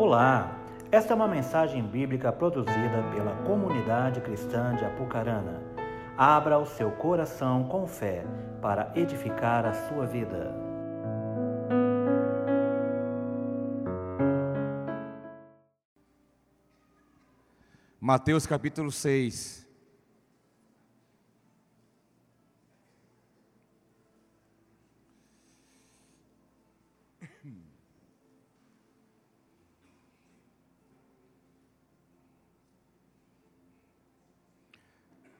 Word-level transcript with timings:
Olá, 0.00 0.58
esta 0.90 1.12
é 1.12 1.14
uma 1.14 1.28
mensagem 1.28 1.82
bíblica 1.82 2.32
produzida 2.32 3.02
pela 3.14 3.36
comunidade 3.44 4.22
cristã 4.22 4.74
de 4.74 4.82
Apucarana. 4.82 5.60
Abra 6.16 6.58
o 6.58 6.64
seu 6.64 6.90
coração 6.92 7.64
com 7.64 7.86
fé 7.86 8.24
para 8.62 8.90
edificar 8.96 9.66
a 9.66 9.74
sua 9.74 10.06
vida. 10.06 10.54
Mateus 18.00 18.46
capítulo 18.46 18.90
6. 18.90 19.59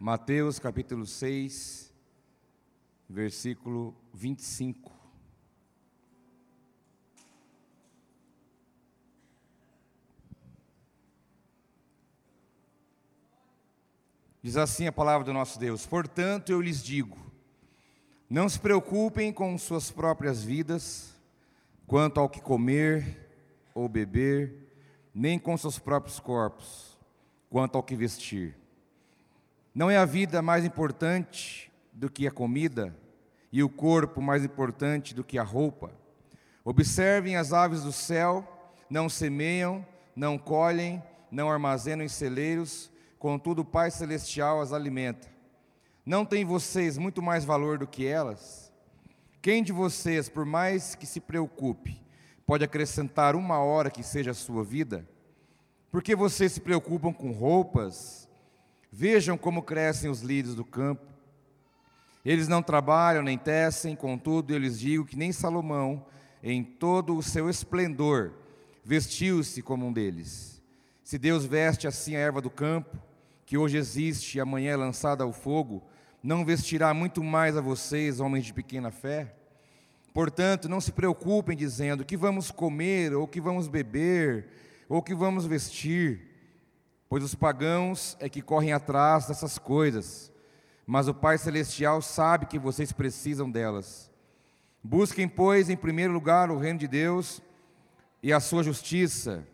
Mateus 0.03 0.59
capítulo 0.59 1.05
6, 1.05 1.93
versículo 3.07 3.95
25. 4.15 4.91
Diz 14.43 14.57
assim 14.57 14.87
a 14.87 14.93
palavra 14.93 15.27
do 15.27 15.35
nosso 15.35 15.59
Deus: 15.59 15.85
Portanto, 15.85 16.51
eu 16.51 16.63
lhes 16.63 16.83
digo, 16.83 17.19
não 18.31 18.49
se 18.49 18.59
preocupem 18.59 19.31
com 19.31 19.59
suas 19.59 19.91
próprias 19.91 20.43
vidas, 20.43 21.15
quanto 21.87 22.19
ao 22.19 22.31
que 22.31 22.41
comer 22.41 23.29
ou 23.75 23.87
beber, 23.87 24.73
nem 25.15 25.39
com 25.39 25.59
seus 25.59 25.79
próprios 25.79 26.19
corpos, 26.19 26.99
quanto 27.51 27.77
ao 27.77 27.83
que 27.83 27.95
vestir. 27.95 28.60
Não 29.75 29.91
é 29.91 29.97
a 29.97 30.05
vida 30.05 30.43
mais 30.43 30.65
importante 30.65 31.71
do 31.93 32.11
que 32.11 32.27
a 32.27 32.31
comida, 32.31 32.97
e 33.53 33.63
o 33.63 33.69
corpo 33.69 34.21
mais 34.21 34.45
importante 34.45 35.15
do 35.15 35.25
que 35.25 35.39
a 35.39 35.43
roupa? 35.43 35.91
Observem 36.65 37.37
as 37.37 37.53
aves 37.53 37.83
do 37.83 37.93
céu, 37.93 38.47
não 38.89 39.09
semeiam, 39.09 39.85
não 40.15 40.39
colhem, 40.39 41.03
não 41.31 41.51
armazenam 41.51 42.05
em 42.05 42.09
celeiros, 42.09 42.91
contudo 43.19 43.63
o 43.63 43.65
Pai 43.65 43.91
Celestial 43.91 44.61
as 44.61 44.73
alimenta. 44.73 45.29
Não 46.05 46.25
tem 46.25 46.45
vocês 46.45 46.99
muito 46.99 47.23
mais 47.23 47.45
valor 47.45 47.79
do 47.79 47.87
que 47.87 48.07
elas? 48.07 48.73
Quem 49.43 49.63
de 49.63 49.73
vocês, 49.73 50.29
por 50.29 50.45
mais 50.45 50.95
que 50.95 51.07
se 51.07 51.21
preocupe, 51.21 52.01
pode 52.47 52.65
acrescentar 52.65 53.35
uma 53.35 53.59
hora 53.59 53.91
que 53.91 54.03
seja 54.03 54.33
a 54.33 54.35
sua 54.35 54.65
vida? 54.65 55.09
Porque 55.91 56.15
vocês 56.15 56.53
se 56.53 56.61
preocupam 56.61 57.13
com 57.13 57.33
roupas? 57.33 58.29
Vejam 58.93 59.39
como 59.39 59.63
crescem 59.63 60.11
os 60.11 60.21
lírios 60.21 60.55
do 60.55 60.65
campo. 60.65 61.07
Eles 62.25 62.49
não 62.49 62.63
trabalham 62.63 63.23
nem 63.23 63.39
tecem, 63.39 63.95
contudo 63.97 64.53
eu 64.53 64.59
lhes 64.59 64.79
digo 64.79 65.05
que 65.05 65.17
nem 65.17 65.33
Salomão, 65.33 66.05
em 66.43 66.63
todo 66.63 67.17
o 67.17 67.23
seu 67.23 67.49
esplendor, 67.49 68.33
vestiu-se 68.85 69.63
como 69.63 69.87
um 69.87 69.93
deles. 69.93 70.61
Se 71.03 71.19
Deus 71.19 71.45
veste 71.45 71.87
assim 71.87 72.17
a 72.17 72.19
erva 72.19 72.41
do 72.41 72.51
campo, 72.51 72.99
que 73.47 73.57
hoje 73.57 73.77
existe 73.77 74.37
e 74.37 74.41
amanhã 74.41 74.73
é 74.73 74.77
lançada 74.77 75.25
ao 75.25 75.33
fogo, 75.33 75.83
não 76.23 76.45
vestirá 76.45 76.93
muito 76.93 77.23
mais 77.23 77.57
a 77.57 77.61
vocês, 77.61 78.21
homens 78.21 78.45
de 78.45 78.53
pequena 78.53 78.91
fé? 78.91 79.35
Portanto, 80.13 80.69
não 80.69 80.81
se 80.81 80.93
preocupem 80.93 81.57
dizendo 81.57 82.05
que 82.05 82.17
vamos 82.17 82.51
comer, 82.51 83.15
ou 83.15 83.27
que 83.27 83.41
vamos 83.41 83.69
beber, 83.69 84.49
ou 84.89 85.01
que 85.01 85.15
vamos 85.15 85.47
vestir 85.47 86.30
pois 87.11 87.25
os 87.25 87.35
pagãos 87.35 88.17
é 88.21 88.29
que 88.29 88.41
correm 88.41 88.73
atrás 88.73 89.27
dessas 89.27 89.59
coisas, 89.59 90.33
mas 90.87 91.09
o 91.09 91.15
Pai 91.15 91.37
Celestial 91.39 92.01
sabe 92.01 92.47
que 92.47 92.57
vocês 92.57 92.93
precisam 92.93 93.51
delas. 93.51 94.09
Busquem, 94.81 95.27
pois, 95.27 95.69
em 95.69 95.77
primeiro 95.77 96.13
lugar 96.13 96.53
o 96.53 96.57
reino 96.57 96.79
de 96.79 96.87
Deus 96.87 97.43
e 98.23 98.33
a 98.33 98.39
sua 98.39 98.63
justiça, 98.63 99.45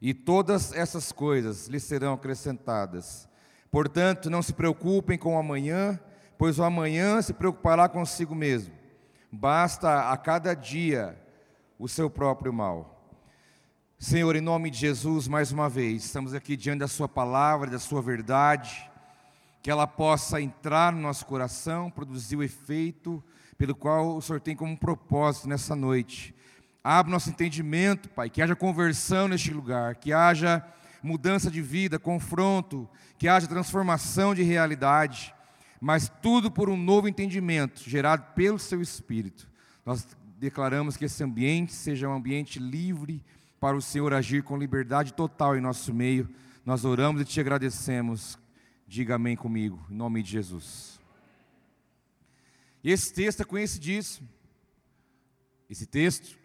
e 0.00 0.14
todas 0.14 0.72
essas 0.72 1.12
coisas 1.12 1.66
lhes 1.66 1.84
serão 1.84 2.14
acrescentadas. 2.14 3.28
Portanto, 3.70 4.30
não 4.30 4.40
se 4.40 4.54
preocupem 4.54 5.18
com 5.18 5.34
o 5.34 5.38
amanhã, 5.38 6.00
pois 6.38 6.58
o 6.58 6.64
amanhã 6.64 7.20
se 7.20 7.34
preocupará 7.34 7.90
consigo 7.90 8.34
mesmo. 8.34 8.72
Basta 9.30 10.10
a 10.10 10.16
cada 10.16 10.54
dia 10.54 11.20
o 11.78 11.86
seu 11.86 12.08
próprio 12.08 12.54
mal. 12.54 12.97
Senhor, 14.00 14.36
em 14.36 14.40
nome 14.40 14.70
de 14.70 14.78
Jesus, 14.78 15.26
mais 15.26 15.50
uma 15.50 15.68
vez, 15.68 16.04
estamos 16.04 16.32
aqui 16.32 16.56
diante 16.56 16.78
da 16.78 16.86
Sua 16.86 17.08
palavra, 17.08 17.68
da 17.68 17.80
Sua 17.80 18.00
verdade, 18.00 18.88
que 19.60 19.68
ela 19.68 19.88
possa 19.88 20.40
entrar 20.40 20.92
no 20.92 21.00
nosso 21.00 21.26
coração, 21.26 21.90
produzir 21.90 22.36
o 22.36 22.42
efeito 22.44 23.20
pelo 23.58 23.74
qual 23.74 24.16
o 24.16 24.22
Senhor 24.22 24.40
tem 24.40 24.54
como 24.54 24.78
propósito 24.78 25.48
nessa 25.48 25.74
noite. 25.74 26.32
Abre 26.82 27.10
nosso 27.10 27.28
entendimento, 27.28 28.08
Pai, 28.10 28.30
que 28.30 28.40
haja 28.40 28.54
conversão 28.54 29.26
neste 29.26 29.52
lugar, 29.52 29.96
que 29.96 30.12
haja 30.12 30.64
mudança 31.02 31.50
de 31.50 31.60
vida, 31.60 31.98
confronto, 31.98 32.88
que 33.18 33.26
haja 33.26 33.48
transformação 33.48 34.32
de 34.32 34.44
realidade, 34.44 35.34
mas 35.80 36.08
tudo 36.22 36.52
por 36.52 36.70
um 36.70 36.76
novo 36.76 37.08
entendimento 37.08 37.82
gerado 37.90 38.32
pelo 38.36 38.60
Seu 38.60 38.80
Espírito. 38.80 39.48
Nós 39.84 40.06
declaramos 40.38 40.96
que 40.96 41.06
esse 41.06 41.24
ambiente 41.24 41.72
seja 41.72 42.08
um 42.08 42.14
ambiente 42.14 42.60
livre, 42.60 43.24
para 43.60 43.76
o 43.76 43.82
Senhor 43.82 44.12
agir 44.12 44.42
com 44.42 44.56
liberdade 44.56 45.12
total 45.12 45.56
em 45.56 45.60
nosso 45.60 45.92
meio. 45.92 46.28
Nós 46.64 46.84
oramos 46.84 47.22
e 47.22 47.24
te 47.24 47.40
agradecemos. 47.40 48.38
Diga 48.86 49.16
amém 49.16 49.36
comigo, 49.36 49.84
em 49.90 49.94
nome 49.94 50.22
de 50.22 50.30
Jesus. 50.30 51.00
Esse 52.82 53.12
texto 53.12 53.42
é 53.42 53.44
conhecidíssimo. 53.44 54.28
Esse 55.68 55.86
texto 55.86 56.38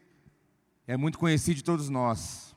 é 0.85 0.97
muito 0.97 1.18
conhecido 1.18 1.56
de 1.56 1.63
todos 1.63 1.88
nós. 1.88 2.56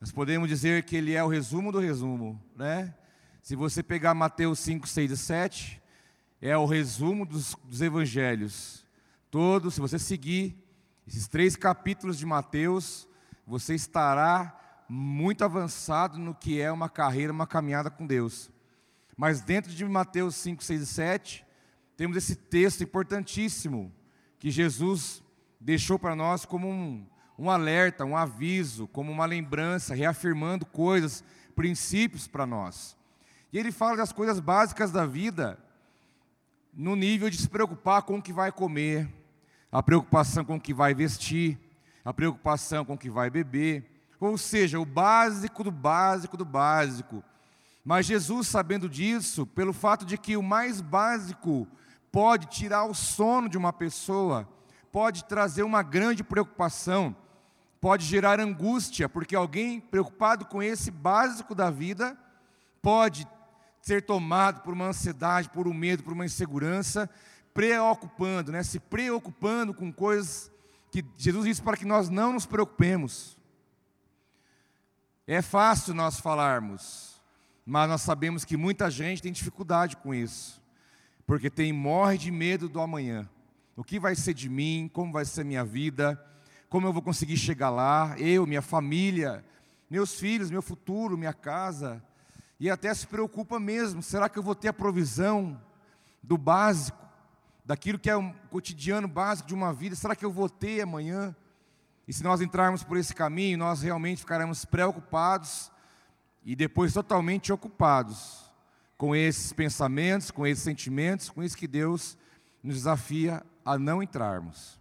Nós 0.00 0.12
podemos 0.12 0.48
dizer 0.48 0.84
que 0.84 0.96
ele 0.96 1.14
é 1.14 1.22
o 1.24 1.28
resumo 1.28 1.72
do 1.72 1.78
resumo, 1.78 2.40
né? 2.56 2.94
Se 3.40 3.56
você 3.56 3.82
pegar 3.82 4.14
Mateus 4.14 4.60
5, 4.60 4.86
6 4.86 5.10
e 5.10 5.16
7, 5.16 5.82
é 6.40 6.56
o 6.56 6.66
resumo 6.66 7.26
dos, 7.26 7.56
dos 7.64 7.80
evangelhos. 7.80 8.84
Todos, 9.30 9.74
se 9.74 9.80
você 9.80 9.98
seguir 9.98 10.56
esses 11.06 11.26
três 11.26 11.56
capítulos 11.56 12.18
de 12.18 12.26
Mateus, 12.26 13.08
você 13.46 13.74
estará 13.74 14.84
muito 14.88 15.44
avançado 15.44 16.18
no 16.18 16.34
que 16.34 16.60
é 16.60 16.70
uma 16.70 16.88
carreira, 16.88 17.32
uma 17.32 17.46
caminhada 17.46 17.90
com 17.90 18.06
Deus. 18.06 18.50
Mas 19.16 19.40
dentro 19.40 19.72
de 19.72 19.84
Mateus 19.84 20.34
5, 20.36 20.62
6 20.62 20.82
e 20.82 20.86
7, 20.86 21.46
temos 21.96 22.16
esse 22.16 22.34
texto 22.34 22.82
importantíssimo 22.82 23.92
que 24.38 24.50
Jesus 24.50 25.22
deixou 25.60 25.98
para 25.98 26.16
nós 26.16 26.44
como 26.44 26.68
um, 26.68 27.06
um 27.38 27.50
alerta, 27.50 28.04
um 28.04 28.16
aviso, 28.16 28.86
como 28.88 29.12
uma 29.12 29.26
lembrança, 29.26 29.94
reafirmando 29.94 30.66
coisas, 30.66 31.22
princípios 31.54 32.26
para 32.26 32.46
nós. 32.46 32.96
E 33.52 33.58
ele 33.58 33.70
fala 33.70 33.96
das 33.96 34.12
coisas 34.12 34.40
básicas 34.40 34.90
da 34.90 35.06
vida, 35.06 35.58
no 36.72 36.96
nível 36.96 37.28
de 37.28 37.36
se 37.36 37.48
preocupar 37.48 38.02
com 38.02 38.16
o 38.16 38.22
que 38.22 38.32
vai 38.32 38.50
comer, 38.50 39.08
a 39.70 39.82
preocupação 39.82 40.44
com 40.44 40.56
o 40.56 40.60
que 40.60 40.74
vai 40.74 40.94
vestir, 40.94 41.58
a 42.04 42.12
preocupação 42.12 42.84
com 42.84 42.94
o 42.94 42.98
que 42.98 43.10
vai 43.10 43.30
beber, 43.30 43.84
ou 44.18 44.38
seja, 44.38 44.78
o 44.78 44.84
básico 44.84 45.64
do 45.64 45.70
básico 45.70 46.36
do 46.36 46.44
básico. 46.44 47.22
Mas 47.84 48.06
Jesus, 48.06 48.46
sabendo 48.46 48.88
disso, 48.88 49.46
pelo 49.46 49.72
fato 49.72 50.04
de 50.04 50.16
que 50.16 50.36
o 50.36 50.42
mais 50.42 50.80
básico 50.80 51.66
pode 52.12 52.46
tirar 52.46 52.84
o 52.84 52.94
sono 52.94 53.48
de 53.48 53.58
uma 53.58 53.72
pessoa, 53.72 54.48
pode 54.92 55.24
trazer 55.24 55.62
uma 55.62 55.82
grande 55.82 56.22
preocupação, 56.22 57.16
pode 57.80 58.04
gerar 58.04 58.38
angústia, 58.38 59.08
porque 59.08 59.34
alguém 59.34 59.80
preocupado 59.80 60.44
com 60.44 60.62
esse 60.62 60.90
básico 60.90 61.54
da 61.54 61.70
vida 61.70 62.16
pode 62.80 63.26
ser 63.80 64.02
tomado 64.02 64.60
por 64.60 64.72
uma 64.72 64.86
ansiedade, 64.86 65.48
por 65.48 65.66
um 65.66 65.74
medo, 65.74 66.04
por 66.04 66.12
uma 66.12 66.24
insegurança, 66.24 67.10
preocupando, 67.52 68.52
né? 68.52 68.62
se 68.62 68.78
preocupando 68.78 69.74
com 69.74 69.92
coisas 69.92 70.51
que 70.92 71.02
Jesus 71.16 71.46
disse 71.46 71.62
para 71.62 71.76
que 71.76 71.86
nós 71.86 72.10
não 72.10 72.34
nos 72.34 72.44
preocupemos. 72.44 73.38
É 75.26 75.40
fácil 75.40 75.94
nós 75.94 76.20
falarmos, 76.20 77.18
mas 77.64 77.88
nós 77.88 78.02
sabemos 78.02 78.44
que 78.44 78.58
muita 78.58 78.90
gente 78.90 79.22
tem 79.22 79.32
dificuldade 79.32 79.96
com 79.96 80.14
isso, 80.14 80.62
porque 81.26 81.48
tem 81.48 81.72
morre 81.72 82.18
de 82.18 82.30
medo 82.30 82.68
do 82.68 82.78
amanhã. 82.78 83.26
O 83.74 83.82
que 83.82 83.98
vai 83.98 84.14
ser 84.14 84.34
de 84.34 84.50
mim? 84.50 84.90
Como 84.92 85.10
vai 85.10 85.24
ser 85.24 85.44
minha 85.46 85.64
vida? 85.64 86.22
Como 86.68 86.86
eu 86.86 86.92
vou 86.92 87.00
conseguir 87.00 87.38
chegar 87.38 87.70
lá? 87.70 88.14
Eu, 88.18 88.46
minha 88.46 88.60
família, 88.60 89.42
meus 89.88 90.20
filhos, 90.20 90.50
meu 90.50 90.60
futuro, 90.60 91.16
minha 91.16 91.32
casa. 91.32 92.04
E 92.60 92.68
até 92.68 92.92
se 92.92 93.06
preocupa 93.06 93.58
mesmo: 93.58 94.02
será 94.02 94.28
que 94.28 94.38
eu 94.38 94.42
vou 94.42 94.54
ter 94.54 94.68
a 94.68 94.74
provisão 94.74 95.58
do 96.22 96.36
básico? 96.36 97.02
Daquilo 97.64 97.98
que 97.98 98.10
é 98.10 98.16
um 98.16 98.32
cotidiano 98.50 99.06
básico 99.06 99.48
de 99.48 99.54
uma 99.54 99.72
vida, 99.72 99.94
será 99.94 100.16
que 100.16 100.24
eu 100.24 100.32
vou 100.32 100.48
ter 100.48 100.80
amanhã? 100.80 101.34
E 102.06 102.12
se 102.12 102.22
nós 102.22 102.40
entrarmos 102.40 102.82
por 102.82 102.96
esse 102.96 103.14
caminho, 103.14 103.58
nós 103.58 103.82
realmente 103.82 104.20
ficaremos 104.20 104.64
preocupados 104.64 105.70
e 106.44 106.56
depois 106.56 106.92
totalmente 106.92 107.52
ocupados 107.52 108.50
com 108.98 109.14
esses 109.14 109.52
pensamentos, 109.52 110.30
com 110.30 110.46
esses 110.46 110.64
sentimentos, 110.64 111.30
com 111.30 111.42
isso 111.42 111.56
que 111.56 111.68
Deus 111.68 112.16
nos 112.62 112.74
desafia 112.76 113.44
a 113.64 113.78
não 113.78 114.02
entrarmos. 114.02 114.80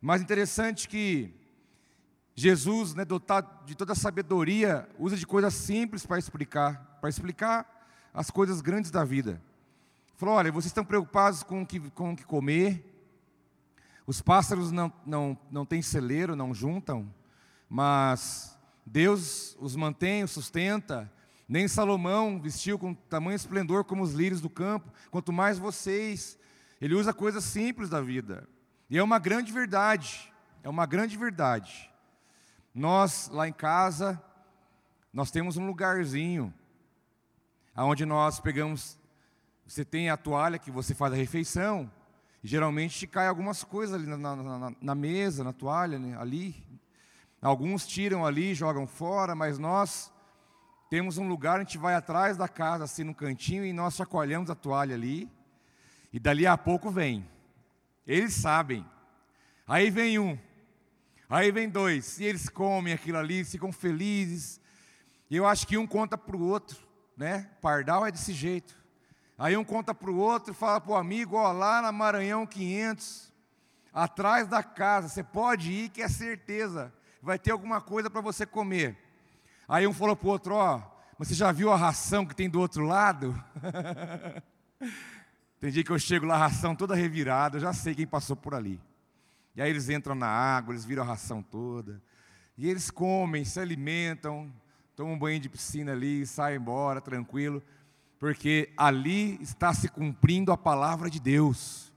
Mas 0.00 0.22
interessante 0.22 0.88
que 0.88 1.34
Jesus, 2.34 2.94
né, 2.94 3.04
dotado 3.04 3.66
de 3.66 3.74
toda 3.74 3.92
a 3.92 3.96
sabedoria, 3.96 4.88
usa 4.98 5.16
de 5.16 5.26
coisas 5.26 5.52
simples 5.52 6.06
para 6.06 6.18
explicar, 6.18 6.98
para 7.00 7.10
explicar 7.10 7.86
as 8.14 8.30
coisas 8.30 8.60
grandes 8.60 8.90
da 8.90 9.04
vida. 9.04 9.42
Falou: 10.20 10.34
olha, 10.34 10.52
vocês 10.52 10.66
estão 10.66 10.84
preocupados 10.84 11.42
com 11.42 11.62
o 11.62 11.66
que, 11.66 11.80
com 11.80 12.12
o 12.12 12.16
que 12.16 12.26
comer, 12.26 12.84
os 14.06 14.20
pássaros 14.20 14.70
não, 14.70 14.92
não, 15.06 15.38
não 15.50 15.64
têm 15.64 15.80
celeiro, 15.80 16.36
não 16.36 16.52
juntam, 16.52 17.10
mas 17.70 18.54
Deus 18.84 19.56
os 19.58 19.74
mantém, 19.74 20.22
os 20.22 20.30
sustenta. 20.30 21.10
Nem 21.48 21.66
Salomão 21.66 22.38
vestiu 22.38 22.78
com 22.78 22.92
tamanho 22.92 23.34
esplendor 23.34 23.82
como 23.82 24.02
os 24.02 24.12
lírios 24.12 24.42
do 24.42 24.50
campo, 24.50 24.92
quanto 25.10 25.32
mais 25.32 25.58
vocês. 25.58 26.38
Ele 26.82 26.94
usa 26.94 27.14
coisas 27.14 27.42
simples 27.42 27.88
da 27.88 28.02
vida. 28.02 28.46
E 28.90 28.98
é 28.98 29.02
uma 29.02 29.18
grande 29.18 29.50
verdade, 29.50 30.30
é 30.62 30.68
uma 30.68 30.84
grande 30.84 31.16
verdade. 31.16 31.90
Nós, 32.74 33.30
lá 33.32 33.48
em 33.48 33.54
casa, 33.54 34.22
nós 35.14 35.30
temos 35.30 35.56
um 35.56 35.66
lugarzinho, 35.66 36.52
onde 37.74 38.04
nós 38.04 38.38
pegamos, 38.38 38.99
você 39.70 39.84
tem 39.84 40.10
a 40.10 40.16
toalha 40.16 40.58
que 40.58 40.68
você 40.68 40.96
faz 40.96 41.12
a 41.12 41.16
refeição, 41.16 41.88
e 42.42 42.48
geralmente 42.48 43.06
cai 43.06 43.28
algumas 43.28 43.62
coisas 43.62 43.94
ali 43.94 44.04
na, 44.04 44.16
na, 44.16 44.72
na 44.82 44.94
mesa, 44.96 45.44
na 45.44 45.52
toalha, 45.52 45.96
né, 45.96 46.16
ali. 46.18 46.66
Alguns 47.40 47.86
tiram 47.86 48.26
ali, 48.26 48.52
jogam 48.52 48.84
fora, 48.84 49.32
mas 49.32 49.60
nós 49.60 50.12
temos 50.90 51.18
um 51.18 51.28
lugar, 51.28 51.58
a 51.58 51.62
gente 51.62 51.78
vai 51.78 51.94
atrás 51.94 52.36
da 52.36 52.48
casa, 52.48 52.82
assim, 52.82 53.04
no 53.04 53.14
cantinho, 53.14 53.64
e 53.64 53.72
nós 53.72 53.94
chacoalhamos 53.94 54.50
a 54.50 54.56
toalha 54.56 54.96
ali, 54.96 55.30
e 56.12 56.18
dali 56.18 56.48
a 56.48 56.58
pouco 56.58 56.90
vem. 56.90 57.24
Eles 58.04 58.34
sabem. 58.34 58.84
Aí 59.68 59.88
vem 59.88 60.18
um, 60.18 60.36
aí 61.28 61.52
vem 61.52 61.68
dois, 61.68 62.18
e 62.18 62.24
eles 62.24 62.48
comem 62.48 62.92
aquilo 62.92 63.18
ali, 63.18 63.44
ficam 63.44 63.70
felizes. 63.70 64.60
E 65.30 65.36
eu 65.36 65.46
acho 65.46 65.64
que 65.64 65.78
um 65.78 65.86
conta 65.86 66.18
para 66.18 66.36
o 66.36 66.42
outro, 66.42 66.76
né? 67.16 67.48
Pardal 67.60 68.04
é 68.04 68.10
desse 68.10 68.32
jeito. 68.32 68.79
Aí 69.40 69.56
um 69.56 69.64
conta 69.64 69.94
para 69.94 70.10
o 70.10 70.18
outro, 70.18 70.52
fala 70.52 70.78
para 70.78 70.92
o 70.92 70.96
amigo, 70.96 71.34
ó, 71.34 71.50
lá 71.50 71.80
na 71.80 71.90
Maranhão 71.90 72.46
500, 72.46 73.32
atrás 73.90 74.46
da 74.46 74.62
casa, 74.62 75.08
você 75.08 75.24
pode 75.24 75.72
ir 75.72 75.88
que 75.88 76.02
é 76.02 76.08
certeza, 76.10 76.92
vai 77.22 77.38
ter 77.38 77.50
alguma 77.50 77.80
coisa 77.80 78.10
para 78.10 78.20
você 78.20 78.44
comer. 78.44 78.98
Aí 79.66 79.86
um 79.86 79.94
falou 79.94 80.14
para 80.14 80.28
o 80.28 80.30
outro, 80.30 80.54
ó, 80.54 80.82
mas 81.18 81.28
você 81.28 81.34
já 81.34 81.50
viu 81.52 81.72
a 81.72 81.76
ração 81.76 82.26
que 82.26 82.36
tem 82.36 82.50
do 82.50 82.60
outro 82.60 82.84
lado? 82.84 83.34
tem 85.58 85.70
dia 85.70 85.84
que 85.84 85.90
eu 85.90 85.98
chego 85.98 86.26
lá, 86.26 86.34
a 86.34 86.40
ração 86.40 86.76
toda 86.76 86.94
revirada, 86.94 87.56
eu 87.56 87.62
já 87.62 87.72
sei 87.72 87.94
quem 87.94 88.06
passou 88.06 88.36
por 88.36 88.54
ali. 88.54 88.78
E 89.56 89.62
aí 89.62 89.70
eles 89.70 89.88
entram 89.88 90.14
na 90.14 90.28
água, 90.28 90.74
eles 90.74 90.84
viram 90.84 91.02
a 91.02 91.06
ração 91.06 91.42
toda. 91.42 92.02
E 92.58 92.68
eles 92.68 92.90
comem, 92.90 93.46
se 93.46 93.58
alimentam, 93.58 94.52
tomam 94.94 95.14
um 95.14 95.18
banho 95.18 95.40
de 95.40 95.48
piscina 95.48 95.92
ali, 95.92 96.26
saem 96.26 96.58
embora, 96.58 97.00
tranquilo 97.00 97.62
porque 98.20 98.70
ali 98.76 99.38
está 99.40 99.72
se 99.72 99.88
cumprindo 99.88 100.52
a 100.52 100.56
palavra 100.56 101.08
de 101.08 101.18
Deus. 101.18 101.90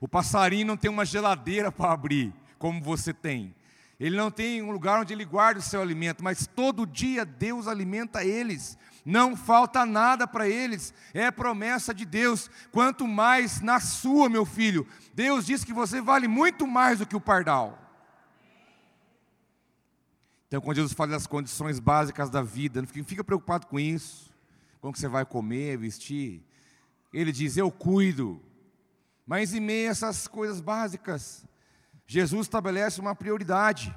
O 0.00 0.08
passarinho 0.08 0.66
não 0.66 0.76
tem 0.76 0.90
uma 0.90 1.06
geladeira 1.06 1.70
para 1.70 1.92
abrir, 1.92 2.34
como 2.58 2.82
você 2.82 3.14
tem. 3.14 3.54
Ele 3.98 4.16
não 4.16 4.30
tem 4.30 4.60
um 4.60 4.72
lugar 4.72 5.00
onde 5.00 5.12
ele 5.12 5.24
guarda 5.24 5.60
o 5.60 5.62
seu 5.62 5.80
alimento, 5.80 6.22
mas 6.22 6.48
todo 6.48 6.86
dia 6.86 7.24
Deus 7.24 7.68
alimenta 7.68 8.24
eles. 8.24 8.76
Não 9.04 9.36
falta 9.36 9.86
nada 9.86 10.26
para 10.26 10.48
eles, 10.48 10.92
é 11.14 11.30
promessa 11.30 11.94
de 11.94 12.04
Deus. 12.04 12.50
Quanto 12.72 13.06
mais 13.06 13.60
na 13.60 13.78
sua, 13.78 14.28
meu 14.28 14.44
filho. 14.44 14.86
Deus 15.14 15.46
diz 15.46 15.64
que 15.64 15.72
você 15.72 16.00
vale 16.00 16.26
muito 16.26 16.66
mais 16.66 16.98
do 16.98 17.06
que 17.06 17.16
o 17.16 17.20
pardal. 17.20 17.78
Então, 20.48 20.60
quando 20.60 20.76
Jesus 20.76 20.92
fala 20.92 21.12
das 21.12 21.26
condições 21.26 21.78
básicas 21.78 22.30
da 22.30 22.42
vida, 22.42 22.82
não 22.82 22.88
fica 22.88 23.22
preocupado 23.22 23.66
com 23.68 23.78
isso 23.78 24.27
com 24.80 24.88
o 24.88 24.92
que 24.92 24.98
você 24.98 25.08
vai 25.08 25.24
comer, 25.24 25.78
vestir. 25.78 26.44
Ele 27.12 27.32
diz: 27.32 27.56
Eu 27.56 27.70
cuido. 27.70 28.42
Mas 29.26 29.52
em 29.52 29.60
meio 29.60 29.88
a 29.88 29.90
essas 29.90 30.26
coisas 30.26 30.60
básicas, 30.60 31.44
Jesus 32.06 32.46
estabelece 32.46 33.00
uma 33.00 33.14
prioridade 33.14 33.94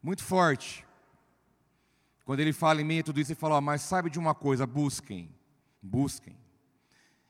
muito 0.00 0.22
forte. 0.22 0.86
Quando 2.24 2.40
ele 2.40 2.52
fala 2.52 2.80
em 2.80 2.84
meio 2.84 3.00
a 3.00 3.04
tudo 3.04 3.20
isso, 3.20 3.32
ele 3.32 3.40
fala: 3.40 3.60
Mas 3.60 3.82
sabe 3.82 4.10
de 4.10 4.18
uma 4.18 4.34
coisa, 4.34 4.66
busquem, 4.66 5.34
busquem. 5.82 6.36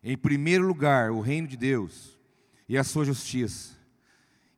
Em 0.03 0.19
primeiro 0.19 0.67
lugar, 0.67 1.11
o 1.11 1.21
reino 1.21 1.49
de 1.49 1.57
Deus 1.57 2.19
e 2.69 2.77
a 2.77 2.85
sua 2.85 3.05
justiça. 3.05 3.75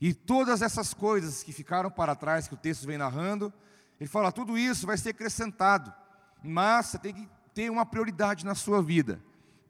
E 0.00 0.12
todas 0.12 0.60
essas 0.60 0.92
coisas 0.92 1.42
que 1.42 1.52
ficaram 1.52 1.90
para 1.90 2.14
trás, 2.14 2.48
que 2.48 2.54
o 2.54 2.58
texto 2.58 2.86
vem 2.86 2.98
narrando, 2.98 3.52
ele 4.00 4.08
fala: 4.08 4.32
tudo 4.32 4.58
isso 4.58 4.86
vai 4.86 4.98
ser 4.98 5.10
acrescentado, 5.10 5.92
mas 6.42 6.86
você 6.86 6.98
tem 6.98 7.14
que 7.14 7.35
ter 7.56 7.70
uma 7.70 7.86
prioridade 7.86 8.44
na 8.44 8.54
sua 8.54 8.82
vida. 8.82 9.18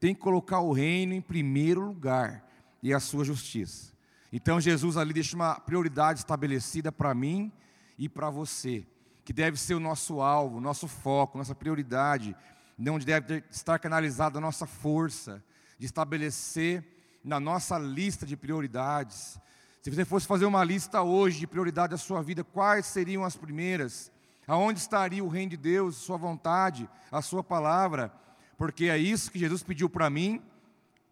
Tem 0.00 0.12
que 0.12 0.21
colocar 0.21 0.59
o 0.59 0.73
reino 0.73 1.15
em 1.15 1.21
primeiro 1.21 1.83
lugar 1.83 2.44
e 2.83 2.93
a 2.93 2.99
sua 2.99 3.25
justiça. 3.25 3.93
Então 4.33 4.61
Jesus 4.61 4.97
ali 4.97 5.12
deixa 5.12 5.37
uma 5.37 5.55
prioridade 5.61 6.19
estabelecida 6.19 6.91
para 6.91 7.15
mim 7.15 7.53
e 7.97 8.09
para 8.09 8.29
você, 8.29 8.85
que 9.25 9.33
deve 9.33 9.56
ser 9.56 9.75
o 9.75 9.81
nosso 9.81 10.21
alvo, 10.21 10.61
nosso 10.61 10.88
foco, 10.88 11.38
nossa 11.38 11.55
prioridade, 11.55 12.35
onde 12.77 13.06
deve 13.06 13.44
estar 13.53 13.79
canalizada 13.79 14.38
a 14.38 14.41
nossa 14.41 14.67
força 14.67 15.41
de 15.79 15.87
estabelecer 15.87 16.85
na 17.23 17.38
nossa 17.38 17.79
lista 17.79 18.27
de 18.27 18.37
prioridades. 18.37 19.38
Se 19.81 19.91
você 19.91 20.05
fosse 20.05 20.27
fazer 20.27 20.44
uma 20.44 20.65
lista 20.65 21.03
hoje 21.03 21.38
de 21.38 21.47
prioridade 21.47 21.93
da 21.93 21.99
sua 21.99 22.21
vida, 22.21 22.43
quais 22.43 22.85
seriam 22.87 23.25
as 23.25 23.37
primeiras? 23.37 24.11
Aonde 24.47 24.79
estaria 24.79 25.25
o 25.25 25.29
reino 25.29 25.51
de 25.51 25.57
Deus, 25.57 25.97
Sua 25.97 26.17
vontade, 26.17 26.89
a 27.11 27.21
Sua 27.21 27.43
palavra? 27.43 28.13
Porque 28.57 28.87
é 28.87 28.97
isso 28.97 29.31
que 29.31 29.39
Jesus 29.39 29.63
pediu 29.63 29.89
para 29.91 30.09
mim 30.09 30.41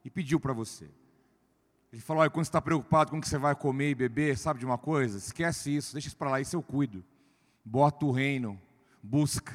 e 0.05 0.11
pediu 0.11 0.39
para 0.39 0.53
você. 0.53 0.89
Ele 1.93 2.01
falou: 2.01 2.23
olha, 2.23 2.31
quando 2.31 2.45
você 2.45 2.49
está 2.49 2.61
preocupado 2.61 3.11
com 3.11 3.19
o 3.19 3.21
que 3.21 3.29
você 3.29 3.39
vai 3.39 3.55
comer 3.55 3.91
e 3.91 3.95
beber, 3.95 4.37
sabe 4.37 4.61
de 4.61 4.67
uma 4.67 4.79
coisa? 4.79 5.19
Esquece 5.19 5.75
isso, 5.75 5.93
deixa 5.93 6.09
isso 6.09 6.17
para 6.17 6.31
lá, 6.31 6.41
isso 6.41 6.57
eu 6.57 6.63
cuido. 6.63 7.05
Bota 7.65 8.05
o 8.05 8.11
reino, 8.11 8.61
busca, 9.03 9.53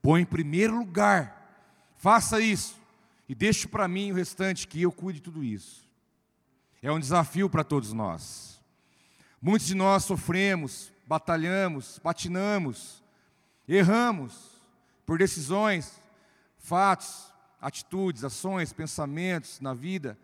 põe 0.00 0.22
em 0.22 0.26
primeiro 0.26 0.78
lugar, 0.78 1.70
faça 1.96 2.40
isso 2.40 2.80
e 3.28 3.34
deixe 3.34 3.66
para 3.66 3.88
mim 3.88 4.12
o 4.12 4.14
restante, 4.14 4.66
que 4.66 4.82
eu 4.82 4.92
cuide 4.92 5.18
de 5.18 5.22
tudo 5.22 5.44
isso. 5.44 5.88
É 6.82 6.90
um 6.90 7.00
desafio 7.00 7.48
para 7.48 7.64
todos 7.64 7.92
nós. 7.92 8.60
Muitos 9.40 9.66
de 9.66 9.74
nós 9.74 10.04
sofremos, 10.04 10.92
batalhamos, 11.06 11.98
patinamos, 11.98 13.01
Erramos 13.74 14.60
por 15.06 15.16
decisões, 15.16 15.98
fatos, 16.58 17.32
atitudes, 17.58 18.22
ações, 18.22 18.70
pensamentos 18.70 19.60
na 19.62 19.72
vida, 19.72 20.18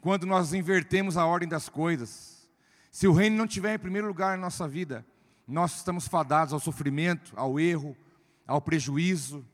quando 0.00 0.24
nós 0.24 0.54
invertemos 0.54 1.18
a 1.18 1.26
ordem 1.26 1.46
das 1.46 1.68
coisas. 1.68 2.48
Se 2.90 3.06
o 3.06 3.12
reino 3.12 3.36
não 3.36 3.44
estiver 3.44 3.74
em 3.74 3.78
primeiro 3.78 4.08
lugar 4.08 4.38
na 4.38 4.44
nossa 4.44 4.66
vida, 4.66 5.04
nós 5.46 5.76
estamos 5.76 6.08
fadados 6.08 6.54
ao 6.54 6.58
sofrimento, 6.58 7.34
ao 7.36 7.60
erro, 7.60 7.94
ao 8.46 8.62
prejuízo, 8.62 9.44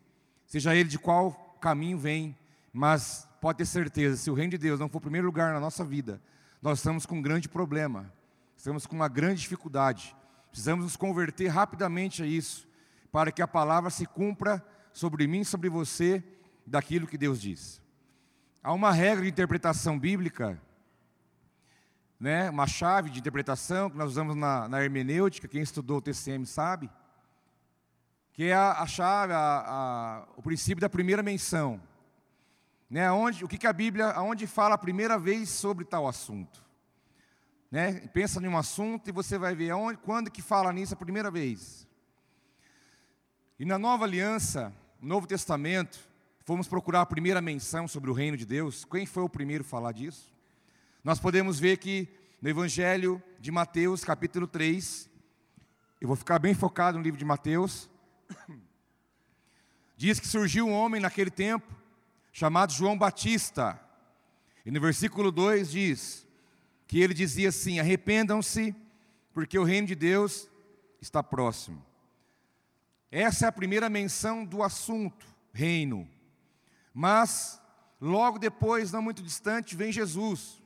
seja 0.46 0.76
ele 0.76 0.88
de 0.88 0.98
qual 0.98 1.32
caminho 1.60 1.98
vem, 1.98 2.38
mas 2.72 3.26
pode 3.40 3.58
ter 3.58 3.66
certeza, 3.66 4.16
se 4.18 4.30
o 4.30 4.34
reino 4.34 4.52
de 4.52 4.58
Deus 4.58 4.78
não 4.78 4.88
for 4.88 5.00
primeiro 5.00 5.26
lugar 5.26 5.52
na 5.52 5.58
nossa 5.58 5.84
vida, 5.84 6.22
nós 6.62 6.78
estamos 6.78 7.04
com 7.04 7.16
um 7.16 7.22
grande 7.22 7.48
problema, 7.48 8.08
estamos 8.56 8.86
com 8.86 8.94
uma 8.94 9.08
grande 9.08 9.40
dificuldade, 9.40 10.14
precisamos 10.48 10.84
nos 10.84 10.94
converter 10.94 11.48
rapidamente 11.48 12.22
a 12.22 12.26
isso, 12.26 12.70
para 13.12 13.30
que 13.30 13.42
a 13.42 13.46
palavra 13.46 13.90
se 13.90 14.06
cumpra 14.06 14.64
sobre 14.90 15.26
mim, 15.26 15.44
sobre 15.44 15.68
você, 15.68 16.24
daquilo 16.66 17.06
que 17.06 17.18
Deus 17.18 17.40
diz. 17.40 17.80
Há 18.62 18.72
uma 18.72 18.90
regra 18.90 19.22
de 19.22 19.28
interpretação 19.28 19.98
bíblica, 19.98 20.60
né, 22.18 22.48
uma 22.48 22.66
chave 22.66 23.10
de 23.10 23.18
interpretação 23.18 23.90
que 23.90 23.96
nós 23.96 24.12
usamos 24.12 24.34
na, 24.34 24.68
na 24.68 24.82
hermenêutica, 24.82 25.46
quem 25.46 25.60
estudou 25.60 25.98
o 25.98 26.00
TCM 26.00 26.46
sabe, 26.46 26.88
que 28.32 28.44
é 28.44 28.54
a, 28.54 28.80
a 28.80 28.86
chave, 28.86 29.34
a, 29.34 29.64
a, 29.66 30.28
o 30.36 30.42
princípio 30.42 30.80
da 30.80 30.88
primeira 30.88 31.22
menção. 31.22 31.80
Né, 32.88 33.10
onde, 33.10 33.44
o 33.44 33.48
que, 33.48 33.58
que 33.58 33.66
a 33.66 33.72
Bíblia, 33.72 34.08
aonde 34.10 34.46
fala 34.46 34.74
a 34.74 34.78
primeira 34.78 35.18
vez 35.18 35.48
sobre 35.48 35.84
tal 35.84 36.06
assunto. 36.06 36.62
Né, 37.70 38.06
pensa 38.08 38.40
em 38.40 38.48
um 38.48 38.56
assunto 38.56 39.08
e 39.08 39.12
você 39.12 39.38
vai 39.38 39.54
ver 39.54 39.70
aonde, 39.70 39.98
quando 39.98 40.30
que 40.30 40.42
fala 40.42 40.72
nisso 40.72 40.94
a 40.94 40.96
primeira 40.96 41.30
vez. 41.30 41.88
E 43.62 43.64
na 43.64 43.78
nova 43.78 44.04
aliança, 44.04 44.74
no 45.00 45.06
Novo 45.06 45.24
Testamento, 45.24 45.96
fomos 46.40 46.66
procurar 46.66 47.02
a 47.02 47.06
primeira 47.06 47.40
menção 47.40 47.86
sobre 47.86 48.10
o 48.10 48.12
reino 48.12 48.36
de 48.36 48.44
Deus. 48.44 48.84
Quem 48.84 49.06
foi 49.06 49.22
o 49.22 49.28
primeiro 49.28 49.62
a 49.62 49.64
falar 49.64 49.92
disso? 49.92 50.34
Nós 51.04 51.20
podemos 51.20 51.60
ver 51.60 51.76
que 51.76 52.08
no 52.40 52.48
Evangelho 52.48 53.22
de 53.38 53.52
Mateus, 53.52 54.02
capítulo 54.02 54.48
3, 54.48 55.08
eu 56.00 56.08
vou 56.08 56.16
ficar 56.16 56.40
bem 56.40 56.54
focado 56.54 56.98
no 56.98 57.04
livro 57.04 57.16
de 57.16 57.24
Mateus. 57.24 57.88
Diz 59.96 60.18
que 60.18 60.26
surgiu 60.26 60.66
um 60.66 60.72
homem 60.72 61.00
naquele 61.00 61.30
tempo, 61.30 61.72
chamado 62.32 62.72
João 62.72 62.98
Batista. 62.98 63.80
E 64.66 64.72
no 64.72 64.80
versículo 64.80 65.30
2 65.30 65.70
diz 65.70 66.26
que 66.88 67.00
ele 67.00 67.14
dizia 67.14 67.50
assim: 67.50 67.78
Arrependam-se, 67.78 68.74
porque 69.32 69.56
o 69.56 69.62
reino 69.62 69.86
de 69.86 69.94
Deus 69.94 70.48
está 71.00 71.22
próximo. 71.22 71.91
Essa 73.14 73.44
é 73.44 73.48
a 73.50 73.52
primeira 73.52 73.90
menção 73.90 74.42
do 74.42 74.62
assunto, 74.62 75.26
reino. 75.52 76.08
Mas, 76.94 77.60
logo 78.00 78.38
depois, 78.38 78.90
não 78.90 79.02
muito 79.02 79.22
distante, 79.22 79.76
vem 79.76 79.92
Jesus, 79.92 80.62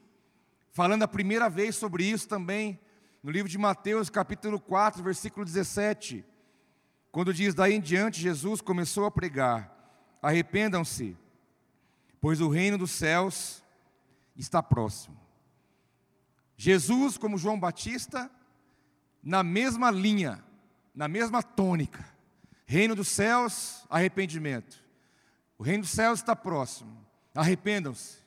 falando 0.70 1.02
a 1.02 1.08
primeira 1.08 1.50
vez 1.50 1.74
sobre 1.74 2.04
isso 2.04 2.28
também, 2.28 2.78
no 3.20 3.32
livro 3.32 3.48
de 3.48 3.58
Mateus, 3.58 4.08
capítulo 4.08 4.60
4, 4.60 5.02
versículo 5.02 5.44
17, 5.44 6.24
quando 7.10 7.34
diz: 7.34 7.52
Daí 7.52 7.74
em 7.74 7.80
diante, 7.80 8.20
Jesus 8.20 8.60
começou 8.60 9.06
a 9.06 9.10
pregar: 9.10 9.76
Arrependam-se, 10.22 11.16
pois 12.20 12.40
o 12.40 12.48
reino 12.48 12.78
dos 12.78 12.92
céus 12.92 13.60
está 14.36 14.62
próximo. 14.62 15.18
Jesus, 16.56 17.18
como 17.18 17.36
João 17.36 17.58
Batista, 17.58 18.30
na 19.20 19.42
mesma 19.42 19.90
linha, 19.90 20.44
na 20.94 21.08
mesma 21.08 21.42
tônica. 21.42 22.14
Reino 22.66 22.96
dos 22.96 23.08
céus, 23.08 23.86
arrependimento. 23.88 24.76
O 25.56 25.62
reino 25.62 25.82
dos 25.82 25.92
céus 25.92 26.18
está 26.18 26.34
próximo. 26.34 27.06
Arrependam-se, 27.34 28.18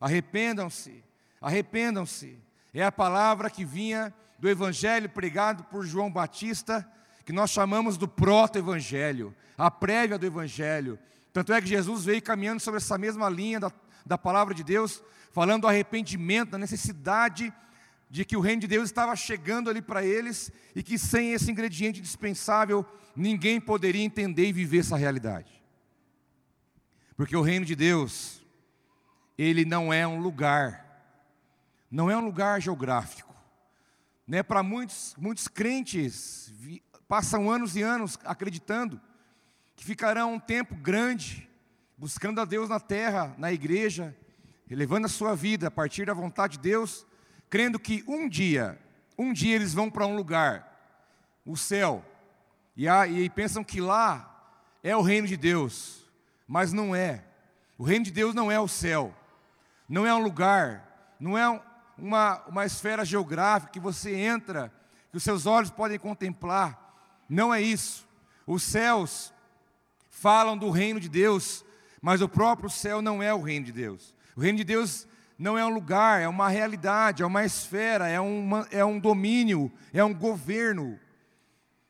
arrependam-se, 0.00 1.04
arrependam-se. 1.40 2.38
É 2.72 2.82
a 2.82 2.90
palavra 2.90 3.48
que 3.48 3.64
vinha 3.64 4.12
do 4.38 4.48
evangelho 4.48 5.08
pregado 5.08 5.64
por 5.64 5.86
João 5.86 6.10
Batista, 6.10 6.86
que 7.24 7.32
nós 7.32 7.50
chamamos 7.50 7.96
do 7.96 8.08
proto-evangelho, 8.08 9.34
a 9.56 9.70
prévia 9.70 10.18
do 10.18 10.26
evangelho. 10.26 10.98
Tanto 11.32 11.52
é 11.52 11.60
que 11.60 11.68
Jesus 11.68 12.04
veio 12.04 12.22
caminhando 12.22 12.60
sobre 12.60 12.78
essa 12.78 12.98
mesma 12.98 13.28
linha 13.28 13.60
da, 13.60 13.72
da 14.04 14.18
palavra 14.18 14.54
de 14.54 14.64
Deus, 14.64 15.02
falando 15.30 15.62
do 15.62 15.68
arrependimento, 15.68 16.50
da 16.50 16.58
necessidade 16.58 17.52
de 18.10 18.24
que 18.24 18.36
o 18.36 18.40
reino 18.40 18.60
de 18.60 18.66
Deus 18.66 18.84
estava 18.84 19.14
chegando 19.16 19.68
ali 19.68 19.82
para 19.82 20.04
eles 20.04 20.50
e 20.74 20.82
que 20.82 20.98
sem 20.98 21.32
esse 21.32 21.50
ingrediente 21.50 22.00
indispensável, 22.00 22.86
ninguém 23.14 23.60
poderia 23.60 24.04
entender 24.04 24.46
e 24.46 24.52
viver 24.52 24.78
essa 24.78 24.96
realidade. 24.96 25.62
Porque 27.16 27.36
o 27.36 27.42
reino 27.42 27.64
de 27.64 27.74
Deus, 27.74 28.44
ele 29.38 29.64
não 29.64 29.92
é 29.92 30.06
um 30.06 30.20
lugar, 30.20 30.84
não 31.90 32.10
é 32.10 32.16
um 32.16 32.24
lugar 32.24 32.60
geográfico. 32.60 33.34
Né? 34.26 34.42
Para 34.42 34.62
muitos, 34.62 35.14
muitos 35.18 35.48
crentes, 35.48 36.52
passam 37.06 37.50
anos 37.50 37.76
e 37.76 37.82
anos 37.82 38.18
acreditando 38.24 39.00
que 39.76 39.84
ficarão 39.84 40.34
um 40.34 40.40
tempo 40.40 40.74
grande, 40.74 41.48
buscando 41.96 42.40
a 42.40 42.44
Deus 42.44 42.68
na 42.68 42.80
terra, 42.80 43.34
na 43.38 43.52
igreja, 43.52 44.16
elevando 44.70 45.06
a 45.06 45.10
sua 45.10 45.34
vida 45.34 45.68
a 45.68 45.70
partir 45.70 46.06
da 46.06 46.14
vontade 46.14 46.56
de 46.56 46.62
Deus, 46.62 47.06
crendo 47.54 47.78
que 47.78 48.02
um 48.08 48.28
dia, 48.28 48.76
um 49.16 49.32
dia 49.32 49.54
eles 49.54 49.72
vão 49.72 49.88
para 49.88 50.04
um 50.04 50.16
lugar, 50.16 50.76
o 51.46 51.56
céu, 51.56 52.04
e, 52.76 52.88
há, 52.88 53.06
e 53.06 53.30
pensam 53.30 53.62
que 53.62 53.80
lá 53.80 54.58
é 54.82 54.96
o 54.96 55.02
reino 55.02 55.28
de 55.28 55.36
Deus, 55.36 56.04
mas 56.48 56.72
não 56.72 56.96
é. 56.96 57.22
O 57.78 57.84
reino 57.84 58.06
de 58.06 58.10
Deus 58.10 58.34
não 58.34 58.50
é 58.50 58.58
o 58.58 58.66
céu, 58.66 59.14
não 59.88 60.04
é 60.04 60.12
um 60.12 60.20
lugar, 60.20 61.14
não 61.20 61.38
é 61.38 61.62
uma, 61.96 62.42
uma 62.48 62.66
esfera 62.66 63.04
geográfica 63.04 63.70
que 63.70 63.78
você 63.78 64.12
entra, 64.16 64.72
que 65.12 65.16
os 65.16 65.22
seus 65.22 65.46
olhos 65.46 65.70
podem 65.70 65.96
contemplar, 65.96 66.76
não 67.28 67.54
é 67.54 67.62
isso. 67.62 68.04
Os 68.48 68.64
céus 68.64 69.32
falam 70.10 70.58
do 70.58 70.70
reino 70.70 70.98
de 70.98 71.08
Deus, 71.08 71.64
mas 72.02 72.20
o 72.20 72.28
próprio 72.28 72.68
céu 72.68 73.00
não 73.00 73.22
é 73.22 73.32
o 73.32 73.40
reino 73.40 73.66
de 73.66 73.72
Deus. 73.72 74.12
O 74.34 74.40
reino 74.40 74.58
de 74.58 74.64
Deus 74.64 75.06
não 75.38 75.58
é 75.58 75.64
um 75.64 75.74
lugar, 75.74 76.20
é 76.20 76.28
uma 76.28 76.48
realidade, 76.48 77.22
é 77.22 77.26
uma 77.26 77.44
esfera, 77.44 78.08
é, 78.08 78.20
uma, 78.20 78.66
é 78.70 78.84
um 78.84 78.98
domínio, 78.98 79.72
é 79.92 80.04
um 80.04 80.14
governo. 80.14 80.98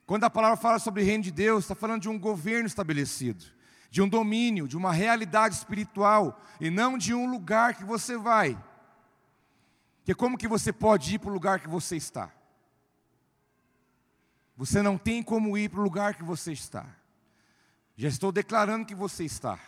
Quando 0.06 0.24
a 0.24 0.30
palavra 0.30 0.56
fala 0.56 0.78
sobre 0.78 1.02
o 1.02 1.06
reino 1.06 1.24
de 1.24 1.30
Deus, 1.30 1.64
está 1.64 1.74
falando 1.74 2.02
de 2.02 2.08
um 2.08 2.18
governo 2.18 2.66
estabelecido, 2.66 3.44
de 3.90 4.00
um 4.00 4.08
domínio, 4.08 4.66
de 4.66 4.76
uma 4.76 4.92
realidade 4.92 5.54
espiritual, 5.54 6.40
e 6.60 6.70
não 6.70 6.96
de 6.96 7.12
um 7.12 7.30
lugar 7.30 7.74
que 7.74 7.84
você 7.84 8.16
vai. 8.16 8.58
Porque 9.98 10.14
como 10.14 10.38
que 10.38 10.48
você 10.48 10.72
pode 10.72 11.14
ir 11.14 11.18
para 11.18 11.30
o 11.30 11.34
lugar 11.34 11.60
que 11.60 11.68
você 11.68 11.96
está? 11.96 12.30
Você 14.56 14.82
não 14.82 14.96
tem 14.96 15.22
como 15.22 15.56
ir 15.58 15.68
para 15.68 15.80
o 15.80 15.82
lugar 15.82 16.14
que 16.14 16.22
você 16.22 16.52
está. 16.52 16.86
Já 17.96 18.08
estou 18.08 18.30
declarando 18.30 18.86
que 18.86 18.94
você 18.94 19.24
está. 19.24 19.58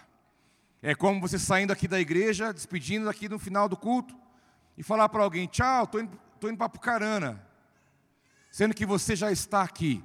É 0.87 0.95
como 0.95 1.21
você 1.21 1.37
saindo 1.37 1.73
aqui 1.73 1.89
da 1.89 1.99
igreja, 1.99 2.53
despedindo 2.53 3.11
aqui 3.11 3.29
no 3.29 3.41
final 3.41 3.69
do 3.69 3.77
culto, 3.77 4.17
e 4.79 4.85
falar 4.85 5.09
para 5.09 5.21
alguém: 5.25 5.49
tchau, 5.49 5.83
estou 5.83 6.01
indo, 6.01 6.17
tô 6.39 6.49
indo 6.49 6.57
para 6.57 6.69
Pucarana, 6.69 7.45
sendo 8.53 8.73
que 8.73 8.87
você 8.87 9.17
já 9.17 9.33
está 9.33 9.63
aqui. 9.63 10.01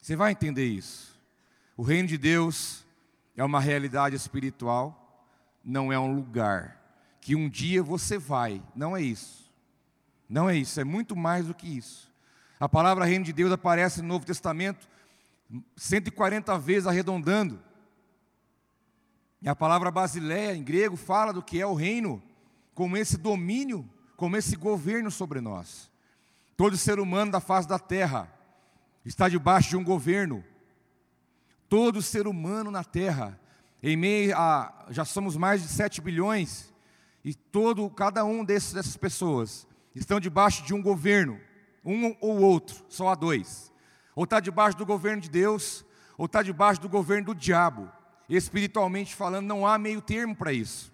Você 0.00 0.16
vai 0.16 0.32
entender 0.32 0.66
isso. 0.66 1.16
O 1.76 1.84
reino 1.84 2.08
de 2.08 2.18
Deus 2.18 2.84
é 3.36 3.44
uma 3.44 3.60
realidade 3.60 4.16
espiritual, 4.16 5.24
não 5.64 5.92
é 5.92 5.98
um 6.00 6.12
lugar 6.12 6.76
que 7.20 7.36
um 7.36 7.48
dia 7.48 7.80
você 7.80 8.18
vai, 8.18 8.60
não 8.74 8.96
é 8.96 9.02
isso. 9.02 9.48
Não 10.28 10.50
é 10.50 10.56
isso, 10.56 10.80
é 10.80 10.84
muito 10.84 11.14
mais 11.14 11.46
do 11.46 11.54
que 11.54 11.78
isso. 11.78 12.12
A 12.58 12.68
palavra 12.68 13.04
reino 13.04 13.24
de 13.24 13.32
Deus 13.32 13.52
aparece 13.52 14.02
no 14.02 14.08
Novo 14.08 14.26
Testamento 14.26 14.88
140 15.76 16.58
vezes 16.58 16.88
arredondando. 16.88 17.67
E 19.40 19.48
a 19.48 19.54
palavra 19.54 19.90
basileia 19.90 20.54
em 20.54 20.62
grego 20.62 20.96
fala 20.96 21.32
do 21.32 21.42
que 21.42 21.60
é 21.60 21.66
o 21.66 21.74
reino, 21.74 22.22
como 22.74 22.96
esse 22.96 23.16
domínio, 23.16 23.88
como 24.16 24.36
esse 24.36 24.56
governo 24.56 25.10
sobre 25.10 25.40
nós. 25.40 25.90
Todo 26.56 26.76
ser 26.76 26.98
humano 26.98 27.30
da 27.30 27.40
face 27.40 27.68
da 27.68 27.78
terra 27.78 28.32
está 29.04 29.28
debaixo 29.28 29.70
de 29.70 29.76
um 29.76 29.84
governo. 29.84 30.44
Todo 31.68 32.02
ser 32.02 32.26
humano 32.26 32.70
na 32.70 32.82
terra, 32.82 33.38
em 33.80 33.96
meio 33.96 34.36
a 34.36 34.86
já 34.90 35.04
somos 35.04 35.36
mais 35.36 35.62
de 35.62 35.68
7 35.68 36.00
bilhões, 36.00 36.72
e 37.24 37.32
todo 37.32 37.88
cada 37.90 38.24
um 38.24 38.44
desses, 38.44 38.72
dessas 38.72 38.96
pessoas 38.96 39.68
estão 39.94 40.18
debaixo 40.18 40.64
de 40.64 40.74
um 40.74 40.82
governo, 40.82 41.38
um 41.84 42.16
ou 42.20 42.40
outro, 42.40 42.84
só 42.88 43.08
há 43.08 43.14
dois. 43.14 43.72
Ou 44.16 44.24
está 44.24 44.40
debaixo 44.40 44.76
do 44.76 44.86
governo 44.86 45.22
de 45.22 45.30
Deus, 45.30 45.84
ou 46.16 46.26
está 46.26 46.42
debaixo 46.42 46.80
do 46.80 46.88
governo 46.88 47.26
do 47.26 47.34
diabo 47.34 47.97
espiritualmente 48.36 49.14
falando, 49.14 49.46
não 49.46 49.66
há 49.66 49.78
meio 49.78 50.02
termo 50.02 50.36
para 50.36 50.52
isso. 50.52 50.92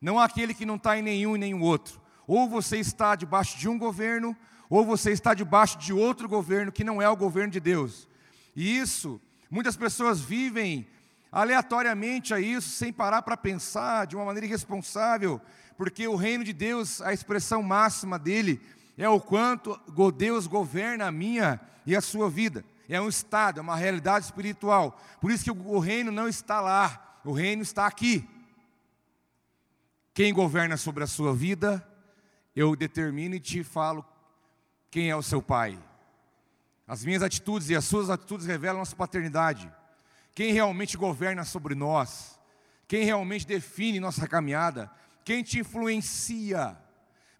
Não 0.00 0.18
há 0.18 0.24
aquele 0.24 0.54
que 0.54 0.64
não 0.64 0.76
está 0.76 0.96
em 0.98 1.02
nenhum 1.02 1.34
e 1.34 1.38
nenhum 1.38 1.60
outro. 1.62 2.00
Ou 2.26 2.48
você 2.48 2.78
está 2.78 3.16
debaixo 3.16 3.58
de 3.58 3.68
um 3.68 3.78
governo, 3.78 4.36
ou 4.70 4.84
você 4.84 5.10
está 5.10 5.34
debaixo 5.34 5.78
de 5.78 5.92
outro 5.92 6.28
governo 6.28 6.70
que 6.70 6.84
não 6.84 7.02
é 7.02 7.08
o 7.08 7.16
governo 7.16 7.52
de 7.52 7.60
Deus. 7.60 8.08
E 8.54 8.78
isso, 8.78 9.20
muitas 9.50 9.76
pessoas 9.76 10.20
vivem 10.20 10.86
aleatoriamente 11.32 12.32
a 12.32 12.40
isso, 12.40 12.70
sem 12.70 12.92
parar 12.92 13.22
para 13.22 13.36
pensar 13.36 14.06
de 14.06 14.14
uma 14.14 14.24
maneira 14.24 14.46
irresponsável, 14.46 15.40
porque 15.76 16.06
o 16.06 16.16
reino 16.16 16.44
de 16.44 16.52
Deus, 16.52 17.02
a 17.02 17.12
expressão 17.12 17.62
máxima 17.62 18.18
dele, 18.18 18.60
é 18.96 19.08
o 19.08 19.20
quanto 19.20 19.78
Deus 20.16 20.46
governa 20.46 21.06
a 21.06 21.12
minha 21.12 21.60
e 21.84 21.94
a 21.94 22.00
sua 22.00 22.30
vida 22.30 22.64
é 22.94 23.00
um 23.00 23.08
estado, 23.08 23.58
é 23.58 23.62
uma 23.62 23.76
realidade 23.76 24.26
espiritual. 24.26 25.00
Por 25.20 25.30
isso 25.30 25.44
que 25.44 25.50
o 25.50 25.78
reino 25.78 26.12
não 26.12 26.28
está 26.28 26.60
lá, 26.60 27.20
o 27.24 27.32
reino 27.32 27.62
está 27.62 27.86
aqui. 27.86 28.28
Quem 30.14 30.32
governa 30.32 30.76
sobre 30.76 31.04
a 31.04 31.06
sua 31.06 31.34
vida, 31.34 31.86
eu 32.54 32.74
determino 32.74 33.34
e 33.34 33.40
te 33.40 33.62
falo 33.62 34.04
quem 34.90 35.10
é 35.10 35.16
o 35.16 35.22
seu 35.22 35.42
pai. 35.42 35.78
As 36.86 37.04
minhas 37.04 37.22
atitudes 37.22 37.68
e 37.68 37.76
as 37.76 37.84
suas 37.84 38.08
atitudes 38.08 38.46
revelam 38.46 38.78
nossa 38.78 38.96
paternidade. 38.96 39.70
Quem 40.34 40.52
realmente 40.52 40.96
governa 40.96 41.44
sobre 41.44 41.74
nós, 41.74 42.38
quem 42.86 43.04
realmente 43.04 43.46
define 43.46 43.98
nossa 43.98 44.28
caminhada, 44.28 44.90
quem 45.24 45.42
te 45.42 45.58
influencia. 45.58 46.78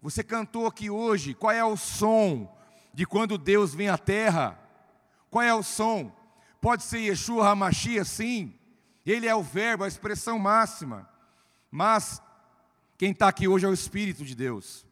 Você 0.01 0.23
cantou 0.23 0.67
aqui 0.67 0.89
hoje, 0.89 1.33
qual 1.33 1.51
é 1.51 1.63
o 1.63 1.77
som 1.77 2.53
de 2.93 3.05
quando 3.05 3.37
Deus 3.37 3.73
vem 3.73 3.87
à 3.87 3.97
terra? 3.97 4.59
Qual 5.29 5.43
é 5.43 5.53
o 5.53 5.63
som? 5.63 6.11
Pode 6.61 6.83
ser 6.83 6.99
Yeshua 6.99 7.49
HaMashiach, 7.49 8.07
sim. 8.07 8.53
Ele 9.05 9.27
é 9.27 9.35
o 9.35 9.43
verbo, 9.43 9.83
a 9.83 9.87
expressão 9.87 10.39
máxima. 10.39 11.07
Mas 11.71 12.21
quem 12.97 13.11
está 13.11 13.27
aqui 13.27 13.47
hoje 13.47 13.65
é 13.65 13.69
o 13.69 13.73
Espírito 13.73 14.25
de 14.25 14.35
Deus. 14.35 14.85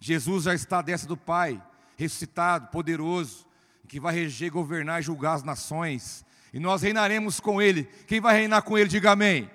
Jesus 0.00 0.44
já 0.44 0.54
está 0.54 0.82
dessa 0.82 1.06
do 1.06 1.16
Pai, 1.16 1.62
ressuscitado, 1.96 2.68
poderoso, 2.68 3.46
que 3.86 4.00
vai 4.00 4.14
reger, 4.14 4.50
governar 4.50 5.00
e 5.00 5.04
julgar 5.04 5.34
as 5.34 5.42
nações. 5.42 6.24
E 6.52 6.58
nós 6.58 6.82
reinaremos 6.82 7.38
com 7.38 7.60
Ele. 7.60 7.84
Quem 8.06 8.20
vai 8.20 8.36
reinar 8.36 8.62
com 8.62 8.76
Ele, 8.76 8.88
diga 8.88 9.12
amém. 9.12 9.42
amém. 9.42 9.50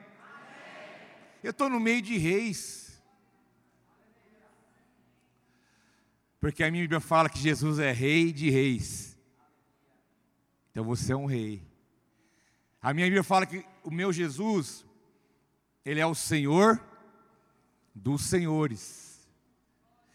Eu 1.44 1.52
estou 1.52 1.70
no 1.70 1.80
meio 1.80 2.02
de 2.02 2.18
reis. 2.18 3.02
Porque 6.40 6.64
a 6.64 6.72
minha 6.72 6.84
Bíblia 6.84 7.02
fala 7.02 7.30
que 7.30 7.40
Jesus 7.40 7.80
é 7.80 7.92
rei 7.92 8.32
de 8.32 8.50
reis 8.50 9.17
Então 10.78 10.86
você 10.86 11.12
é 11.12 11.16
um 11.16 11.26
rei. 11.26 11.68
A 12.80 12.94
minha 12.94 13.08
Bíblia 13.08 13.24
fala 13.24 13.48
que 13.48 13.66
o 13.84 13.90
meu 13.90 14.14
Jesus, 14.14 14.86
ele 15.84 16.00
é 16.00 16.06
o 16.06 16.14
Senhor 16.14 16.80
dos 17.96 18.22
senhores. 18.26 19.28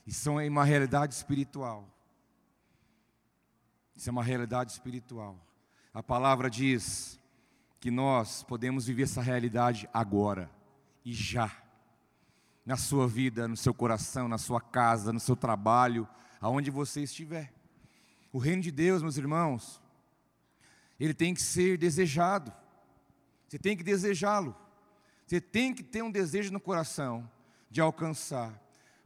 Isso 0.06 0.38
é 0.38 0.48
uma 0.48 0.62
realidade 0.62 1.14
espiritual. 1.14 1.84
Isso 3.96 4.08
é 4.08 4.12
uma 4.12 4.22
realidade 4.22 4.70
espiritual. 4.70 5.36
A 5.92 6.00
palavra 6.00 6.48
diz 6.48 7.18
que 7.80 7.90
nós 7.90 8.44
podemos 8.44 8.86
viver 8.86 9.02
essa 9.02 9.20
realidade 9.20 9.88
agora 9.92 10.48
e 11.04 11.12
já. 11.12 11.50
Na 12.64 12.76
sua 12.76 13.08
vida, 13.08 13.48
no 13.48 13.56
seu 13.56 13.74
coração, 13.74 14.28
na 14.28 14.38
sua 14.38 14.60
casa, 14.60 15.12
no 15.12 15.18
seu 15.18 15.34
trabalho, 15.34 16.08
aonde 16.40 16.70
você 16.70 17.02
estiver. 17.02 17.52
O 18.32 18.38
reino 18.38 18.62
de 18.62 18.70
Deus, 18.70 19.02
meus 19.02 19.16
irmãos, 19.16 19.81
ele 21.04 21.14
tem 21.14 21.34
que 21.34 21.42
ser 21.42 21.76
desejado. 21.76 22.52
Você 23.48 23.58
tem 23.58 23.76
que 23.76 23.82
desejá-lo. 23.82 24.54
Você 25.26 25.40
tem 25.40 25.74
que 25.74 25.82
ter 25.82 26.00
um 26.00 26.10
desejo 26.10 26.52
no 26.52 26.60
coração 26.60 27.28
de 27.68 27.80
alcançar. 27.80 28.52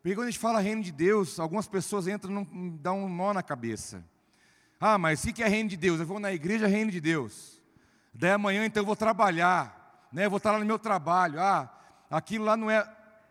Porque 0.02 0.14
quando 0.14 0.28
a 0.28 0.30
gente 0.30 0.38
fala 0.38 0.60
reino 0.60 0.82
de 0.82 0.92
Deus, 0.92 1.40
algumas 1.40 1.66
pessoas 1.66 2.06
entram 2.06 2.46
e 2.52 2.70
dão 2.70 3.04
um 3.04 3.08
nó 3.08 3.32
na 3.32 3.42
cabeça. 3.42 4.04
Ah, 4.78 4.98
mas 4.98 5.24
o 5.24 5.32
que 5.32 5.42
é 5.42 5.48
reino 5.48 5.70
de 5.70 5.76
Deus? 5.76 5.98
Eu 5.98 6.04
vou 6.04 6.20
na 6.20 6.32
igreja, 6.34 6.66
reino 6.66 6.90
de 6.90 7.00
Deus. 7.00 7.62
Daí 8.12 8.32
amanhã 8.32 8.66
então 8.66 8.82
eu 8.82 8.86
vou 8.86 8.96
trabalhar, 8.96 10.06
né? 10.12 10.26
Eu 10.26 10.30
vou 10.30 10.36
estar 10.36 10.52
lá 10.52 10.58
no 10.58 10.66
meu 10.66 10.78
trabalho. 10.78 11.40
Ah, 11.40 11.72
aquilo 12.10 12.44
lá 12.44 12.58
não 12.58 12.70
é. 12.70 12.86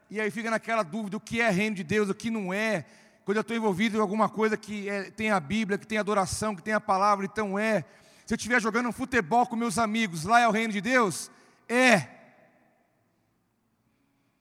E 0.10 0.19
aí 0.19 0.31
fica 0.31 0.50
naquela 0.50 0.81
dúvida: 0.81 1.17
o 1.17 1.19
que 1.19 1.39
é 1.39 1.51
reino 1.51 1.75
de 1.75 1.84
Deus, 1.84 2.10
o 2.10 2.15
que 2.15 2.31
não 2.31 2.51
é. 2.51 2.84
Quando 3.24 3.38
eu 3.38 3.41
estou 3.41 3.55
envolvido 3.55 3.98
em 3.98 4.01
alguma 4.01 4.27
coisa 4.27 4.57
que 4.57 4.89
é, 4.89 5.12
tem 5.12 5.29
a 5.29 5.39
Bíblia, 5.39 5.77
que 5.77 5.86
tem 5.86 6.00
adoração, 6.00 6.55
que 6.55 6.63
tem 6.63 6.74
a 6.74 6.81
palavra, 6.81 7.25
então 7.25 7.60
é. 7.60 7.86
Se 8.25 8.34
eu 8.34 8.38
estiver 8.38 8.60
jogando 8.60 8.91
futebol 8.91 9.46
com 9.46 9.55
meus 9.55 9.77
amigos, 9.77 10.24
lá 10.24 10.39
é 10.39 10.48
o 10.48 10.51
reino 10.51 10.74
de 10.74 10.82
Deus? 10.82 11.29
É. 11.70 12.08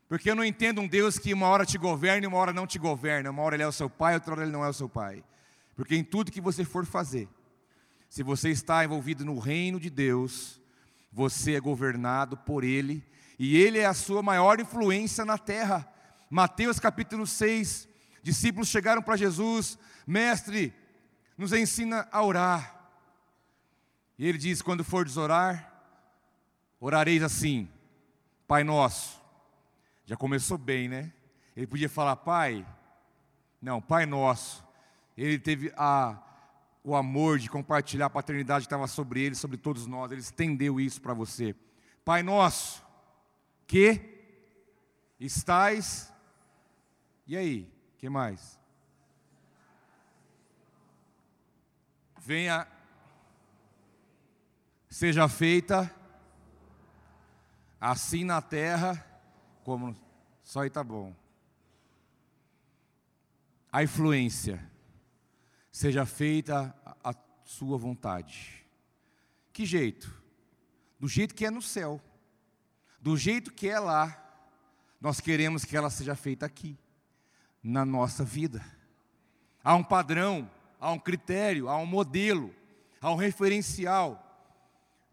Porque 0.08 0.30
eu 0.30 0.34
não 0.34 0.44
entendo 0.44 0.80
um 0.80 0.88
Deus 0.88 1.18
que 1.18 1.34
uma 1.34 1.48
hora 1.48 1.66
te 1.66 1.76
governa 1.76 2.24
e 2.24 2.28
uma 2.28 2.38
hora 2.38 2.52
não 2.52 2.66
te 2.66 2.78
governa. 2.78 3.30
Uma 3.30 3.42
hora 3.42 3.56
ele 3.56 3.62
é 3.62 3.68
o 3.68 3.72
seu 3.72 3.90
pai, 3.90 4.14
outra 4.14 4.32
hora 4.32 4.42
ele 4.42 4.52
não 4.52 4.64
é 4.64 4.68
o 4.68 4.72
seu 4.72 4.88
pai. 4.88 5.22
Porque 5.76 5.94
em 5.94 6.02
tudo 6.02 6.32
que 6.32 6.40
você 6.40 6.64
for 6.64 6.86
fazer, 6.86 7.28
se 8.08 8.22
você 8.22 8.50
está 8.50 8.84
envolvido 8.84 9.24
no 9.24 9.38
reino 9.38 9.78
de 9.78 9.90
Deus, 9.90 10.60
você 11.12 11.54
é 11.54 11.60
governado 11.60 12.36
por 12.36 12.64
Ele, 12.64 13.04
e 13.38 13.56
Ele 13.56 13.78
é 13.78 13.86
a 13.86 13.94
sua 13.94 14.22
maior 14.22 14.60
influência 14.60 15.24
na 15.24 15.36
terra. 15.36 15.86
Mateus 16.30 16.78
capítulo 16.80 17.26
6, 17.26 17.88
discípulos 18.22 18.68
chegaram 18.68 19.02
para 19.02 19.16
Jesus, 19.16 19.78
mestre, 20.06 20.72
nos 21.36 21.52
ensina 21.52 22.08
a 22.10 22.22
orar. 22.22 22.73
E 24.18 24.26
ele 24.26 24.38
diz: 24.38 24.62
quando 24.62 24.84
fordes 24.84 25.16
orar, 25.16 25.72
orareis 26.80 27.22
assim, 27.22 27.68
Pai 28.46 28.62
nosso. 28.62 29.22
Já 30.04 30.16
começou 30.16 30.58
bem, 30.58 30.88
né? 30.88 31.12
Ele 31.56 31.66
podia 31.66 31.88
falar, 31.88 32.16
Pai, 32.16 32.66
não, 33.60 33.80
Pai 33.80 34.06
nosso. 34.06 34.64
Ele 35.16 35.38
teve 35.38 35.72
a, 35.76 36.20
o 36.82 36.94
amor 36.94 37.38
de 37.38 37.48
compartilhar 37.48 38.06
a 38.06 38.10
paternidade 38.10 38.64
que 38.64 38.66
estava 38.66 38.86
sobre 38.86 39.22
ele, 39.22 39.34
sobre 39.34 39.56
todos 39.56 39.86
nós. 39.86 40.10
Ele 40.12 40.20
estendeu 40.20 40.78
isso 40.78 41.00
para 41.00 41.14
você. 41.14 41.54
Pai 42.04 42.22
nosso, 42.22 42.84
que 43.66 44.00
estais. 45.18 46.12
E 47.26 47.36
aí, 47.36 47.72
que 47.96 48.08
mais? 48.08 48.60
Venha, 52.20 52.66
seja 54.94 55.28
feita 55.28 55.92
assim 57.80 58.22
na 58.22 58.40
terra, 58.40 59.04
como 59.64 59.96
só 60.44 60.60
aí 60.60 60.70
tá 60.70 60.84
bom. 60.84 61.12
A 63.72 63.82
influência 63.82 64.70
seja 65.72 66.06
feita 66.06 66.72
a, 66.86 67.10
a 67.10 67.14
sua 67.44 67.76
vontade. 67.76 68.64
Que 69.52 69.66
jeito? 69.66 70.22
Do 71.00 71.08
jeito 71.08 71.34
que 71.34 71.44
é 71.44 71.50
no 71.50 71.60
céu, 71.60 72.00
do 73.00 73.16
jeito 73.16 73.52
que 73.52 73.68
é 73.68 73.80
lá, 73.80 74.16
nós 75.00 75.18
queremos 75.18 75.64
que 75.64 75.76
ela 75.76 75.90
seja 75.90 76.14
feita 76.14 76.46
aqui, 76.46 76.78
na 77.60 77.84
nossa 77.84 78.22
vida. 78.22 78.64
Há 79.64 79.74
um 79.74 79.82
padrão, 79.82 80.48
há 80.78 80.92
um 80.92 81.00
critério, 81.00 81.68
há 81.68 81.76
um 81.78 81.86
modelo, 81.86 82.54
há 83.00 83.10
um 83.10 83.16
referencial. 83.16 84.23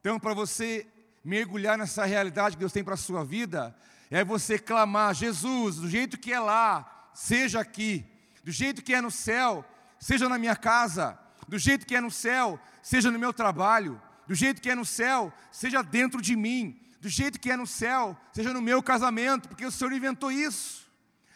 Então, 0.02 0.20
para 0.20 0.34
você 0.34 0.88
mergulhar 1.24 1.78
nessa 1.78 2.04
realidade 2.06 2.56
que 2.56 2.60
Deus 2.60 2.74
tem 2.74 2.84
para 2.84 2.96
a 2.96 2.98
sua 2.98 3.24
vida, 3.24 3.76
é 4.10 4.26
você 4.26 4.58
clamar: 4.58 5.14
Jesus, 5.14 5.76
do 5.76 5.88
jeito 5.88 6.18
que 6.18 6.34
é 6.34 6.40
lá, 6.40 7.10
seja 7.14 7.60
aqui, 7.60 8.04
do 8.44 8.52
jeito 8.52 8.82
que 8.82 8.96
é 8.96 9.00
no 9.00 9.12
céu, 9.12 9.64
seja 10.00 10.28
na 10.28 10.40
minha 10.40 10.56
casa, 10.56 11.18
do 11.48 11.60
jeito 11.60 11.86
que 11.86 11.96
é 11.96 12.02
no 12.02 12.10
céu, 12.10 12.60
seja 12.82 13.12
no 13.12 13.20
meu 13.20 13.32
trabalho, 13.32 14.02
do 14.28 14.34
jeito 14.34 14.60
que 14.60 14.72
é 14.72 14.76
no 14.76 14.86
céu, 14.86 15.32
seja 15.52 15.84
dentro 15.84 16.20
de 16.20 16.36
mim, 16.36 16.82
do 17.00 17.08
jeito 17.08 17.40
que 17.40 17.52
é 17.52 17.56
no 17.56 17.68
céu, 17.68 18.18
seja 18.34 18.52
no 18.52 18.62
meu 18.62 18.82
casamento, 18.82 19.48
porque 19.48 19.66
o 19.66 19.72
Senhor 19.72 19.94
inventou 19.94 20.32
isso. 20.32 20.90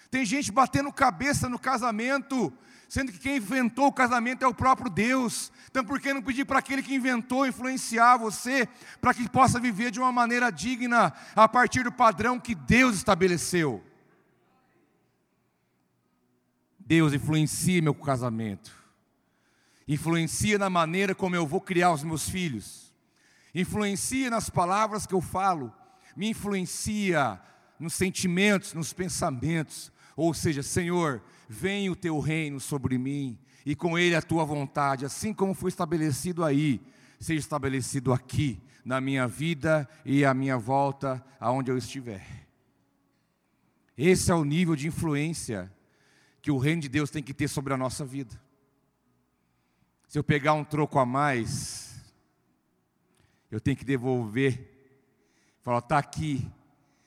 Tem 0.10 0.26
gente 0.26 0.52
batendo 0.52 0.92
cabeça 0.92 1.48
no 1.48 1.60
casamento, 1.60 2.52
sendo 2.88 3.12
que 3.12 3.20
quem 3.20 3.38
inventou 3.38 3.88
o 3.88 3.94
casamento 3.94 4.44
é 4.44 4.48
o 4.48 4.54
próprio 4.54 4.90
Deus. 4.90 5.52
Então, 5.70 5.84
por 5.84 6.00
que 6.00 6.14
não 6.14 6.22
pedir 6.22 6.46
para 6.46 6.60
aquele 6.60 6.82
que 6.82 6.96
inventou 6.96 7.48
influenciar 7.48 8.18
você, 8.18 8.68
para 9.02 9.14
que 9.14 9.28
possa 9.30 9.60
viver 9.60 9.92
de 9.92 10.00
uma 10.00 10.12
maneira 10.12 10.52
digna, 10.52 11.14
a 11.36 11.48
partir 11.48 11.84
do 11.84 11.92
padrão 11.92 12.40
que 12.40 12.56
Deus 12.56 12.96
estabeleceu? 12.96 13.84
Deus 16.80 17.14
influencia 17.14 17.82
meu 17.82 17.96
casamento, 17.96 18.72
influencia 19.88 20.58
na 20.60 20.70
maneira 20.70 21.16
como 21.16 21.36
eu 21.36 21.48
vou 21.48 21.60
criar 21.60 21.92
os 21.92 22.04
meus 22.04 22.30
filhos, 22.30 22.94
influencia 23.54 24.30
nas 24.30 24.50
palavras 24.50 25.08
que 25.08 25.16
eu 25.16 25.22
falo, 25.22 25.74
me 26.16 26.30
influencia 26.30 27.42
nos 27.80 27.94
sentimentos, 27.94 28.74
nos 28.74 28.94
pensamentos. 28.94 29.92
Ou 30.16 30.34
seja, 30.34 30.64
Senhor, 30.64 31.22
vem 31.48 31.90
o 31.90 31.96
teu 31.96 32.20
reino 32.20 32.60
sobre 32.60 32.98
mim 32.98 33.38
e 33.66 33.76
com 33.76 33.98
ele 33.98 34.16
a 34.16 34.22
tua 34.22 34.46
vontade, 34.46 35.06
assim 35.06 35.34
como 35.34 35.54
foi 35.54 35.70
estabelecido 35.70 36.44
aí, 36.44 36.82
seja 37.20 37.40
estabelecido 37.40 38.14
aqui, 38.14 38.62
na 38.86 39.02
minha 39.02 39.28
vida 39.28 39.90
e 40.06 40.24
à 40.24 40.32
minha 40.34 40.58
volta, 40.58 41.26
aonde 41.40 41.72
eu 41.72 41.78
estiver. 41.78 42.46
Esse 43.98 44.32
é 44.32 44.36
o 44.36 44.44
nível 44.44 44.76
de 44.76 44.88
influência 44.88 45.74
que 46.40 46.52
o 46.52 46.60
reino 46.60 46.84
de 46.84 46.90
Deus 46.90 47.10
tem 47.10 47.24
que 47.24 47.34
ter 47.34 47.48
sobre 47.48 47.74
a 47.74 47.78
nossa 47.78 48.06
vida. 48.06 48.40
Se 50.08 50.20
eu 50.20 50.24
pegar 50.24 50.54
um 50.54 50.64
troco 50.64 51.00
a 51.00 51.06
mais, 51.06 52.00
eu 53.50 53.60
tenho 53.60 53.76
que 53.76 53.84
devolver. 53.84 54.72
Falar, 55.62 55.80
está 55.80 55.98
aqui. 55.98 56.48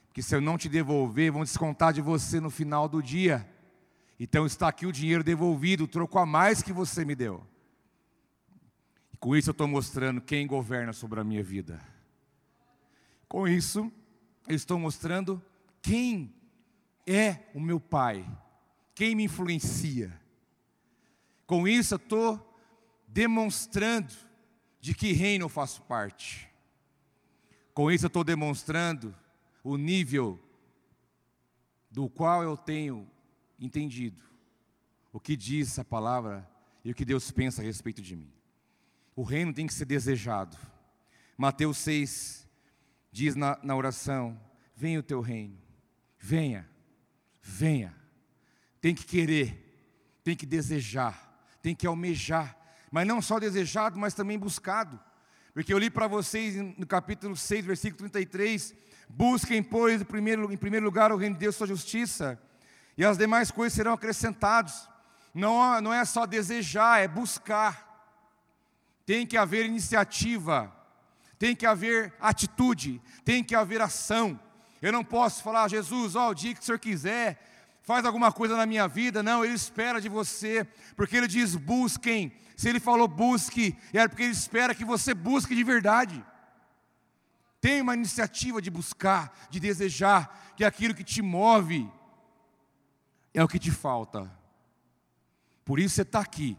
Porque 0.08 0.22
se 0.22 0.34
eu 0.34 0.40
não 0.40 0.58
te 0.58 0.68
devolver, 0.68 1.30
vão 1.30 1.44
descontar 1.44 1.92
de 1.92 2.00
você 2.00 2.40
no 2.40 2.50
final 2.50 2.88
do 2.88 3.00
dia. 3.00 3.48
Então 4.18 4.46
está 4.46 4.68
aqui 4.68 4.86
o 4.86 4.92
dinheiro 4.92 5.22
devolvido, 5.22 5.84
o 5.84 5.88
troco 5.88 6.18
a 6.18 6.26
mais 6.26 6.62
que 6.62 6.72
você 6.72 7.04
me 7.04 7.14
deu. 7.14 7.46
E 9.12 9.16
com 9.16 9.36
isso 9.36 9.50
eu 9.50 9.52
estou 9.52 9.68
mostrando 9.68 10.20
quem 10.20 10.46
governa 10.46 10.92
sobre 10.92 11.20
a 11.20 11.24
minha 11.24 11.42
vida. 11.42 11.80
Com 13.28 13.46
isso, 13.46 13.92
eu 14.48 14.56
estou 14.56 14.78
mostrando 14.78 15.42
quem 15.82 16.34
é 17.06 17.44
o 17.54 17.60
meu 17.60 17.78
Pai 17.78 18.26
quem 18.98 19.14
me 19.14 19.22
influencia. 19.22 20.20
Com 21.46 21.68
isso, 21.68 21.94
eu 21.94 21.98
estou 21.98 22.60
demonstrando 23.06 24.12
de 24.80 24.92
que 24.92 25.12
reino 25.12 25.44
eu 25.44 25.48
faço 25.48 25.82
parte. 25.82 26.50
Com 27.72 27.92
isso, 27.92 28.06
eu 28.06 28.08
estou 28.08 28.24
demonstrando 28.24 29.14
o 29.62 29.76
nível 29.76 30.36
do 31.88 32.08
qual 32.08 32.42
eu 32.42 32.56
tenho 32.56 33.08
entendido 33.58 34.22
o 35.12 35.18
que 35.18 35.36
diz 35.36 35.68
essa 35.68 35.84
palavra 35.84 36.48
e 36.84 36.90
o 36.90 36.94
que 36.94 37.04
Deus 37.04 37.30
pensa 37.30 37.62
a 37.62 37.64
respeito 37.64 38.00
de 38.00 38.14
mim. 38.14 38.32
O 39.16 39.22
reino 39.22 39.52
tem 39.52 39.66
que 39.66 39.74
ser 39.74 39.84
desejado. 39.84 40.56
Mateus 41.36 41.78
6 41.78 42.48
diz 43.10 43.34
na, 43.34 43.58
na 43.62 43.74
oração: 43.74 44.38
Venha 44.74 45.00
o 45.00 45.02
teu 45.02 45.20
reino, 45.20 45.58
venha, 46.18 46.68
venha 47.42 47.98
tem 48.80 48.94
que 48.94 49.04
querer, 49.04 50.20
tem 50.22 50.36
que 50.36 50.46
desejar, 50.46 51.46
tem 51.62 51.74
que 51.74 51.86
almejar, 51.86 52.56
mas 52.90 53.06
não 53.06 53.20
só 53.20 53.38
desejado, 53.38 53.98
mas 53.98 54.14
também 54.14 54.38
buscado. 54.38 54.98
Porque 55.52 55.72
eu 55.72 55.78
li 55.78 55.90
para 55.90 56.06
vocês 56.06 56.56
no 56.56 56.86
capítulo 56.86 57.36
6, 57.36 57.64
versículo 57.64 58.08
33, 58.08 58.74
busquem, 59.08 59.62
pois, 59.62 60.00
em 60.00 60.04
primeiro, 60.04 60.52
em 60.52 60.56
primeiro 60.56 60.86
lugar 60.86 61.12
o 61.12 61.16
reino 61.16 61.34
de 61.34 61.40
Deus, 61.40 61.56
sua 61.56 61.66
justiça, 61.66 62.40
e 62.98 63.04
as 63.04 63.16
demais 63.16 63.52
coisas 63.52 63.74
serão 63.74 63.92
acrescentadas. 63.92 64.88
Não, 65.32 65.80
não 65.80 65.94
é 65.94 66.04
só 66.04 66.26
desejar, 66.26 67.00
é 67.00 67.06
buscar. 67.06 67.86
tem 69.06 69.24
que 69.24 69.36
haver 69.36 69.64
iniciativa, 69.64 70.70
tem 71.38 71.54
que 71.54 71.64
haver 71.64 72.12
atitude, 72.20 73.00
tem 73.24 73.44
que 73.44 73.54
haver 73.54 73.80
ação. 73.80 74.38
Eu 74.82 74.92
não 74.92 75.04
posso 75.04 75.44
falar, 75.44 75.68
Jesus, 75.68 76.16
ó, 76.16 76.30
o 76.30 76.34
dia 76.34 76.52
que 76.52 76.60
o 76.60 76.64
Senhor 76.64 76.78
quiser, 76.78 77.40
faz 77.82 78.04
alguma 78.04 78.32
coisa 78.32 78.56
na 78.56 78.66
minha 78.66 78.88
vida. 78.88 79.22
Não, 79.22 79.44
Ele 79.44 79.54
espera 79.54 80.00
de 80.00 80.08
você, 80.08 80.66
porque 80.96 81.16
Ele 81.16 81.28
diz: 81.28 81.54
busquem. 81.54 82.32
Se 82.56 82.68
Ele 82.68 82.80
falou 82.80 83.06
busque, 83.06 83.78
é 83.92 84.08
porque 84.08 84.24
Ele 84.24 84.32
espera 84.32 84.74
que 84.74 84.84
você 84.84 85.14
busque 85.14 85.54
de 85.54 85.62
verdade. 85.62 86.24
Tem 87.60 87.80
uma 87.80 87.94
iniciativa 87.94 88.60
de 88.60 88.70
buscar, 88.70 89.32
de 89.48 89.60
desejar, 89.60 90.52
que 90.56 90.64
é 90.64 90.66
aquilo 90.66 90.94
que 90.94 91.04
te 91.04 91.22
move 91.22 91.88
é 93.38 93.44
o 93.44 93.46
que 93.46 93.58
te 93.58 93.70
falta. 93.70 94.28
Por 95.64 95.78
isso 95.78 95.94
você 95.94 96.02
está 96.02 96.18
aqui. 96.18 96.58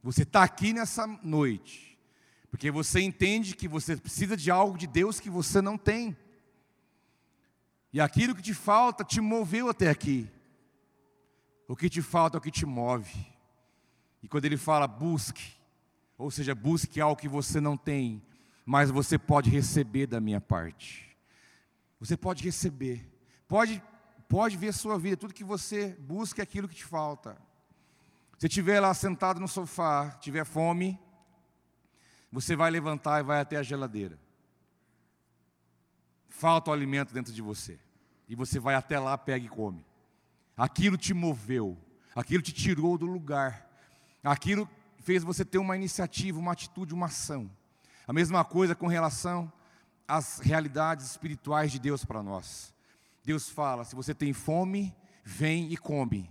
Você 0.00 0.22
está 0.22 0.44
aqui 0.44 0.72
nessa 0.72 1.04
noite, 1.04 1.98
porque 2.48 2.70
você 2.70 3.00
entende 3.00 3.56
que 3.56 3.66
você 3.66 3.96
precisa 3.96 4.36
de 4.36 4.52
algo 4.52 4.78
de 4.78 4.86
Deus 4.86 5.18
que 5.18 5.28
você 5.28 5.60
não 5.60 5.76
tem. 5.76 6.16
E 7.92 8.00
aquilo 8.00 8.36
que 8.36 8.42
te 8.42 8.54
falta 8.54 9.04
te 9.04 9.20
moveu 9.20 9.68
até 9.68 9.90
aqui. 9.90 10.30
O 11.66 11.74
que 11.74 11.90
te 11.90 12.02
falta 12.02 12.36
é 12.36 12.38
o 12.38 12.40
que 12.40 12.50
te 12.50 12.64
move. 12.64 13.26
E 14.22 14.28
quando 14.28 14.44
ele 14.44 14.56
fala 14.56 14.86
busque, 14.86 15.54
ou 16.16 16.30
seja, 16.30 16.54
busque 16.54 17.00
algo 17.00 17.20
que 17.20 17.28
você 17.28 17.60
não 17.60 17.76
tem, 17.76 18.22
mas 18.64 18.90
você 18.90 19.18
pode 19.18 19.50
receber 19.50 20.06
da 20.06 20.20
minha 20.20 20.40
parte. 20.40 21.16
Você 21.98 22.16
pode 22.16 22.44
receber. 22.44 23.08
Pode 23.48 23.82
pode 24.32 24.56
ver 24.56 24.68
a 24.68 24.72
sua 24.72 24.98
vida, 24.98 25.14
tudo 25.14 25.34
que 25.34 25.44
você 25.44 25.94
busca 26.00 26.40
é 26.40 26.44
aquilo 26.44 26.66
que 26.66 26.74
te 26.74 26.86
falta. 26.86 27.36
Se 28.38 28.46
estiver 28.46 28.80
lá 28.80 28.94
sentado 28.94 29.38
no 29.38 29.46
sofá, 29.46 30.08
tiver 30.22 30.46
fome, 30.46 30.98
você 32.30 32.56
vai 32.56 32.70
levantar 32.70 33.20
e 33.20 33.22
vai 33.22 33.42
até 33.42 33.58
a 33.58 33.62
geladeira. 33.62 34.18
Falta 36.30 36.70
o 36.70 36.72
alimento 36.72 37.12
dentro 37.12 37.30
de 37.30 37.42
você. 37.42 37.78
E 38.26 38.34
você 38.34 38.58
vai 38.58 38.74
até 38.74 38.98
lá, 38.98 39.18
pega 39.18 39.44
e 39.44 39.50
come. 39.50 39.84
Aquilo 40.56 40.96
te 40.96 41.12
moveu, 41.12 41.76
aquilo 42.16 42.42
te 42.42 42.54
tirou 42.54 42.96
do 42.96 43.04
lugar. 43.04 43.68
Aquilo 44.24 44.66
fez 44.96 45.22
você 45.22 45.44
ter 45.44 45.58
uma 45.58 45.76
iniciativa, 45.76 46.38
uma 46.38 46.52
atitude, 46.52 46.94
uma 46.94 47.06
ação. 47.06 47.50
A 48.08 48.14
mesma 48.14 48.42
coisa 48.46 48.74
com 48.74 48.86
relação 48.86 49.52
às 50.08 50.38
realidades 50.38 51.04
espirituais 51.10 51.70
de 51.70 51.78
Deus 51.78 52.02
para 52.02 52.22
nós. 52.22 52.72
Deus 53.24 53.48
fala: 53.48 53.84
se 53.84 53.94
você 53.94 54.14
tem 54.14 54.32
fome, 54.32 54.94
vem 55.24 55.72
e 55.72 55.76
come. 55.76 56.30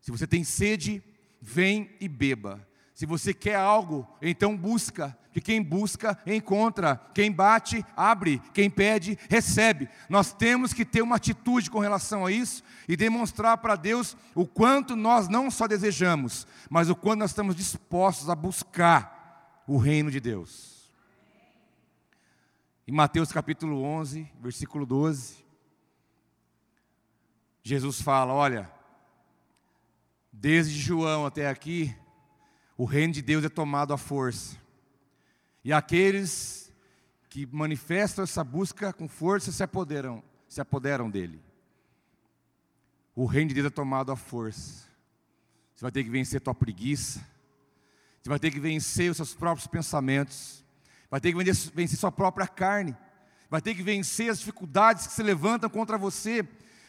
Se 0.00 0.10
você 0.10 0.26
tem 0.26 0.42
sede, 0.42 1.02
vem 1.40 1.90
e 2.00 2.08
beba. 2.08 2.66
Se 2.94 3.06
você 3.06 3.32
quer 3.32 3.56
algo, 3.56 4.06
então 4.20 4.56
busca, 4.56 5.16
que 5.32 5.40
quem 5.40 5.62
busca, 5.62 6.18
encontra, 6.26 7.00
quem 7.14 7.32
bate, 7.32 7.84
abre, 7.96 8.40
quem 8.52 8.68
pede, 8.68 9.18
recebe. 9.30 9.88
Nós 10.08 10.32
temos 10.32 10.72
que 10.72 10.84
ter 10.84 11.02
uma 11.02 11.16
atitude 11.16 11.70
com 11.70 11.78
relação 11.78 12.26
a 12.26 12.30
isso 12.30 12.62
e 12.86 12.96
demonstrar 12.96 13.56
para 13.58 13.76
Deus 13.76 14.16
o 14.34 14.46
quanto 14.46 14.94
nós 14.94 15.28
não 15.28 15.50
só 15.50 15.66
desejamos, 15.66 16.46
mas 16.68 16.90
o 16.90 16.94
quanto 16.94 17.20
nós 17.20 17.30
estamos 17.30 17.56
dispostos 17.56 18.28
a 18.28 18.34
buscar 18.34 19.64
o 19.66 19.78
reino 19.78 20.10
de 20.10 20.20
Deus. 20.20 20.92
Em 22.86 22.92
Mateus 22.92 23.32
capítulo 23.32 23.82
11, 23.82 24.30
versículo 24.40 24.84
12, 24.84 25.41
Jesus 27.62 28.00
fala: 28.00 28.32
Olha, 28.32 28.70
Desde 30.32 30.80
João 30.80 31.26
até 31.26 31.46
aqui, 31.46 31.94
o 32.76 32.86
reino 32.86 33.12
de 33.12 33.20
Deus 33.20 33.44
é 33.44 33.50
tomado 33.50 33.92
à 33.92 33.98
força. 33.98 34.56
E 35.62 35.72
aqueles 35.72 36.72
que 37.28 37.46
manifestam 37.46 38.24
essa 38.24 38.42
busca 38.42 38.92
com 38.92 39.06
força 39.06 39.52
se 39.52 39.62
apoderam, 39.62 40.22
se 40.48 40.60
apoderam 40.60 41.10
dele. 41.10 41.40
O 43.14 43.26
reino 43.26 43.48
de 43.48 43.54
Deus 43.54 43.66
é 43.66 43.70
tomado 43.70 44.10
à 44.10 44.16
força. 44.16 44.86
Você 45.74 45.82
vai 45.82 45.92
ter 45.92 46.02
que 46.02 46.10
vencer 46.10 46.40
tua 46.40 46.54
preguiça. 46.54 47.20
Você 48.22 48.30
vai 48.30 48.38
ter 48.38 48.50
que 48.50 48.58
vencer 48.58 49.10
os 49.10 49.18
seus 49.18 49.34
próprios 49.34 49.66
pensamentos. 49.66 50.64
Vai 51.10 51.20
ter 51.20 51.32
que 51.32 51.70
vencer 51.74 51.98
sua 51.98 52.10
própria 52.10 52.48
carne. 52.48 52.96
Vai 53.50 53.60
ter 53.60 53.74
que 53.74 53.82
vencer 53.82 54.30
as 54.30 54.38
dificuldades 54.38 55.06
que 55.06 55.12
se 55.12 55.22
levantam 55.22 55.68
contra 55.68 55.98
você. 55.98 56.42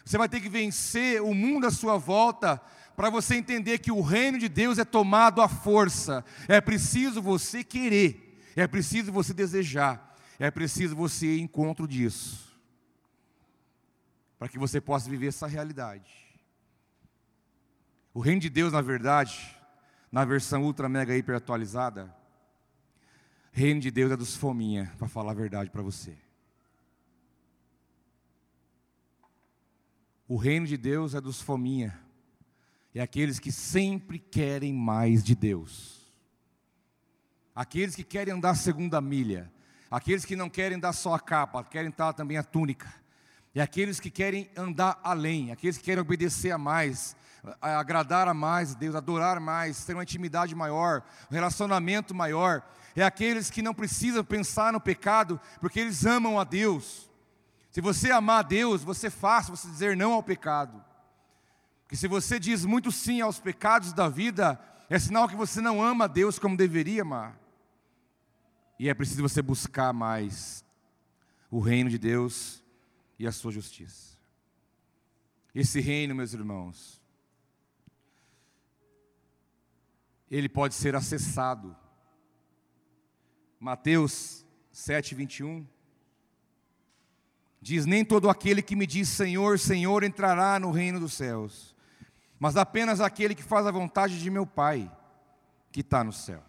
Você 0.03 0.17
vai 0.17 0.27
ter 0.27 0.41
que 0.41 0.49
vencer 0.49 1.21
o 1.21 1.33
mundo 1.33 1.65
à 1.65 1.71
sua 1.71 1.97
volta 1.97 2.61
para 2.95 3.09
você 3.09 3.35
entender 3.35 3.79
que 3.79 3.91
o 3.91 4.01
reino 4.01 4.37
de 4.37 4.49
Deus 4.49 4.77
é 4.77 4.85
tomado 4.85 5.41
à 5.41 5.47
força. 5.47 6.23
É 6.47 6.59
preciso 6.59 7.21
você 7.21 7.63
querer, 7.63 8.41
é 8.55 8.67
preciso 8.67 9.11
você 9.11 9.33
desejar, 9.33 10.15
é 10.37 10.51
preciso 10.51 10.95
você 10.95 11.27
ir 11.27 11.41
encontro 11.41 11.87
disso. 11.87 12.53
Para 14.37 14.49
que 14.49 14.59
você 14.59 14.81
possa 14.81 15.09
viver 15.09 15.27
essa 15.27 15.47
realidade. 15.47 16.11
O 18.13 18.19
reino 18.19 18.41
de 18.41 18.49
Deus, 18.49 18.73
na 18.73 18.81
verdade, 18.81 19.57
na 20.11 20.23
versão 20.25 20.63
ultra 20.63 20.87
mega 20.87 21.15
hiper 21.17 21.35
atualizada, 21.35 22.13
reino 23.51 23.79
de 23.79 23.89
Deus 23.89 24.11
é 24.11 24.17
dos 24.17 24.35
fominha, 24.35 24.93
para 24.97 25.07
falar 25.07 25.31
a 25.31 25.35
verdade 25.35 25.69
para 25.69 25.81
você. 25.81 26.15
O 30.33 30.37
reino 30.37 30.65
de 30.65 30.77
Deus 30.77 31.13
é 31.13 31.21
dos 31.21 31.39
fominha 31.39 31.95
é 32.95 32.99
aqueles 33.01 33.37
que 33.37 33.51
sempre 33.51 34.17
querem 34.17 34.73
mais 34.73 35.23
de 35.23 35.35
Deus. 35.35 36.11
Aqueles 37.53 37.95
que 37.95 38.03
querem 38.03 38.33
andar 38.33 38.49
a 38.49 38.55
segunda 38.55 38.99
milha, 38.99 39.53
aqueles 39.91 40.25
que 40.25 40.35
não 40.35 40.49
querem 40.49 40.79
dar 40.79 40.91
só 40.91 41.13
a 41.13 41.19
capa, 41.19 41.63
querem 41.63 41.93
dar 41.95 42.13
também 42.13 42.35
a 42.35 42.43
túnica. 42.43 42.91
E 43.53 43.61
aqueles 43.61 43.99
que 43.99 44.09
querem 44.09 44.49
andar 44.57 44.99
além, 45.03 45.51
aqueles 45.51 45.77
que 45.77 45.83
querem 45.83 46.01
obedecer 46.01 46.49
a 46.49 46.57
mais, 46.57 47.15
agradar 47.61 48.27
a 48.27 48.33
mais 48.33 48.73
Deus, 48.73 48.95
adorar 48.95 49.39
mais, 49.39 49.85
ter 49.85 49.93
uma 49.93 50.01
intimidade 50.01 50.55
maior, 50.55 51.03
um 51.29 51.35
relacionamento 51.35 52.15
maior. 52.15 52.67
É 52.95 53.03
aqueles 53.03 53.51
que 53.51 53.61
não 53.61 53.75
precisam 53.75 54.25
pensar 54.25 54.73
no 54.73 54.81
pecado, 54.81 55.39
porque 55.61 55.79
eles 55.79 56.07
amam 56.07 56.39
a 56.39 56.43
Deus. 56.43 57.12
Se 57.73 57.81
você 57.81 58.11
amar 58.11 58.41
a 58.41 58.47
Deus, 58.47 58.83
você 58.83 59.09
faz 59.09 59.49
você 59.49 59.67
dizer 59.67 59.97
não 59.97 60.13
ao 60.13 60.21
pecado. 60.21 60.85
Que 61.89 61.97
se 61.97 62.07
você 62.07 62.39
diz 62.39 62.63
muito 62.65 62.91
sim 62.91 63.19
aos 63.19 63.39
pecados 63.39 63.91
da 63.93 64.07
vida, 64.07 64.61
é 64.87 64.99
sinal 64.99 65.27
que 65.27 65.35
você 65.35 65.59
não 65.59 65.81
ama 65.81 66.05
a 66.05 66.07
Deus 66.07 66.37
como 66.37 66.55
deveria 66.55 67.01
amar. 67.01 67.35
E 68.77 68.87
é 68.89 68.93
preciso 68.93 69.23
você 69.23 69.41
buscar 69.41 69.91
mais 69.91 70.63
o 71.49 71.59
reino 71.59 71.89
de 71.89 71.97
Deus 71.97 72.63
e 73.17 73.25
a 73.25 73.31
sua 73.31 73.51
justiça. 73.51 74.19
Esse 75.55 75.79
reino, 75.79 76.13
meus 76.13 76.31
irmãos, 76.31 77.01
ele 80.29 80.47
pode 80.47 80.75
ser 80.75 80.95
acessado. 80.95 81.75
Mateus 83.59 84.45
7, 84.71 85.15
21 85.15 85.72
diz: 87.63 87.87
Nem 87.87 88.05
todo 88.05 88.29
aquele 88.29 88.61
que 88.61 88.75
me 88.75 88.85
diz 88.85 89.09
Senhor, 89.09 89.57
Senhor 89.57 90.03
entrará 90.03 90.59
no 90.59 90.69
reino 90.69 90.99
dos 90.99 91.13
céus 91.13 91.73
mas 92.43 92.57
apenas 92.57 92.99
aquele 92.99 93.33
que 93.33 93.41
faz 93.41 93.65
a 93.65 93.71
vontade 93.71 94.21
de 94.21 94.29
meu 94.29 94.45
Pai, 94.45 94.91
que 95.71 95.79
está 95.79 96.03
no 96.03 96.11
céu. 96.11 96.43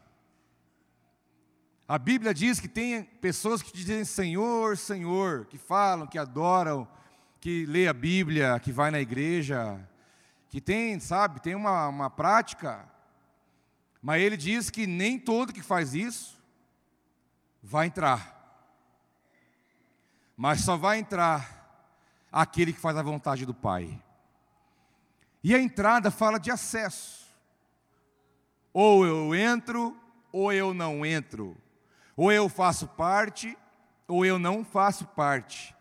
A 1.87 1.97
Bíblia 1.97 2.35
diz 2.35 2.59
que 2.59 2.67
tem 2.67 3.05
pessoas 3.05 3.63
que 3.63 3.73
dizem 3.73 4.05
Senhor, 4.05 4.77
Senhor, 4.77 5.47
que 5.47 5.57
falam, 5.57 6.09
que 6.09 6.19
adoram, 6.19 6.89
que 7.41 7.65
lê 7.67 7.87
a 7.87 7.93
Bíblia, 7.93 8.59
que 8.59 8.73
vai 8.73 8.91
na 8.91 8.99
igreja, 8.99 9.79
que 10.49 10.61
tem, 10.61 10.99
sabe, 10.99 11.41
tem 11.41 11.55
uma, 11.55 11.87
uma 11.87 12.11
prática, 12.11 12.91
mas 14.03 14.21
ele 14.21 14.37
diz 14.37 14.71
que 14.71 14.89
nem 14.89 15.17
todo 15.17 15.53
que 15.53 15.63
faz 15.63 15.95
isso 15.95 16.43
vai 17.63 17.87
entrar, 17.87 18.34
mas 20.37 20.61
só 20.61 20.77
vai 20.77 20.99
entrar 20.99 21.87
aquele 22.31 22.73
que 22.73 22.81
faz 22.81 22.97
a 22.97 23.03
vontade 23.03 23.47
do 23.47 23.55
Pai. 23.55 24.01
E 25.43 25.55
a 25.55 25.61
entrada 25.61 26.11
fala 26.11 26.39
de 26.39 26.51
acesso. 26.51 27.25
Ou 28.73 29.07
eu 29.07 29.35
entro, 29.35 29.97
ou 30.33 30.53
eu 30.53 30.75
não 30.75 31.05
entro. 31.07 31.57
Ou 32.17 32.33
eu 32.33 32.49
faço 32.49 32.89
parte, 32.89 33.57
ou 34.09 34.25
eu 34.25 34.39
não 34.39 34.65
faço 34.65 35.05
parte. 35.07 35.75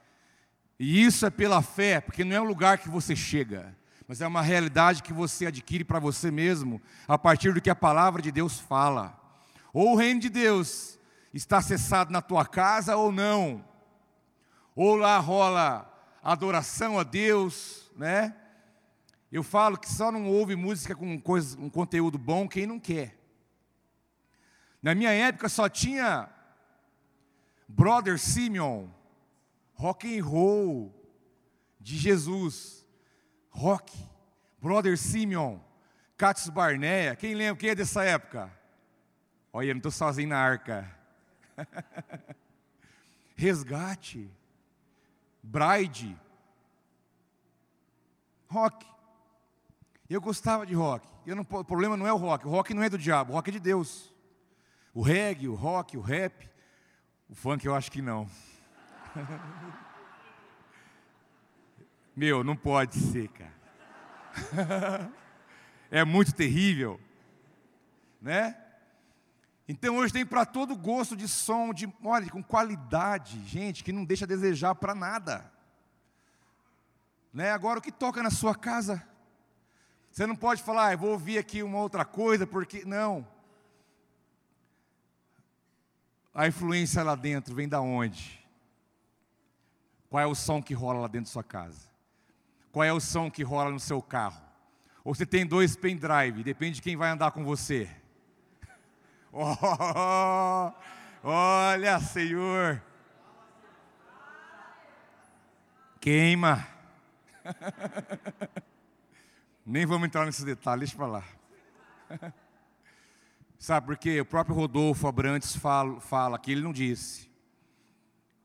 E 0.79 1.03
isso 1.03 1.25
é 1.25 1.29
pela 1.29 1.61
fé, 1.61 2.01
porque 2.01 2.23
não 2.23 2.35
é 2.35 2.41
um 2.41 2.45
lugar 2.45 2.77
que 2.77 2.89
você 2.89 3.15
chega, 3.15 3.75
mas 4.07 4.21
é 4.21 4.27
uma 4.27 4.41
realidade 4.41 5.01
que 5.01 5.13
você 5.13 5.45
adquire 5.45 5.83
para 5.83 5.99
você 5.99 6.29
mesmo, 6.29 6.81
a 7.07 7.17
partir 7.17 7.53
do 7.53 7.61
que 7.61 7.69
a 7.69 7.75
palavra 7.75 8.21
de 8.21 8.31
Deus 8.31 8.59
fala. 8.59 9.17
Ou 9.73 9.93
o 9.93 9.95
reino 9.95 10.19
de 10.19 10.29
Deus 10.29 10.99
está 11.33 11.57
acessado 11.57 12.11
na 12.11 12.21
tua 12.21 12.45
casa 12.45 12.95
ou 12.95 13.11
não. 13.11 13.63
Ou 14.75 14.95
lá 14.95 15.17
rola 15.19 15.89
adoração 16.21 16.97
a 16.97 17.03
Deus, 17.03 17.91
né? 17.95 18.35
Eu 19.31 19.43
falo 19.43 19.77
que 19.77 19.89
só 19.89 20.11
não 20.11 20.27
ouve 20.27 20.55
música 20.55 20.95
com 20.95 21.19
coisa, 21.19 21.59
um 21.59 21.69
conteúdo 21.69 22.17
bom 22.17 22.47
quem 22.47 22.65
não 22.65 22.79
quer. 22.79 23.17
Na 24.81 24.93
minha 24.93 25.11
época 25.11 25.49
só 25.49 25.67
tinha 25.67 26.29
Brother 27.67 28.19
Simeon, 28.19 28.87
rock 29.73 30.19
and 30.19 30.23
roll 30.23 30.93
de 31.79 31.97
Jesus, 31.97 32.85
rock, 33.49 33.91
Brother 34.61 34.97
Simeon, 34.97 35.59
Catus 36.15 36.49
Barnea. 36.49 37.15
Quem 37.15 37.33
lembra? 37.33 37.59
Quem 37.59 37.69
é 37.69 37.75
dessa 37.75 38.03
época? 38.03 38.51
Olha, 39.51 39.67
eu 39.67 39.73
não 39.73 39.79
estou 39.79 39.91
sozinho 39.91 40.29
na 40.29 40.37
arca. 40.37 40.89
Resgate, 43.35 44.29
Bride, 45.43 46.17
rock. 48.47 48.87
Eu 50.09 50.21
gostava 50.21 50.65
de 50.65 50.73
rock. 50.73 51.07
Não, 51.25 51.41
o 51.41 51.63
problema 51.65 51.97
não 51.97 52.07
é 52.07 52.13
o 52.13 52.17
rock. 52.17 52.47
O 52.47 52.49
rock 52.49 52.73
não 52.73 52.81
é 52.81 52.89
do 52.89 52.97
diabo, 52.97 53.33
o 53.33 53.35
rock 53.35 53.49
é 53.49 53.53
de 53.53 53.59
Deus. 53.59 54.13
O 54.93 55.01
reggae, 55.01 55.49
o 55.49 55.55
rock, 55.55 55.97
o 55.97 56.01
rap. 56.01 56.49
O 57.29 57.35
funk 57.35 57.65
eu 57.65 57.75
acho 57.75 57.91
que 57.91 58.01
não. 58.01 58.29
Meu, 62.15 62.43
não 62.43 62.55
pode 62.55 62.95
ser, 62.95 63.27
cara. 63.29 63.51
é 65.91 66.03
muito 66.05 66.33
terrível, 66.33 66.99
né? 68.21 68.62
Então 69.67 69.95
hoje 69.95 70.11
tem 70.11 70.25
para 70.25 70.45
todo 70.45 70.75
gosto 70.75 71.15
de 71.15 71.27
som, 71.27 71.73
de, 71.73 71.91
olha, 72.03 72.29
com 72.29 72.43
qualidade, 72.43 73.41
gente, 73.47 73.83
que 73.83 73.93
não 73.93 74.03
deixa 74.03 74.25
a 74.25 74.27
desejar 74.27 74.75
para 74.75 74.93
nada. 74.93 75.51
Né? 77.33 77.51
Agora 77.51 77.79
o 77.79 77.81
que 77.81 77.91
toca 77.91 78.21
na 78.21 78.29
sua 78.29 78.53
casa? 78.53 79.05
Você 80.11 80.27
não 80.27 80.35
pode 80.35 80.61
falar, 80.61 80.91
ah, 80.91 80.95
vou 80.95 81.11
ouvir 81.11 81.37
aqui 81.37 81.63
uma 81.63 81.79
outra 81.79 82.03
coisa, 82.05 82.45
porque 82.45 82.83
não. 82.85 83.27
A 86.33 86.47
influência 86.47 87.01
lá 87.03 87.15
dentro 87.15 87.55
vem 87.55 87.67
da 87.67 87.79
onde? 87.79 88.43
Qual 90.09 90.21
é 90.21 90.25
o 90.27 90.35
som 90.35 90.61
que 90.61 90.73
rola 90.73 90.99
lá 90.99 91.07
dentro 91.07 91.29
da 91.29 91.31
sua 91.31 91.43
casa? 91.43 91.87
Qual 92.71 92.83
é 92.83 92.91
o 92.91 92.99
som 92.99 93.31
que 93.31 93.43
rola 93.43 93.71
no 93.71 93.79
seu 93.79 94.01
carro? 94.01 94.41
Ou 95.03 95.15
você 95.15 95.25
tem 95.25 95.45
dois 95.45 95.75
pendrive, 95.75 96.43
depende 96.43 96.75
de 96.75 96.81
quem 96.81 96.95
vai 96.95 97.09
andar 97.09 97.31
com 97.31 97.43
você. 97.43 97.89
Oh, 99.35 100.71
olha, 101.23 101.99
Senhor. 101.99 102.79
Queima. 105.99 106.67
Nem 109.65 109.87
vamos 109.87 110.05
entrar 110.05 110.27
nesses 110.27 110.45
detalhes, 110.45 110.91
deixa 110.91 110.95
para 110.95 111.07
lá. 111.07 111.23
Sabe 113.57 113.87
por 113.87 113.97
quê? 113.97 114.21
O 114.21 114.25
próprio 114.25 114.55
Rodolfo 114.55 115.07
Abrantes 115.07 115.55
fala, 115.55 115.99
fala 115.99 116.37
que 116.37 116.51
ele 116.51 116.61
não 116.61 116.71
disse. 116.71 117.27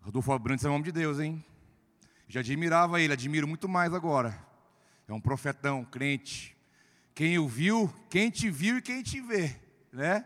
Rodolfo 0.01 0.33
Abrantes 0.33 0.65
é 0.65 0.69
o 0.69 0.73
nome 0.73 0.85
de 0.85 0.93
Deus, 0.93 1.21
hein? 1.21 1.45
Já 2.29 2.41
admirava 2.41 2.99
ele, 2.99 3.13
admiro 3.13 3.47
muito 3.47 3.69
mais 3.69 3.93
agora. 3.93 4.39
É 5.07 5.13
um 5.13 5.21
profetão, 5.21 5.85
crente. 5.85 6.57
Quem 7.15 7.39
o 7.39 7.47
viu, 7.47 7.93
quem 8.09 8.31
te 8.31 8.49
viu 8.49 8.79
e 8.79 8.83
quem 8.83 9.03
te 9.03 9.21
vê, 9.21 9.55
né? 9.93 10.25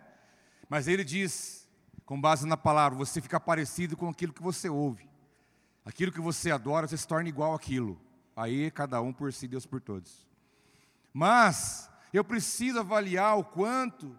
Mas 0.73 0.89
ele 0.89 1.05
diz, 1.05 1.69
com 2.07 2.19
base 2.19 2.47
na 2.47 2.57
palavra, 2.57 2.97
você 2.97 3.21
fica 3.21 3.39
parecido 3.39 3.95
com 3.95 4.09
aquilo 4.09 4.33
que 4.33 4.43
você 4.43 4.71
ouve. 4.71 5.07
Aquilo 5.85 6.11
que 6.11 6.19
você 6.19 6.51
adora, 6.51 6.89
você 6.89 6.97
se 6.97 7.07
torna 7.07 7.29
igual 7.29 7.53
àquilo. 7.53 8.01
Aí 8.35 8.71
cada 8.71 8.99
um 9.03 9.13
por 9.13 9.31
si, 9.35 9.47
Deus 9.47 9.67
por 9.67 9.83
todos. 9.83 10.27
Mas 11.13 11.91
eu 12.11 12.25
preciso 12.25 12.81
avaliar 12.81 13.37
o 13.37 13.45
quanto 13.45 14.19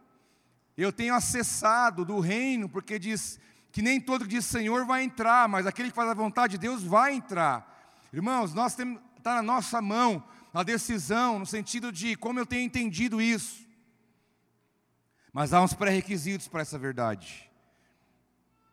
eu 0.77 0.93
tenho 0.93 1.15
acessado 1.15 2.05
do 2.05 2.19
reino, 2.19 2.69
porque 2.69 2.99
diz 2.99 3.39
que 3.71 3.81
nem 3.81 3.99
todo 3.99 4.25
que 4.25 4.35
diz 4.35 4.45
Senhor 4.45 4.85
vai 4.85 5.01
entrar, 5.01 5.49
mas 5.49 5.65
aquele 5.65 5.89
que 5.89 5.95
faz 5.95 6.07
a 6.07 6.13
vontade 6.13 6.51
de 6.51 6.59
Deus 6.59 6.83
vai 6.83 7.15
entrar. 7.15 7.97
Irmãos, 8.13 8.53
nós 8.53 8.75
temos 8.75 9.01
está 9.17 9.33
na 9.33 9.41
nossa 9.41 9.81
mão 9.81 10.23
a 10.53 10.61
decisão, 10.61 11.39
no 11.39 11.47
sentido 11.47 11.91
de 11.91 12.15
como 12.15 12.39
eu 12.39 12.45
tenho 12.45 12.61
entendido 12.61 13.19
isso. 13.19 13.62
Mas 15.33 15.51
há 15.51 15.61
uns 15.61 15.73
pré-requisitos 15.73 16.47
para 16.47 16.61
essa 16.61 16.77
verdade. 16.77 17.49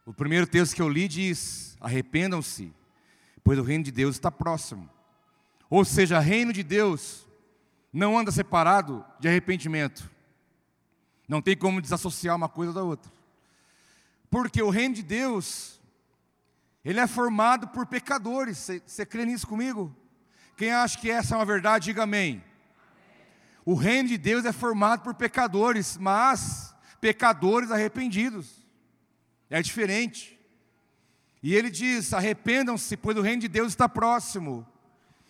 O 0.05 0.13
primeiro 0.13 0.47
texto 0.47 0.77
que 0.77 0.83
eu 0.83 0.89
li 0.89 1.09
diz: 1.09 1.75
arrependam-se, 1.81 2.73
pois 3.43 3.59
o 3.59 3.63
reino 3.63 3.85
de 3.85 3.91
Deus 3.91 4.17
está 4.17 4.31
próximo. 4.31 4.89
Ou 5.71 5.85
seja, 5.85 6.19
reino 6.19 6.53
de 6.53 6.63
Deus 6.63 7.27
não 7.91 8.19
anda 8.19 8.31
separado 8.31 9.05
de 9.19 9.29
arrependimento. 9.29 10.11
Não 11.27 11.41
tem 11.41 11.57
como 11.57 11.81
desassociar 11.81 12.37
uma 12.37 12.49
coisa 12.49 12.73
da 12.73 12.83
outra. 12.83 13.11
Porque 14.29 14.63
o 14.63 14.69
reino 14.69 14.97
de 14.97 15.03
Deus, 15.03 15.81
ele 16.85 17.01
é 17.01 17.07
formado 17.07 17.69
por 17.69 17.87
pecadores. 17.87 18.69
Você 18.85 19.07
crê 19.07 19.25
nisso 19.25 19.47
comigo? 19.47 19.97
Quem 20.57 20.73
acha 20.73 20.99
que 20.99 21.11
essa 21.11 21.35
é 21.35 21.39
uma 21.39 21.47
verdade, 21.47 21.87
diga 21.87 22.03
amém. 22.03 22.45
O 23.71 23.75
reino 23.75 24.09
de 24.09 24.19
Deus 24.19 24.45
é 24.45 24.51
formado 24.51 25.05
por 25.05 25.15
pecadores, 25.15 25.97
mas 25.97 26.75
pecadores 27.01 27.71
arrependidos. 27.71 28.67
É 29.49 29.63
diferente. 29.63 30.37
E 31.41 31.55
ele 31.55 31.71
diz: 31.71 32.13
arrependam-se, 32.13 32.97
pois 32.97 33.17
o 33.17 33.21
reino 33.21 33.43
de 33.43 33.47
Deus 33.47 33.69
está 33.69 33.89
próximo. 33.89 34.67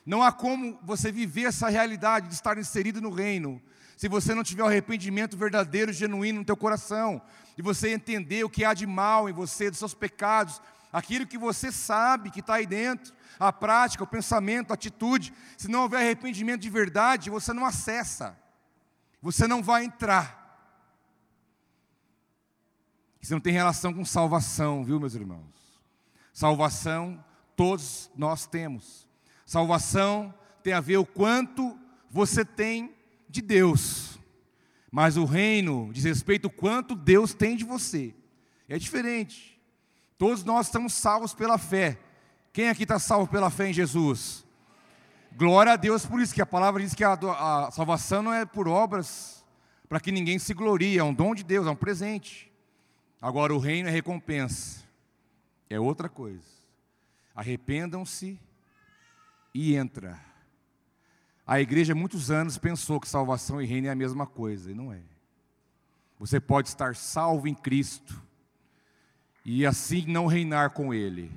Não 0.07 0.23
há 0.23 0.33
como 0.33 0.79
você 0.83 1.13
viver 1.13 1.49
essa 1.49 1.69
realidade 1.69 2.29
de 2.29 2.33
estar 2.35 2.57
inserido 2.57 2.99
no 2.99 3.11
reino, 3.11 3.61
se 3.95 4.09
você 4.09 4.35
não 4.35 4.43
tiver 4.43 4.63
o 4.63 4.69
arrependimento 4.69 5.37
verdadeiro, 5.37 5.93
genuíno 5.93 6.39
no 6.39 6.45
teu 6.47 6.57
coração, 6.57 7.21
e 7.59 7.61
você 7.61 7.91
entender 7.91 8.43
o 8.43 8.49
que 8.49 8.65
há 8.65 8.73
de 8.73 8.87
mal 8.87 9.29
em 9.29 9.35
você, 9.35 9.69
dos 9.69 9.81
seus 9.81 9.93
pecados, 9.93 10.63
aquilo 10.91 11.27
que 11.27 11.37
você 11.37 11.71
sabe 11.71 12.31
que 12.31 12.41
está 12.41 12.55
aí 12.55 12.65
dentro, 12.65 13.13
a 13.49 13.53
prática, 13.53 14.05
o 14.05 14.07
pensamento, 14.07 14.71
a 14.71 14.75
atitude. 14.75 15.33
Se 15.57 15.69
não 15.69 15.83
houver 15.83 15.99
arrependimento 15.99 16.61
de 16.61 16.71
verdade, 16.71 17.31
você 17.31 17.53
não 17.53 17.65
acessa, 17.65 18.39
você 19.23 19.47
não 19.47 19.63
vai 19.63 19.85
entrar. 19.85 20.39
Isso 23.21 23.33
não 23.33 23.41
tem 23.41 23.53
relação 23.53 23.93
com 23.93 24.05
salvação, 24.05 24.85
viu, 24.85 25.01
meus 25.01 25.15
irmãos? 25.15 25.81
Salvação 26.33 27.23
todos 27.57 28.11
nós 28.17 28.47
temos. 28.47 29.09
Salvação 29.45 30.33
tem 30.63 30.73
a 30.73 30.81
ver 30.81 30.99
o 30.99 31.07
quanto 31.07 31.79
você 32.11 32.45
tem 32.45 32.95
de 33.29 33.43
Deus. 33.43 34.19
Mas 34.91 35.17
o 35.17 35.25
reino 35.25 35.91
diz 35.93 36.05
respeito 36.05 36.47
ao 36.47 36.51
quanto 36.51 36.95
Deus 36.95 37.35
tem 37.35 37.57
de 37.57 37.65
você. 37.65 38.15
É 38.69 38.79
diferente. 38.79 39.61
Todos 40.17 40.45
nós 40.45 40.67
estamos 40.67 40.93
salvos 40.93 41.35
pela 41.35 41.59
fé. 41.59 41.99
Quem 42.53 42.69
aqui 42.69 42.83
está 42.83 42.99
salvo 42.99 43.31
pela 43.31 43.49
fé 43.49 43.69
em 43.69 43.73
Jesus? 43.73 44.45
Glória 45.37 45.73
a 45.73 45.77
Deus 45.77 46.05
por 46.05 46.21
isso, 46.21 46.35
que 46.35 46.43
a 46.43 46.47
palavra 46.47 46.83
diz 46.83 46.95
que 46.95 47.05
a, 47.05 47.13
a 47.13 47.71
salvação 47.71 48.23
não 48.23 48.33
é 48.33 48.45
por 48.45 48.67
obras, 48.67 49.45
para 49.89 50.01
que 50.01 50.11
ninguém 50.11 50.39
se 50.39 50.53
glorie, 50.53 50.99
é 50.99 51.05
um 51.05 51.15
dom 51.15 51.35
de 51.35 51.45
Deus, 51.45 51.67
é 51.67 51.71
um 51.71 51.77
presente. 51.77 52.51
Agora, 53.23 53.55
o 53.55 53.59
reino 53.59 53.89
é 53.89 53.93
recompensa, 53.93 54.83
é 55.69 55.79
outra 55.79 56.09
coisa. 56.09 56.45
Arrependam-se 57.35 58.39
e 59.55 59.77
entra. 59.77 60.19
A 61.47 61.61
igreja, 61.61 61.95
muitos 61.95 62.31
anos, 62.31 62.59
pensou 62.59 63.01
que 63.01 63.09
salvação 63.09 63.63
e 63.63 63.67
reino 63.67 63.87
é 63.87 63.91
a 63.91 63.95
mesma 63.97 64.27
coisa, 64.27 64.71
e 64.71 64.75
não 64.75 64.93
é. 64.93 65.01
Você 66.19 66.41
pode 66.41 66.69
estar 66.69 66.97
salvo 66.97 67.47
em 67.47 67.55
Cristo 67.55 68.21
e 69.45 69.65
assim 69.65 70.05
não 70.07 70.27
reinar 70.27 70.71
com 70.71 70.93
Ele. 70.93 71.33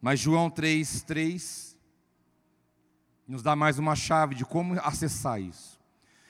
Mas 0.00 0.18
João 0.18 0.48
3, 0.48 1.02
3 1.02 1.76
nos 3.28 3.42
dá 3.42 3.54
mais 3.54 3.78
uma 3.78 3.94
chave 3.94 4.34
de 4.34 4.44
como 4.44 4.80
acessar 4.80 5.40
isso. 5.40 5.78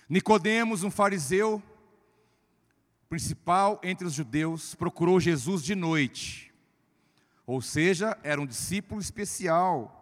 Nicodemos, 0.09 0.83
um 0.83 0.91
fariseu 0.91 1.63
principal 3.09 3.81
entre 3.83 4.07
os 4.07 4.13
judeus, 4.13 4.75
procurou 4.75 5.21
Jesus 5.21 5.63
de 5.63 5.75
noite. 5.75 6.53
Ou 7.47 7.63
seja, 7.63 8.19
era 8.23 8.41
um 8.41 8.47
discípulo 8.47 9.01
especial 9.01 9.97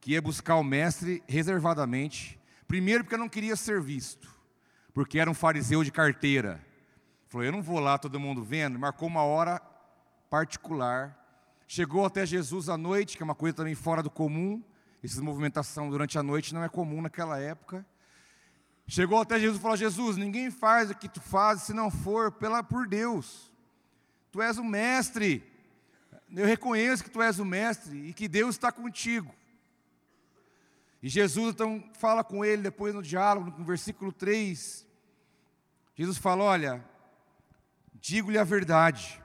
que 0.00 0.12
ia 0.12 0.22
buscar 0.22 0.56
o 0.56 0.64
mestre 0.64 1.22
reservadamente, 1.26 2.40
primeiro 2.68 3.04
porque 3.04 3.16
não 3.16 3.28
queria 3.28 3.56
ser 3.56 3.80
visto, 3.80 4.28
porque 4.94 5.18
era 5.18 5.30
um 5.30 5.34
fariseu 5.34 5.82
de 5.82 5.90
carteira. 5.90 6.64
Falou: 7.26 7.44
"Eu 7.44 7.52
não 7.52 7.62
vou 7.62 7.80
lá 7.80 7.98
todo 7.98 8.18
mundo 8.18 8.42
vendo", 8.42 8.78
marcou 8.78 9.08
uma 9.08 9.22
hora 9.22 9.60
particular 10.30 11.18
Chegou 11.70 12.06
até 12.06 12.24
Jesus 12.24 12.70
à 12.70 12.78
noite, 12.78 13.14
que 13.14 13.22
é 13.22 13.24
uma 13.24 13.34
coisa 13.34 13.58
também 13.58 13.74
fora 13.74 14.02
do 14.02 14.08
comum. 14.08 14.64
Essa 15.04 15.20
movimentação 15.20 15.90
durante 15.90 16.18
a 16.18 16.22
noite 16.22 16.54
não 16.54 16.64
é 16.64 16.68
comum 16.68 17.02
naquela 17.02 17.38
época. 17.38 17.84
Chegou 18.86 19.20
até 19.20 19.38
Jesus 19.38 19.58
e 19.58 19.60
falou: 19.60 19.76
Jesus, 19.76 20.16
ninguém 20.16 20.50
faz 20.50 20.90
o 20.90 20.94
que 20.94 21.10
tu 21.10 21.20
fazes 21.20 21.64
se 21.64 21.74
não 21.74 21.90
for 21.90 22.32
pela, 22.32 22.62
por 22.62 22.88
Deus. 22.88 23.52
Tu 24.32 24.40
és 24.40 24.56
o 24.56 24.64
mestre. 24.64 25.44
Eu 26.34 26.46
reconheço 26.46 27.04
que 27.04 27.10
tu 27.10 27.20
és 27.20 27.38
o 27.38 27.44
mestre 27.44 27.98
e 28.08 28.14
que 28.14 28.26
Deus 28.28 28.54
está 28.54 28.72
contigo. 28.72 29.34
E 31.02 31.08
Jesus 31.10 31.52
então 31.52 31.84
fala 31.92 32.24
com 32.24 32.42
ele 32.42 32.62
depois 32.62 32.94
no 32.94 33.02
diálogo, 33.02 33.54
no 33.58 33.64
versículo 33.66 34.10
3. 34.10 34.86
Jesus 35.94 36.16
fala: 36.16 36.44
Olha, 36.44 36.82
digo-lhe 37.92 38.38
a 38.38 38.44
verdade, 38.44 39.22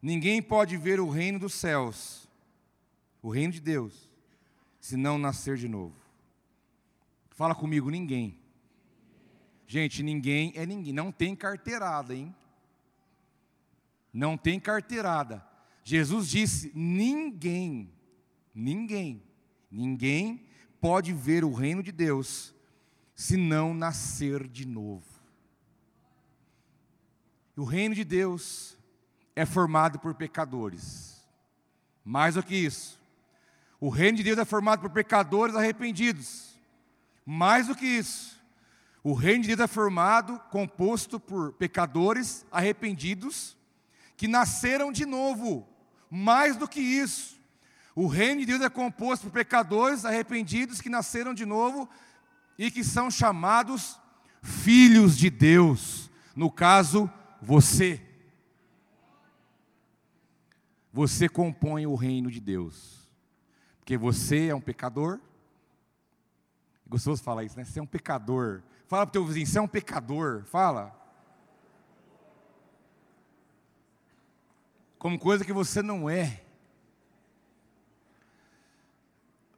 ninguém 0.00 0.42
pode 0.42 0.76
ver 0.76 1.00
o 1.00 1.08
reino 1.08 1.38
dos 1.38 1.54
céus, 1.54 2.28
o 3.22 3.30
reino 3.30 3.52
de 3.52 3.60
Deus, 3.60 4.10
se 4.80 4.96
não 4.96 5.18
nascer 5.18 5.56
de 5.56 5.68
novo. 5.68 5.94
Fala 7.30 7.54
comigo, 7.54 7.90
ninguém. 7.90 8.38
Gente, 9.66 10.02
ninguém 10.02 10.52
é 10.56 10.66
ninguém, 10.66 10.92
não 10.92 11.12
tem 11.12 11.36
carteirada, 11.36 12.14
hein? 12.14 12.34
Não 14.12 14.36
tem 14.36 14.58
carteirada. 14.58 15.46
Jesus 15.84 16.28
disse: 16.28 16.72
ninguém, 16.74 17.92
ninguém, 18.54 19.22
ninguém 19.70 20.44
pode 20.80 21.12
ver 21.12 21.44
o 21.44 21.52
reino 21.52 21.82
de 21.82 21.92
Deus 21.92 22.54
se 23.14 23.36
não 23.36 23.74
nascer 23.74 24.48
de 24.48 24.66
novo. 24.66 25.04
O 27.56 27.64
reino 27.64 27.94
de 27.94 28.04
Deus 28.04 28.78
é 29.40 29.46
formado 29.46 29.98
por 29.98 30.14
pecadores. 30.14 31.24
Mais 32.04 32.34
do 32.34 32.42
que 32.42 32.54
isso, 32.54 33.00
o 33.80 33.88
reino 33.88 34.18
de 34.18 34.22
Deus 34.22 34.36
é 34.36 34.44
formado 34.44 34.80
por 34.80 34.90
pecadores 34.90 35.56
arrependidos. 35.56 36.58
Mais 37.24 37.66
do 37.66 37.74
que 37.74 37.86
isso, 37.86 38.38
o 39.02 39.14
reino 39.14 39.42
de 39.42 39.48
Deus 39.48 39.60
é 39.60 39.66
formado, 39.66 40.38
composto 40.50 41.18
por 41.18 41.54
pecadores 41.54 42.44
arrependidos 42.52 43.56
que 44.14 44.28
nasceram 44.28 44.92
de 44.92 45.06
novo. 45.06 45.66
Mais 46.10 46.56
do 46.56 46.68
que 46.68 46.80
isso, 46.80 47.40
o 47.94 48.06
reino 48.06 48.40
de 48.40 48.46
Deus 48.46 48.60
é 48.60 48.68
composto 48.68 49.26
por 49.26 49.32
pecadores 49.32 50.04
arrependidos 50.04 50.82
que 50.82 50.90
nasceram 50.90 51.32
de 51.32 51.46
novo 51.46 51.88
e 52.58 52.70
que 52.70 52.84
são 52.84 53.10
chamados 53.10 53.98
filhos 54.42 55.16
de 55.16 55.30
Deus. 55.30 56.10
No 56.36 56.50
caso, 56.50 57.10
você. 57.40 58.09
Você 60.92 61.28
compõe 61.28 61.86
o 61.86 61.94
reino 61.94 62.30
de 62.30 62.40
Deus. 62.40 63.08
Porque 63.78 63.96
você 63.96 64.48
é 64.48 64.54
um 64.54 64.60
pecador. 64.60 65.20
Gostoso 66.86 67.22
falar 67.22 67.44
isso, 67.44 67.56
né? 67.56 67.64
Você 67.64 67.78
é 67.78 67.82
um 67.82 67.86
pecador. 67.86 68.62
Fala 68.86 69.06
para 69.06 69.10
o 69.10 69.12
teu 69.12 69.24
vizinho, 69.24 69.46
você 69.46 69.58
é 69.58 69.62
um 69.62 69.68
pecador. 69.68 70.44
Fala. 70.44 70.96
Como 74.98 75.18
coisa 75.18 75.44
que 75.44 75.52
você 75.52 75.80
não 75.82 76.10
é. 76.10 76.42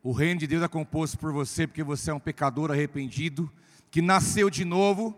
O 0.03 0.13
reino 0.13 0.41
de 0.41 0.47
Deus 0.47 0.63
é 0.63 0.69
composto 0.69 1.19
por 1.19 1.33
você, 1.33 1.67
porque 1.67 1.83
você 1.83 2.11
é 2.11 2.15
um 2.15 2.21
pecador 2.21 2.71
arrependido, 2.71 3.51
que 3.91 4.03
nasceu 4.03 4.51
de 4.51 4.65
novo 4.65 5.17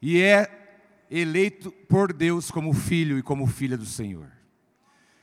e 0.00 0.20
é 0.20 1.06
eleito 1.10 1.70
por 1.70 2.12
Deus 2.12 2.50
como 2.50 2.72
filho 2.72 3.18
e 3.18 3.22
como 3.22 3.46
filha 3.46 3.76
do 3.76 3.84
Senhor. 3.84 4.41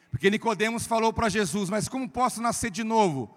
Porque 0.09 0.29
Nicodemos 0.29 0.85
falou 0.87 1.13
para 1.13 1.29
Jesus: 1.29 1.69
"Mas 1.69 1.87
como 1.87 2.09
posso 2.09 2.41
nascer 2.41 2.71
de 2.71 2.83
novo? 2.83 3.35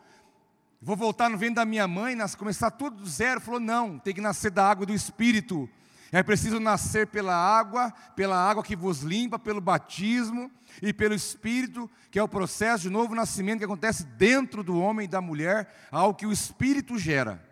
Vou 0.80 0.96
voltar 0.96 1.28
no 1.28 1.38
ventre 1.38 1.56
da 1.56 1.64
minha 1.64 1.86
mãe, 1.86 2.16
começar 2.36 2.70
tudo 2.70 2.96
do 2.96 3.08
zero?" 3.08 3.40
Falou: 3.40 3.60
"Não, 3.60 3.98
tem 3.98 4.14
que 4.14 4.20
nascer 4.20 4.50
da 4.50 4.68
água 4.68 4.86
do 4.86 4.94
Espírito. 4.94 5.68
É 6.14 6.22
preciso 6.22 6.60
nascer 6.60 7.06
pela 7.06 7.34
água, 7.34 7.90
pela 8.14 8.36
água 8.36 8.62
que 8.62 8.76
vos 8.76 9.00
limpa, 9.00 9.38
pelo 9.38 9.62
batismo 9.62 10.50
e 10.82 10.92
pelo 10.92 11.14
Espírito, 11.14 11.90
que 12.10 12.18
é 12.18 12.22
o 12.22 12.28
processo 12.28 12.82
de 12.82 12.90
novo 12.90 13.14
nascimento 13.14 13.60
que 13.60 13.64
acontece 13.64 14.04
dentro 14.04 14.62
do 14.62 14.78
homem 14.78 15.06
e 15.06 15.08
da 15.08 15.22
mulher, 15.22 15.88
algo 15.90 16.14
que 16.14 16.26
o 16.26 16.32
Espírito 16.32 16.98
gera. 16.98 17.42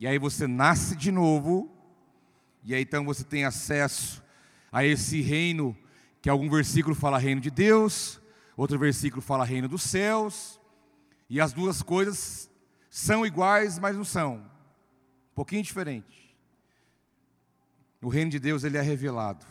E 0.00 0.06
aí 0.06 0.18
você 0.18 0.48
nasce 0.48 0.96
de 0.96 1.12
novo, 1.12 1.70
e 2.64 2.74
aí 2.74 2.82
então 2.82 3.04
você 3.04 3.22
tem 3.22 3.44
acesso 3.44 4.20
a 4.72 4.84
esse 4.84 5.20
reino, 5.20 5.76
que 6.24 6.30
algum 6.30 6.48
versículo 6.48 6.94
fala 6.94 7.18
reino 7.18 7.38
de 7.38 7.50
Deus, 7.50 8.18
outro 8.56 8.78
versículo 8.78 9.20
fala 9.20 9.44
reino 9.44 9.68
dos 9.68 9.82
céus, 9.82 10.58
e 11.28 11.38
as 11.38 11.52
duas 11.52 11.82
coisas 11.82 12.50
são 12.88 13.26
iguais, 13.26 13.78
mas 13.78 13.94
não 13.94 14.06
são. 14.06 14.36
Um 14.36 15.34
pouquinho 15.34 15.62
diferente. 15.62 16.34
O 18.00 18.08
reino 18.08 18.30
de 18.30 18.38
Deus 18.38 18.64
ele 18.64 18.78
é 18.78 18.80
revelado. 18.80 19.44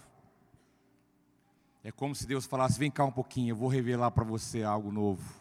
É 1.83 1.91
como 1.91 2.15
se 2.15 2.25
Deus 2.25 2.47
falasse: 2.47 2.79
"Vem 2.79 2.89
cá 2.89 3.05
um 3.05 3.11
pouquinho, 3.11 3.51
eu 3.51 3.55
vou 3.55 3.69
revelar 3.69 4.09
para 4.09 4.23
você 4.23 4.63
algo 4.63 4.91
novo". 4.91 5.31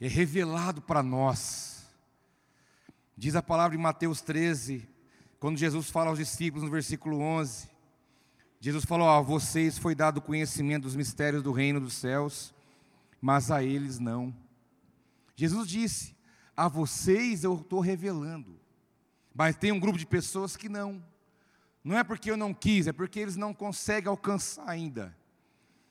É 0.00 0.06
revelado 0.06 0.80
para 0.80 1.02
nós. 1.02 1.84
Diz 3.16 3.34
a 3.34 3.42
palavra 3.42 3.76
em 3.76 3.80
Mateus 3.80 4.20
13, 4.20 4.88
quando 5.40 5.58
Jesus 5.58 5.90
fala 5.90 6.10
aos 6.10 6.18
discípulos 6.20 6.62
no 6.62 6.70
versículo 6.70 7.18
11, 7.18 7.68
Jesus 8.60 8.84
falou: 8.84 9.08
A 9.08 9.22
vocês 9.22 9.78
foi 9.78 9.94
dado 9.94 10.20
conhecimento 10.20 10.82
dos 10.82 10.94
mistérios 10.94 11.42
do 11.42 11.50
reino 11.50 11.80
dos 11.80 11.94
céus, 11.94 12.54
mas 13.20 13.50
a 13.50 13.62
eles 13.62 13.98
não. 13.98 14.34
Jesus 15.34 15.66
disse: 15.66 16.14
A 16.54 16.68
vocês 16.68 17.42
eu 17.42 17.54
estou 17.54 17.80
revelando, 17.80 18.60
mas 19.34 19.56
tem 19.56 19.72
um 19.72 19.80
grupo 19.80 19.98
de 19.98 20.04
pessoas 20.06 20.58
que 20.58 20.68
não. 20.68 21.02
Não 21.82 21.96
é 21.96 22.04
porque 22.04 22.30
eu 22.30 22.36
não 22.36 22.52
quis, 22.52 22.86
é 22.86 22.92
porque 22.92 23.18
eles 23.18 23.36
não 23.36 23.54
conseguem 23.54 24.10
alcançar 24.10 24.68
ainda. 24.68 25.16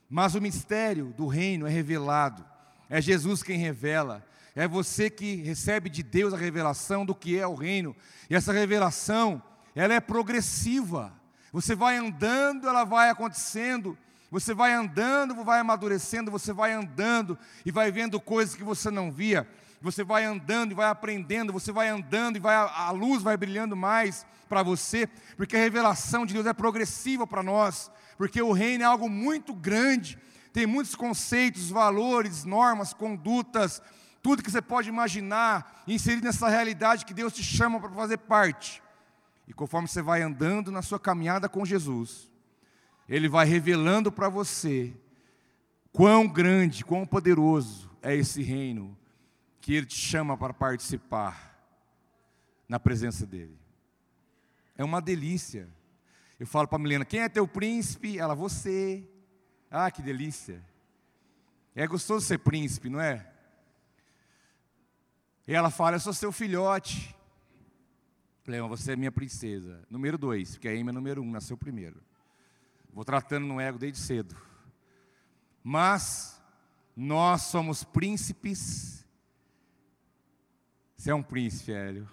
Mas 0.08 0.36
o 0.36 0.42
mistério 0.42 1.12
do 1.18 1.26
reino 1.26 1.66
é 1.66 1.70
revelado, 1.72 2.46
é 2.88 3.02
Jesus 3.02 3.42
quem 3.42 3.58
revela, 3.58 4.24
é 4.56 4.68
você 4.68 5.10
que 5.10 5.38
recebe 5.38 5.90
de 5.90 6.04
Deus 6.04 6.34
a 6.36 6.38
revelação 6.38 7.04
do 7.04 7.16
que 7.16 7.40
é 7.40 7.48
o 7.48 7.56
reino. 7.56 7.96
E 8.30 8.36
essa 8.36 8.54
revelação, 8.54 9.42
ela 9.74 9.96
é 9.96 10.00
progressiva. 10.00 11.19
Você 11.52 11.76
vai 11.76 11.98
andando, 11.98 12.68
ela 12.68 12.84
vai 12.84 13.10
acontecendo. 13.10 13.98
Você 14.32 14.54
vai 14.54 14.74
andando, 14.74 15.34
vai 15.44 15.60
amadurecendo, 15.60 16.30
você 16.30 16.54
vai 16.54 16.72
andando 16.72 17.38
e 17.66 17.72
vai 17.72 17.92
vendo 17.92 18.20
coisas 18.20 18.56
que 18.56 18.64
você 18.64 18.92
não 18.92 19.12
via. 19.12 19.48
Você 19.82 20.04
vai 20.04 20.26
andando 20.26 20.72
e 20.72 20.76
vai 20.76 20.88
aprendendo, 20.88 21.54
você 21.54 21.72
vai 21.72 21.88
andando 21.88 22.36
e 22.36 22.40
vai, 22.40 22.56
a 22.56 22.92
luz 22.92 23.24
vai 23.24 23.38
brilhando 23.38 23.76
mais 23.76 24.26
para 24.48 24.62
você, 24.62 25.08
porque 25.38 25.56
a 25.56 25.60
revelação 25.60 26.26
de 26.26 26.34
Deus 26.34 26.46
é 26.46 26.54
progressiva 26.54 27.26
para 27.26 27.42
nós, 27.42 27.90
porque 28.18 28.42
o 28.42 28.52
reino 28.52 28.84
é 28.84 28.88
algo 28.88 29.08
muito 29.08 29.54
grande, 29.54 30.18
tem 30.52 30.66
muitos 30.66 30.96
conceitos, 30.96 31.70
valores, 31.70 32.44
normas, 32.44 32.94
condutas, 32.94 33.82
tudo 34.22 34.44
que 34.44 34.52
você 34.52 34.62
pode 34.62 34.90
imaginar, 34.90 35.84
inserido 35.88 36.26
nessa 36.26 36.50
realidade 36.50 37.06
que 37.06 37.14
Deus 37.14 37.32
te 37.32 37.44
chama 37.44 37.80
para 37.80 37.90
fazer 37.92 38.18
parte. 38.18 38.84
E 39.50 39.54
conforme 39.54 39.88
você 39.88 40.00
vai 40.00 40.22
andando 40.22 40.72
na 40.72 40.84
sua 40.84 41.00
caminhada 41.00 41.50
com 41.50 41.66
Jesus, 41.66 42.30
Ele 43.10 43.28
vai 43.28 43.48
revelando 43.48 44.12
para 44.12 44.30
você 44.30 44.96
quão 45.92 46.28
grande, 46.28 46.86
quão 46.86 47.04
poderoso 47.04 47.90
é 48.00 48.16
esse 48.16 48.44
reino 48.44 48.96
que 49.60 49.74
Ele 49.74 49.88
te 49.88 49.96
chama 49.96 50.38
para 50.38 50.54
participar 50.54 51.60
na 52.68 52.80
presença 52.80 53.26
dEle. 53.26 53.60
É 54.78 54.84
uma 54.84 55.02
delícia. 55.02 55.68
Eu 56.40 56.46
falo 56.46 56.68
para 56.68 56.76
a 56.78 56.80
Milena: 56.80 57.04
quem 57.04 57.22
é 57.22 57.28
teu 57.28 57.48
príncipe? 57.48 58.20
Ela, 58.20 58.36
você. 58.36 59.04
Ah, 59.72 59.90
que 59.90 60.04
delícia. 60.04 60.64
É 61.76 61.88
gostoso 61.88 62.24
ser 62.24 62.38
príncipe, 62.38 62.88
não 62.88 63.02
é? 63.02 63.28
E 65.48 65.56
ela 65.56 65.72
fala: 65.72 65.96
Eu 65.96 66.00
sou 66.00 66.14
seu 66.14 66.32
filhote. 66.32 67.16
Você 68.70 68.94
é 68.94 68.96
minha 68.96 69.12
princesa. 69.12 69.86
Número 69.90 70.18
dois, 70.18 70.52
porque 70.52 70.68
a 70.68 70.72
Amy 70.72 70.90
é 70.90 70.92
número 70.92 71.22
um, 71.22 71.30
nasceu 71.30 71.58
primeiro. 71.58 72.02
Vou 72.92 73.06
tratando 73.06 73.46
no 73.46 73.60
ego 73.60 73.78
desde 73.78 74.00
cedo. 74.00 74.36
Mas 75.64 76.42
nós 76.96 77.44
somos 77.44 77.84
príncipes. 77.84 79.06
Você 80.98 81.12
é 81.12 81.16
um 81.16 81.24
príncipe, 81.24 81.72
Hélio. 81.72 82.10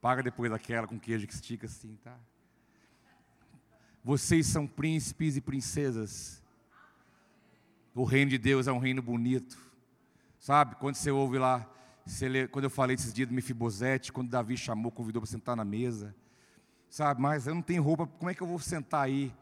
Paga 0.00 0.22
depois 0.22 0.52
aquela 0.52 0.86
com 0.86 0.98
queijo 0.98 1.26
que 1.26 1.34
estica 1.34 1.66
assim, 1.66 1.96
tá? 2.02 2.18
Vocês 4.02 4.46
são 4.46 4.66
príncipes 4.66 5.36
e 5.36 5.40
princesas. 5.40 6.42
O 7.94 8.04
reino 8.04 8.30
de 8.30 8.38
Deus 8.38 8.66
é 8.66 8.72
um 8.72 8.78
reino 8.78 9.02
bonito. 9.02 9.58
Sabe, 10.38 10.76
quando 10.76 10.94
você 10.94 11.10
ouve 11.10 11.38
lá, 11.38 11.68
quando 12.50 12.64
eu 12.64 12.70
falei 12.70 12.94
esses 12.94 13.12
dias 13.12 13.28
do 13.28 13.34
Mefibosete, 13.34 14.12
quando 14.12 14.30
Davi 14.30 14.56
chamou, 14.56 14.90
convidou 14.90 15.22
para 15.22 15.30
sentar 15.30 15.56
na 15.56 15.64
mesa. 15.64 16.14
Sabe, 16.88 17.20
mas 17.20 17.46
eu 17.46 17.54
não 17.54 17.62
tenho 17.62 17.82
roupa, 17.82 18.06
como 18.06 18.30
é 18.30 18.34
que 18.34 18.42
eu 18.42 18.46
vou 18.46 18.58
sentar 18.58 19.04
aí? 19.04 19.34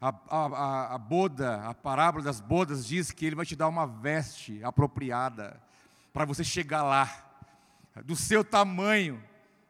A, 0.00 0.08
a, 0.28 0.94
a, 0.94 0.98
boda, 0.98 1.62
a 1.62 1.72
parábola 1.72 2.24
das 2.24 2.40
bodas 2.40 2.84
diz 2.84 3.10
que 3.10 3.24
ele 3.24 3.36
vai 3.36 3.46
te 3.46 3.56
dar 3.56 3.68
uma 3.68 3.86
veste 3.86 4.62
apropriada 4.62 5.62
para 6.12 6.24
você 6.24 6.44
chegar 6.44 6.82
lá, 6.82 7.08
do 8.04 8.16
seu 8.16 8.44
tamanho, 8.44 9.22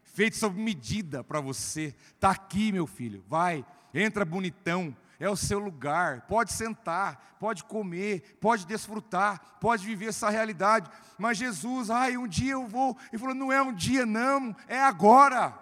feito 0.03 0.37
sob 0.37 0.61
medida 0.61 1.23
para 1.23 1.41
você. 1.41 1.95
Está 2.15 2.31
aqui, 2.31 2.73
meu 2.73 2.87
filho, 2.87 3.23
vai, 3.29 3.65
entra 3.95 4.25
bonitão, 4.25 4.97
é 5.23 5.31
o 5.31 5.37
seu 5.37 5.61
lugar. 5.61 6.23
Pode 6.23 6.53
sentar, 6.53 7.37
pode 7.39 7.63
comer, 7.63 8.37
pode 8.41 8.67
desfrutar, 8.67 9.57
pode 9.61 9.87
viver 9.87 10.07
essa 10.07 10.29
realidade. 10.29 10.91
Mas 11.17 11.39
Jesus, 11.39 11.91
ai, 11.91 12.17
um 12.17 12.27
dia 12.27 12.55
eu 12.55 12.67
vou. 12.67 12.99
Ele 13.13 13.21
falou: 13.21 13.35
não 13.35 13.53
é 13.53 13.63
um 13.63 13.73
dia, 13.73 14.05
não, 14.05 14.55
é 14.67 14.83
agora. 14.83 15.57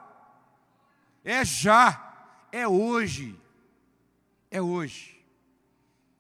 É 1.23 1.45
já, 1.45 2.49
é 2.51 2.67
hoje. 2.67 3.39
É 4.51 4.63
hoje. 4.63 5.23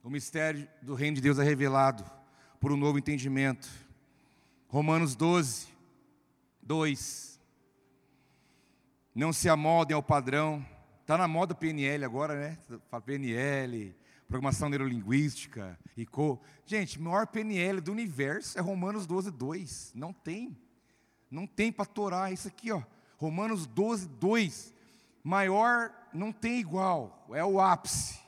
O 0.04 0.10
mistério 0.10 0.68
do 0.82 0.94
reino 0.94 1.14
de 1.14 1.22
Deus 1.22 1.38
é 1.38 1.42
revelado 1.42 2.04
por 2.60 2.70
um 2.70 2.76
novo 2.76 2.98
entendimento. 2.98 3.70
Romanos 4.68 5.16
12, 5.16 5.66
2. 6.60 7.40
Não 9.14 9.32
se 9.32 9.48
amoldem 9.48 9.94
ao 9.94 10.02
padrão. 10.02 10.62
Está 11.10 11.18
na 11.18 11.26
moda 11.26 11.56
PNL 11.56 12.04
agora, 12.04 12.36
né? 12.36 12.58
PNL, 13.04 13.96
programação 14.28 14.68
neurolinguística, 14.68 15.76
co. 16.08 16.40
Gente, 16.64 17.00
o 17.00 17.02
maior 17.02 17.26
PNL 17.26 17.80
do 17.80 17.90
universo 17.90 18.56
é 18.56 18.62
Romanos 18.62 19.08
12, 19.08 19.32
2. 19.32 19.90
Não 19.96 20.12
tem. 20.12 20.56
Não 21.28 21.48
tem 21.48 21.72
para 21.72 21.84
torar 21.84 22.32
isso 22.32 22.46
aqui, 22.46 22.70
ó. 22.70 22.80
Romanos 23.16 23.66
12, 23.66 24.06
2. 24.06 24.72
Maior 25.24 25.90
não 26.14 26.30
tem 26.30 26.60
igual, 26.60 27.26
é 27.32 27.44
o 27.44 27.60
ápice. 27.60 28.20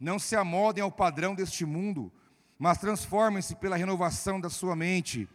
Não 0.00 0.18
se 0.18 0.34
amoldem 0.34 0.82
ao 0.82 0.90
padrão 0.90 1.32
deste 1.32 1.64
mundo, 1.64 2.10
mas 2.58 2.78
transformem-se 2.78 3.54
pela 3.54 3.76
renovação 3.76 4.40
da 4.40 4.50
sua 4.50 4.74
mente, 4.74 5.28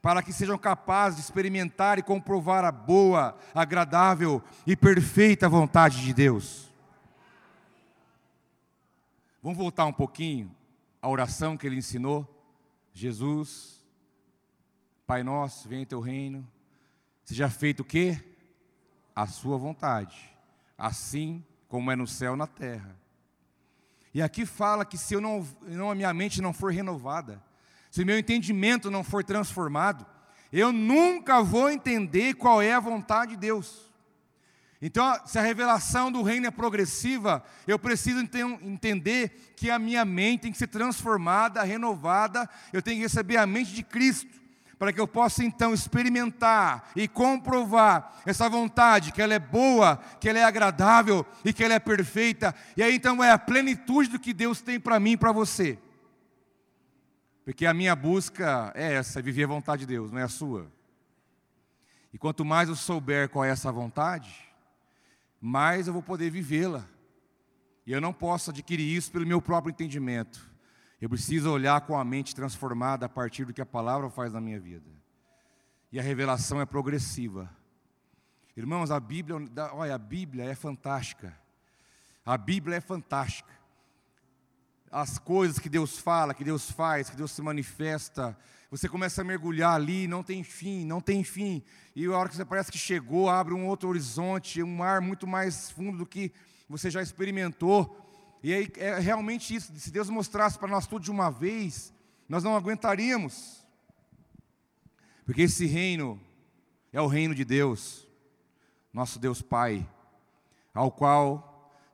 para 0.00 0.22
que 0.22 0.32
sejam 0.32 0.56
capazes 0.56 1.16
de 1.18 1.24
experimentar 1.24 1.98
e 1.98 2.02
comprovar 2.02 2.64
a 2.64 2.72
boa, 2.72 3.36
agradável 3.54 4.42
e 4.66 4.76
perfeita 4.76 5.48
vontade 5.48 6.02
de 6.02 6.14
Deus. 6.14 6.72
Vamos 9.42 9.58
voltar 9.58 9.86
um 9.86 9.92
pouquinho 9.92 10.54
à 11.00 11.08
oração 11.08 11.56
que 11.56 11.66
ele 11.66 11.76
ensinou. 11.76 12.26
Jesus, 12.92 13.84
Pai 15.06 15.22
nosso, 15.22 15.68
venha 15.68 15.86
teu 15.86 16.00
reino, 16.00 16.46
seja 17.24 17.48
feito 17.48 17.80
o 17.80 17.84
quê? 17.84 18.22
A 19.14 19.26
sua 19.26 19.56
vontade, 19.56 20.30
assim 20.76 21.44
como 21.66 21.90
é 21.90 21.96
no 21.96 22.06
céu 22.06 22.36
na 22.36 22.46
terra. 22.46 22.96
E 24.12 24.20
aqui 24.20 24.44
fala 24.44 24.84
que 24.84 24.98
se 24.98 25.14
eu 25.14 25.20
não, 25.20 25.46
não 25.62 25.90
a 25.90 25.94
minha 25.94 26.12
mente 26.12 26.42
não 26.42 26.52
for 26.52 26.72
renovada, 26.72 27.42
se 27.98 28.04
meu 28.04 28.16
entendimento 28.16 28.92
não 28.92 29.02
for 29.02 29.24
transformado, 29.24 30.06
eu 30.52 30.70
nunca 30.70 31.42
vou 31.42 31.68
entender 31.68 32.34
qual 32.34 32.62
é 32.62 32.72
a 32.72 32.78
vontade 32.78 33.32
de 33.32 33.38
Deus. 33.38 33.90
Então, 34.80 35.18
se 35.26 35.36
a 35.36 35.42
revelação 35.42 36.12
do 36.12 36.22
reino 36.22 36.46
é 36.46 36.50
progressiva, 36.52 37.42
eu 37.66 37.76
preciso 37.76 38.20
entender 38.20 39.52
que 39.56 39.68
a 39.68 39.80
minha 39.80 40.04
mente 40.04 40.42
tem 40.42 40.52
que 40.52 40.58
ser 40.58 40.68
transformada, 40.68 41.64
renovada, 41.64 42.48
eu 42.72 42.80
tenho 42.80 42.98
que 42.98 43.02
receber 43.02 43.36
a 43.36 43.48
mente 43.48 43.74
de 43.74 43.82
Cristo, 43.82 44.40
para 44.78 44.92
que 44.92 45.00
eu 45.00 45.08
possa 45.08 45.42
então 45.42 45.74
experimentar 45.74 46.90
e 46.94 47.08
comprovar 47.08 48.20
essa 48.24 48.48
vontade, 48.48 49.10
que 49.10 49.20
ela 49.20 49.34
é 49.34 49.40
boa, 49.40 49.96
que 50.20 50.28
ela 50.28 50.38
é 50.38 50.44
agradável 50.44 51.26
e 51.44 51.52
que 51.52 51.64
ela 51.64 51.74
é 51.74 51.80
perfeita, 51.80 52.54
e 52.76 52.82
aí 52.84 52.94
então 52.94 53.24
é 53.24 53.32
a 53.32 53.38
plenitude 53.40 54.10
do 54.10 54.20
que 54.20 54.32
Deus 54.32 54.60
tem 54.60 54.78
para 54.78 55.00
mim 55.00 55.14
e 55.14 55.16
para 55.16 55.32
você. 55.32 55.76
Porque 57.48 57.64
a 57.64 57.72
minha 57.72 57.96
busca 57.96 58.70
é 58.74 58.92
essa, 58.92 59.20
é 59.20 59.22
viver 59.22 59.44
a 59.44 59.46
vontade 59.46 59.80
de 59.80 59.86
Deus, 59.86 60.12
não 60.12 60.18
é 60.18 60.22
a 60.22 60.28
sua. 60.28 60.70
E 62.12 62.18
quanto 62.18 62.44
mais 62.44 62.68
eu 62.68 62.76
souber 62.76 63.30
qual 63.30 63.42
é 63.42 63.48
essa 63.48 63.72
vontade, 63.72 64.52
mais 65.40 65.86
eu 65.86 65.94
vou 65.94 66.02
poder 66.02 66.28
vivê-la. 66.28 66.86
E 67.86 67.92
eu 67.92 68.02
não 68.02 68.12
posso 68.12 68.50
adquirir 68.50 68.94
isso 68.94 69.10
pelo 69.10 69.26
meu 69.26 69.40
próprio 69.40 69.70
entendimento. 69.70 70.46
Eu 71.00 71.08
preciso 71.08 71.50
olhar 71.50 71.80
com 71.86 71.96
a 71.96 72.04
mente 72.04 72.34
transformada 72.34 73.06
a 73.06 73.08
partir 73.08 73.46
do 73.46 73.54
que 73.54 73.62
a 73.62 73.66
palavra 73.66 74.10
faz 74.10 74.34
na 74.34 74.42
minha 74.42 74.60
vida. 74.60 74.90
E 75.90 75.98
a 75.98 76.02
revelação 76.02 76.60
é 76.60 76.66
progressiva. 76.66 77.48
Irmãos, 78.54 78.90
a 78.90 79.00
Bíblia, 79.00 79.36
olha, 79.72 79.94
a 79.94 79.98
Bíblia 79.98 80.44
é 80.44 80.54
fantástica. 80.54 81.34
A 82.26 82.36
Bíblia 82.36 82.76
é 82.76 82.80
fantástica 82.82 83.57
as 84.90 85.18
coisas 85.18 85.58
que 85.58 85.68
Deus 85.68 85.98
fala, 85.98 86.34
que 86.34 86.44
Deus 86.44 86.70
faz, 86.70 87.10
que 87.10 87.16
Deus 87.16 87.32
se 87.32 87.42
manifesta. 87.42 88.36
Você 88.70 88.88
começa 88.88 89.22
a 89.22 89.24
mergulhar 89.24 89.74
ali, 89.74 90.06
não 90.06 90.22
tem 90.22 90.42
fim, 90.42 90.84
não 90.84 91.00
tem 91.00 91.24
fim. 91.24 91.62
E 91.94 92.06
a 92.06 92.16
hora 92.16 92.28
que 92.28 92.36
você 92.36 92.44
parece 92.44 92.70
que 92.70 92.78
chegou, 92.78 93.28
abre 93.28 93.54
um 93.54 93.66
outro 93.66 93.88
horizonte, 93.88 94.62
um 94.62 94.76
mar 94.76 95.00
muito 95.00 95.26
mais 95.26 95.70
fundo 95.70 95.98
do 95.98 96.06
que 96.06 96.32
você 96.68 96.90
já 96.90 97.02
experimentou. 97.02 98.04
E 98.42 98.52
aí 98.52 98.70
é 98.76 98.98
realmente 98.98 99.54
isso. 99.54 99.72
Se 99.76 99.90
Deus 99.90 100.10
mostrasse 100.10 100.58
para 100.58 100.68
nós 100.68 100.86
tudo 100.86 101.02
de 101.02 101.10
uma 101.10 101.30
vez, 101.30 101.92
nós 102.28 102.44
não 102.44 102.54
aguentaríamos. 102.54 103.66
Porque 105.24 105.42
esse 105.42 105.66
reino 105.66 106.20
é 106.92 107.00
o 107.00 107.06
reino 107.06 107.34
de 107.34 107.44
Deus, 107.44 108.06
nosso 108.92 109.18
Deus 109.18 109.42
Pai, 109.42 109.86
ao 110.74 110.90
qual 110.90 111.47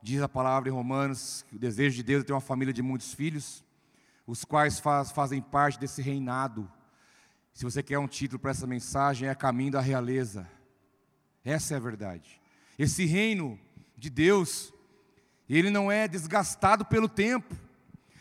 Diz 0.06 0.20
a 0.20 0.28
palavra 0.28 0.68
em 0.68 0.72
Romanos 0.72 1.46
que 1.48 1.56
o 1.56 1.58
desejo 1.58 1.96
de 1.96 2.02
Deus 2.02 2.22
é 2.22 2.26
ter 2.26 2.34
uma 2.34 2.40
família 2.42 2.74
de 2.74 2.82
muitos 2.82 3.14
filhos, 3.14 3.64
os 4.26 4.44
quais 4.44 4.78
faz, 4.78 5.10
fazem 5.10 5.40
parte 5.40 5.80
desse 5.80 6.02
reinado. 6.02 6.70
Se 7.54 7.64
você 7.64 7.82
quer 7.82 7.98
um 7.98 8.06
título 8.06 8.38
para 8.38 8.50
essa 8.50 8.66
mensagem, 8.66 9.30
é 9.30 9.34
Caminho 9.34 9.72
da 9.72 9.80
Realeza. 9.80 10.46
Essa 11.42 11.72
é 11.72 11.76
a 11.78 11.80
verdade. 11.80 12.38
Esse 12.78 13.06
reino 13.06 13.58
de 13.96 14.10
Deus, 14.10 14.74
ele 15.48 15.70
não 15.70 15.90
é 15.90 16.06
desgastado 16.06 16.84
pelo 16.84 17.08
tempo. 17.08 17.56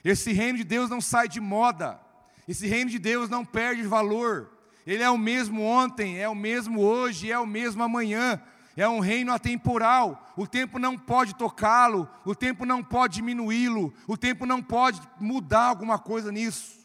Esse 0.05 0.31
reino 0.31 0.59
de 0.59 0.63
Deus 0.63 0.89
não 0.89 1.01
sai 1.01 1.27
de 1.27 1.41
moda. 1.41 1.99
Esse 2.47 2.65
reino 2.65 2.89
de 2.89 2.97
Deus 2.97 3.27
não 3.29 3.43
perde 3.43 3.83
valor. 3.83 4.49
Ele 4.87 5.03
é 5.03 5.09
o 5.09 5.17
mesmo 5.17 5.61
ontem, 5.61 6.17
é 6.17 6.29
o 6.29 6.35
mesmo 6.35 6.79
hoje, 6.79 7.29
é 7.29 7.37
o 7.37 7.45
mesmo 7.45 7.83
amanhã 7.83 8.41
é 8.75 8.87
um 8.87 8.99
reino 8.99 9.31
atemporal, 9.31 10.33
o 10.35 10.47
tempo 10.47 10.79
não 10.79 10.97
pode 10.97 11.35
tocá-lo, 11.35 12.09
o 12.25 12.33
tempo 12.33 12.65
não 12.65 12.83
pode 12.83 13.15
diminuí-lo, 13.15 13.93
o 14.07 14.17
tempo 14.17 14.45
não 14.45 14.63
pode 14.63 15.01
mudar 15.19 15.65
alguma 15.65 15.99
coisa 15.99 16.31
nisso. 16.31 16.83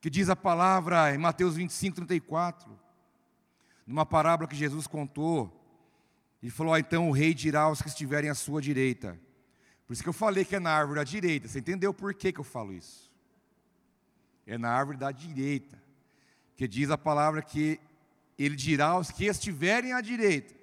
Que 0.00 0.08
diz 0.08 0.28
a 0.28 0.36
palavra 0.36 1.14
em 1.14 1.18
Mateus 1.18 1.56
25, 1.56 1.96
34, 1.96 2.78
numa 3.86 4.06
parábola 4.06 4.48
que 4.48 4.56
Jesus 4.56 4.86
contou, 4.86 5.60
ele 6.42 6.50
falou: 6.50 6.74
ah, 6.74 6.78
então 6.78 7.08
o 7.08 7.12
rei 7.12 7.32
dirá 7.32 7.62
aos 7.62 7.80
que 7.80 7.88
estiverem 7.88 8.30
à 8.30 8.34
sua 8.34 8.60
direita. 8.60 9.18
Por 9.86 9.94
isso 9.94 10.02
que 10.02 10.08
eu 10.08 10.14
falei 10.14 10.44
que 10.44 10.54
é 10.54 10.60
na 10.60 10.70
árvore 10.70 11.00
da 11.00 11.04
direita. 11.04 11.48
Você 11.48 11.58
entendeu 11.58 11.92
por 11.92 12.14
que, 12.14 12.32
que 12.32 12.40
eu 12.40 12.44
falo 12.44 12.72
isso? 12.72 13.10
É 14.46 14.56
na 14.56 14.70
árvore 14.70 14.98
da 14.98 15.10
direita. 15.10 15.82
Que 16.54 16.68
diz 16.68 16.90
a 16.90 16.98
palavra 16.98 17.42
que 17.42 17.80
ele 18.38 18.56
dirá 18.56 18.88
aos 18.88 19.10
que 19.10 19.24
estiverem 19.24 19.92
à 19.92 20.00
direita: 20.00 20.54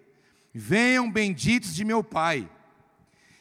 Venham 0.54 1.10
benditos 1.10 1.74
de 1.74 1.86
meu 1.86 2.04
Pai, 2.04 2.50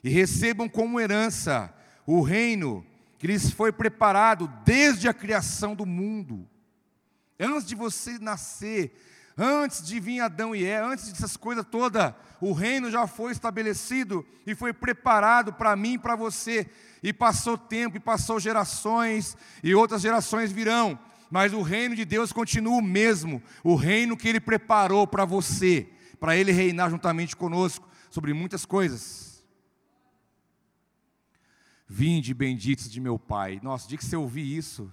e 0.03 0.09
recebam 0.09 0.69
como 0.69 1.01
herança 1.01 1.75
o 2.07 2.23
reino 2.23 2.85
que 3.19 3.27
lhes 3.27 3.51
foi 3.51 3.71
preparado 3.71 4.51
desde 4.65 5.09
a 5.09 5.15
criação 5.15 5.75
do 5.75 5.85
mundo. 5.85 6.49
Antes 7.39 7.67
de 7.67 7.75
você 7.75 8.19
nascer, 8.19 8.93
antes 9.37 9.85
de 9.85 10.01
vir 10.01 10.21
Adão 10.21 10.55
e 10.55 10.65
Eva, 10.65 10.89
antes 10.89 11.13
dessas 11.13 11.37
coisas 11.37 11.65
todas, 11.71 12.15
o 12.41 12.53
reino 12.53 12.91
já 12.91 13.07
foi 13.07 13.33
estabelecido 13.33 14.27
e 14.47 14.55
foi 14.55 14.73
preparado 14.73 15.53
para 15.53 15.77
mim 15.77 15.95
e 15.95 15.99
para 15.99 16.17
você. 16.17 16.67
E 17.03 17.13
passou 17.13 17.59
tempo, 17.59 17.97
e 17.97 18.01
passou 18.01 18.41
gerações, 18.41 19.37
e 19.63 19.75
outras 19.75 20.03
gerações 20.03 20.51
virão, 20.51 20.99
mas 21.31 21.53
o 21.53 21.63
reino 21.63 21.95
de 21.95 22.05
Deus 22.05 22.33
continua 22.33 22.79
o 22.79 22.83
mesmo, 22.83 23.43
o 23.63 23.75
reino 23.75 24.17
que 24.17 24.29
Ele 24.29 24.41
preparou 24.41 25.07
para 25.07 25.25
você 25.25 25.89
para 26.21 26.37
Ele 26.37 26.53
reinar 26.53 26.91
juntamente 26.91 27.35
conosco 27.35 27.89
sobre 28.11 28.35
muitas 28.35 28.67
coisas. 28.67 29.43
Vinde, 31.89 32.33
benditos 32.35 32.89
de 32.89 33.01
meu 33.01 33.19
Pai. 33.19 33.59
Nossa, 33.63 33.89
dia 33.89 33.99
que 33.99 34.05
você 34.05 34.15
ouvir 34.15 34.57
isso. 34.57 34.93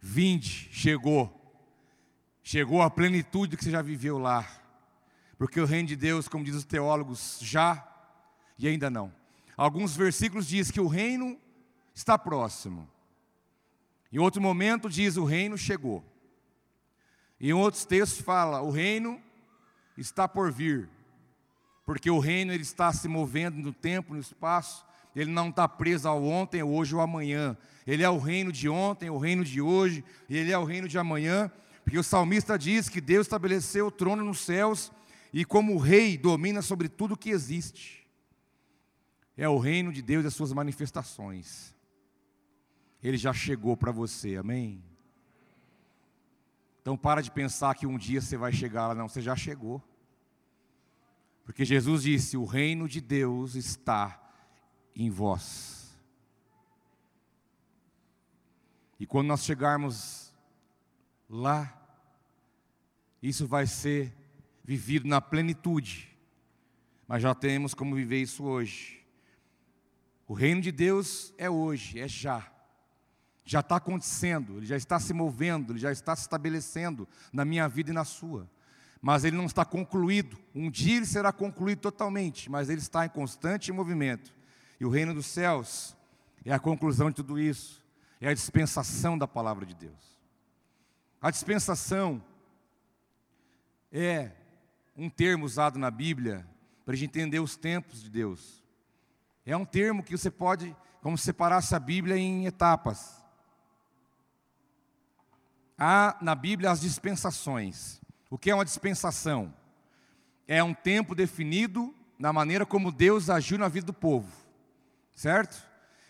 Vinde, 0.00 0.68
chegou. 0.72 1.34
Chegou 2.42 2.82
a 2.82 2.90
plenitude 2.90 3.56
que 3.56 3.64
você 3.64 3.70
já 3.70 3.80
viveu 3.80 4.18
lá. 4.18 4.46
Porque 5.38 5.60
o 5.60 5.64
reino 5.64 5.88
de 5.88 5.96
Deus, 5.96 6.28
como 6.28 6.44
dizem 6.44 6.58
os 6.58 6.66
teólogos, 6.66 7.38
já 7.40 7.86
e 8.58 8.66
ainda 8.66 8.90
não. 8.90 9.14
Alguns 9.56 9.96
versículos 9.96 10.46
diz 10.46 10.70
que 10.70 10.80
o 10.80 10.88
reino 10.88 11.38
está 11.94 12.18
próximo. 12.18 12.88
Em 14.12 14.18
outro 14.18 14.40
momento 14.40 14.88
diz 14.88 15.16
o 15.16 15.24
reino 15.24 15.56
chegou. 15.56 16.04
Em 17.40 17.52
outros 17.52 17.84
textos 17.84 18.20
fala, 18.20 18.60
o 18.62 18.70
reino 18.70 19.20
está 19.96 20.26
por 20.26 20.50
vir, 20.50 20.88
porque 21.84 22.10
o 22.10 22.18
reino 22.18 22.52
ele 22.52 22.62
está 22.62 22.92
se 22.92 23.08
movendo 23.08 23.56
no 23.58 23.72
tempo, 23.72 24.14
no 24.14 24.20
espaço, 24.20 24.84
ele 25.14 25.30
não 25.30 25.48
está 25.48 25.66
preso 25.66 26.08
ao 26.08 26.22
ontem, 26.22 26.62
hoje 26.62 26.94
ou 26.94 27.00
amanhã. 27.00 27.56
Ele 27.86 28.02
é 28.02 28.10
o 28.10 28.18
reino 28.18 28.52
de 28.52 28.68
ontem, 28.68 29.10
o 29.10 29.18
reino 29.18 29.44
de 29.44 29.60
hoje, 29.60 30.04
e 30.28 30.36
ele 30.36 30.52
é 30.52 30.58
o 30.58 30.64
reino 30.64 30.86
de 30.86 30.98
amanhã, 30.98 31.50
porque 31.82 31.98
o 31.98 32.02
salmista 32.02 32.58
diz 32.58 32.88
que 32.88 33.00
Deus 33.00 33.26
estabeleceu 33.26 33.86
o 33.86 33.90
trono 33.90 34.22
nos 34.24 34.40
céus 34.40 34.92
e 35.32 35.44
como 35.44 35.78
rei 35.78 36.18
domina 36.18 36.62
sobre 36.62 36.88
tudo 36.88 37.16
que 37.16 37.30
existe. 37.30 38.06
É 39.36 39.48
o 39.48 39.58
reino 39.58 39.92
de 39.92 40.02
Deus 40.02 40.24
e 40.24 40.28
as 40.28 40.34
suas 40.34 40.52
manifestações. 40.52 41.74
Ele 43.02 43.16
já 43.16 43.32
chegou 43.32 43.76
para 43.76 43.92
você, 43.92 44.36
amém? 44.36 44.82
Então 46.80 46.96
para 46.96 47.22
de 47.22 47.30
pensar 47.30 47.74
que 47.74 47.86
um 47.86 47.98
dia 47.98 48.20
você 48.20 48.36
vai 48.36 48.52
chegar 48.52 48.88
lá, 48.88 48.94
não, 48.94 49.08
você 49.08 49.20
já 49.20 49.36
chegou. 49.36 49.82
Porque 51.44 51.64
Jesus 51.64 52.02
disse: 52.02 52.36
O 52.36 52.44
reino 52.44 52.88
de 52.88 53.00
Deus 53.00 53.54
está 53.54 54.22
em 54.94 55.10
vós. 55.10 55.98
E 59.00 59.06
quando 59.06 59.28
nós 59.28 59.44
chegarmos 59.44 60.34
lá, 61.28 61.74
isso 63.22 63.46
vai 63.46 63.66
ser 63.66 64.12
vivido 64.64 65.06
na 65.06 65.20
plenitude, 65.20 66.14
mas 67.06 67.22
já 67.22 67.34
temos 67.34 67.74
como 67.74 67.94
viver 67.94 68.20
isso 68.20 68.44
hoje. 68.44 69.06
O 70.26 70.34
reino 70.34 70.60
de 70.60 70.72
Deus 70.72 71.32
é 71.38 71.48
hoje, 71.48 72.00
é 72.00 72.08
já 72.08 72.52
já 73.50 73.60
está 73.60 73.76
acontecendo, 73.76 74.58
ele 74.58 74.66
já 74.66 74.76
está 74.76 75.00
se 75.00 75.14
movendo, 75.14 75.72
ele 75.72 75.78
já 75.78 75.90
está 75.90 76.14
se 76.14 76.20
estabelecendo 76.20 77.08
na 77.32 77.46
minha 77.46 77.66
vida 77.66 77.90
e 77.90 77.94
na 77.94 78.04
sua. 78.04 78.46
Mas 79.00 79.24
ele 79.24 79.38
não 79.38 79.46
está 79.46 79.64
concluído. 79.64 80.38
Um 80.54 80.70
dia 80.70 80.98
ele 80.98 81.06
será 81.06 81.32
concluído 81.32 81.78
totalmente, 81.78 82.50
mas 82.50 82.68
ele 82.68 82.82
está 82.82 83.06
em 83.06 83.08
constante 83.08 83.72
movimento. 83.72 84.34
E 84.78 84.84
o 84.84 84.90
reino 84.90 85.14
dos 85.14 85.24
céus 85.24 85.96
é 86.44 86.52
a 86.52 86.58
conclusão 86.58 87.08
de 87.08 87.16
tudo 87.16 87.38
isso, 87.38 87.82
é 88.20 88.28
a 88.28 88.34
dispensação 88.34 89.16
da 89.16 89.26
palavra 89.26 89.64
de 89.64 89.74
Deus. 89.74 90.18
A 91.18 91.30
dispensação 91.30 92.22
é 93.90 94.30
um 94.94 95.08
termo 95.08 95.46
usado 95.46 95.78
na 95.78 95.90
Bíblia 95.90 96.46
para 96.84 96.92
a 96.92 96.96
gente 96.98 97.18
entender 97.18 97.40
os 97.40 97.56
tempos 97.56 98.02
de 98.02 98.10
Deus. 98.10 98.62
É 99.46 99.56
um 99.56 99.64
termo 99.64 100.02
que 100.02 100.14
você 100.14 100.30
pode, 100.30 100.76
como 101.00 101.16
se 101.16 101.24
separasse 101.24 101.74
a 101.74 101.78
Bíblia 101.78 102.18
em 102.18 102.44
etapas. 102.44 103.17
Há 105.78 106.16
na 106.20 106.34
Bíblia 106.34 106.72
as 106.72 106.80
dispensações. 106.80 108.00
O 108.28 108.36
que 108.36 108.50
é 108.50 108.54
uma 108.54 108.64
dispensação? 108.64 109.54
É 110.48 110.62
um 110.62 110.74
tempo 110.74 111.14
definido 111.14 111.94
na 112.18 112.32
maneira 112.32 112.66
como 112.66 112.90
Deus 112.90 113.30
agiu 113.30 113.56
na 113.56 113.68
vida 113.68 113.86
do 113.86 113.92
povo, 113.92 114.28
certo? 115.14 115.62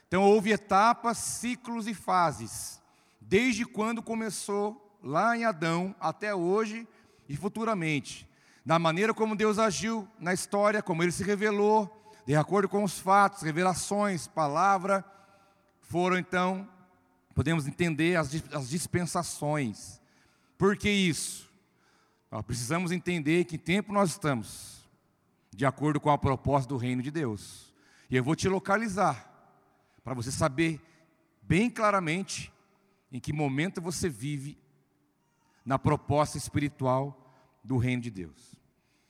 Então 0.07 0.23
houve 0.23 0.53
etapas, 0.53 1.19
ciclos 1.19 1.87
e 1.87 1.93
fases, 1.93 2.81
desde 3.21 3.67
quando 3.67 4.03
começou 4.03 4.97
lá 5.03 5.37
em 5.37 5.45
Adão 5.45 5.95
até 6.01 6.35
hoje 6.35 6.89
e 7.29 7.37
futuramente, 7.37 8.27
na 8.65 8.79
maneira 8.79 9.13
como 9.13 9.37
Deus 9.37 9.59
agiu 9.59 10.09
na 10.19 10.33
história, 10.33 10.83
como 10.83 11.03
ele 11.03 11.13
se 11.13 11.23
revelou, 11.23 11.95
de 12.27 12.35
acordo 12.35 12.71
com 12.71 12.83
os 12.83 12.99
fatos, 12.99 13.43
revelações, 13.43 14.27
palavra, 14.27 15.05
foram 15.83 16.17
então 16.17 16.67
podemos 17.39 17.69
entender 17.69 18.17
as, 18.17 18.35
as 18.53 18.69
dispensações. 18.69 20.01
Por 20.59 20.77
que 20.77 20.91
isso? 20.91 21.49
Nós 22.33 22.45
precisamos 22.45 22.91
entender 22.91 23.45
que 23.45 23.57
tempo 23.57 23.93
nós 23.93 24.11
estamos, 24.11 24.85
de 25.55 25.65
acordo 25.65 26.01
com 26.01 26.11
a 26.11 26.19
proposta 26.19 26.69
do 26.69 26.77
reino 26.77 27.01
de 27.01 27.13
Deus. 27.13 27.73
E 28.11 28.17
eu 28.17 28.25
vou 28.25 28.35
te 28.35 28.49
localizar, 28.49 29.25
para 30.03 30.15
você 30.15 30.33
saber 30.33 30.81
bem 31.41 31.71
claramente 31.71 32.53
em 33.13 33.21
que 33.21 33.33
momento 33.33 33.81
você 33.81 34.09
vive 34.09 34.59
na 35.65 35.79
proposta 35.79 36.37
espiritual 36.37 37.33
do 37.63 37.77
reino 37.77 38.03
de 38.03 38.11
Deus. 38.11 38.57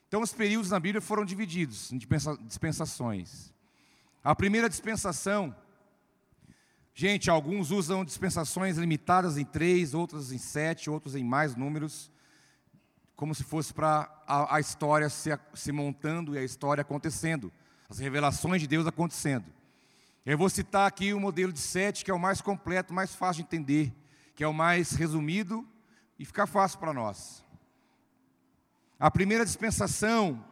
Então, 0.07 0.21
os 0.21 0.35
períodos 0.35 0.71
na 0.71 0.79
Bíblia 0.79 1.01
foram 1.01 1.25
divididos 1.25 1.91
em 1.91 1.99
dispensações. 2.47 3.55
A 4.23 4.35
primeira 4.35 4.69
dispensação 4.69 5.57
Gente, 7.01 7.31
alguns 7.31 7.71
usam 7.71 8.05
dispensações 8.05 8.77
limitadas 8.77 9.39
em 9.39 9.45
três, 9.45 9.95
outros 9.95 10.33
em 10.33 10.39
sete, 10.39 10.91
outros 10.91 11.15
em 11.15 11.23
mais 11.23 11.55
números, 11.55 12.11
como 13.15 13.33
se 13.33 13.45
fosse 13.45 13.73
para 13.73 14.13
a, 14.27 14.57
a, 14.57 14.59
história 14.59 15.09
se, 15.09 15.31
se 15.55 15.71
montando 15.71 16.35
e 16.35 16.39
a 16.39 16.43
história 16.43 16.83
acontecendo, 16.83 17.53
as 17.89 18.01
revelações 18.01 18.61
de 18.61 18.67
Deus 18.67 18.85
acontecendo. 18.85 19.45
Eu 20.27 20.37
vou 20.37 20.51
citar 20.51 20.89
aqui 20.89 21.15
o 21.15 21.21
modelo 21.21 21.53
de 21.53 21.61
sete, 21.61 22.05
que 22.05 22.11
é 22.11 22.15
o 22.15 22.19
mais 22.19 22.41
completo, 22.41 22.93
mais 22.93 23.15
fácil 23.15 23.45
de 23.45 23.47
entender, 23.47 23.95
que 24.35 24.43
é 24.43 24.49
o 24.49 24.53
mais 24.53 24.91
resumido 24.91 25.65
e 26.19 26.25
fica 26.25 26.49
fácil 26.49 26.81
para 26.81 26.93
nós. 26.93 27.45
A 28.99 29.09
primeira 29.09 29.45
dispensação 29.45 30.45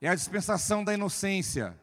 é 0.00 0.08
a 0.08 0.14
dispensação 0.14 0.82
da 0.82 0.94
inocência. 0.94 1.78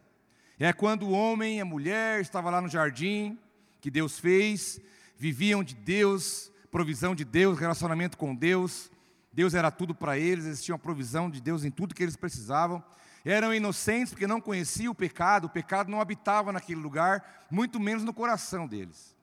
É 0.58 0.72
quando 0.72 1.04
o 1.04 1.12
homem 1.12 1.58
e 1.58 1.60
a 1.60 1.64
mulher 1.64 2.20
estavam 2.20 2.50
lá 2.50 2.60
no 2.60 2.68
jardim, 2.68 3.38
que 3.86 3.90
Deus 3.92 4.18
fez, 4.18 4.80
viviam 5.16 5.62
de 5.62 5.76
Deus, 5.76 6.50
provisão 6.72 7.14
de 7.14 7.24
Deus, 7.24 7.56
relacionamento 7.56 8.18
com 8.18 8.34
Deus. 8.34 8.90
Deus 9.32 9.54
era 9.54 9.70
tudo 9.70 9.94
para 9.94 10.18
eles, 10.18 10.44
eles 10.44 10.60
tinham 10.60 10.74
a 10.74 10.78
provisão 10.78 11.30
de 11.30 11.40
Deus 11.40 11.64
em 11.64 11.70
tudo 11.70 11.94
que 11.94 12.02
eles 12.02 12.16
precisavam. 12.16 12.82
Eram 13.24 13.54
inocentes 13.54 14.12
porque 14.12 14.26
não 14.26 14.40
conheciam 14.40 14.90
o 14.90 14.94
pecado, 14.94 15.44
o 15.44 15.48
pecado 15.48 15.88
não 15.88 16.00
habitava 16.00 16.50
naquele 16.50 16.80
lugar, 16.80 17.46
muito 17.48 17.78
menos 17.78 18.02
no 18.02 18.12
coração 18.12 18.66
deles. 18.66 19.16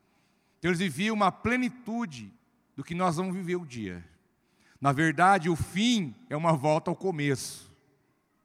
Então 0.58 0.70
eles 0.70 0.78
viviam 0.78 1.14
uma 1.14 1.30
plenitude 1.30 2.32
do 2.74 2.82
que 2.82 2.94
nós 2.94 3.16
vamos 3.16 3.34
viver 3.34 3.56
o 3.56 3.66
dia. 3.66 4.02
Na 4.80 4.92
verdade, 4.92 5.50
o 5.50 5.56
fim 5.56 6.14
é 6.30 6.36
uma 6.38 6.54
volta 6.54 6.90
ao 6.90 6.96
começo. 6.96 7.70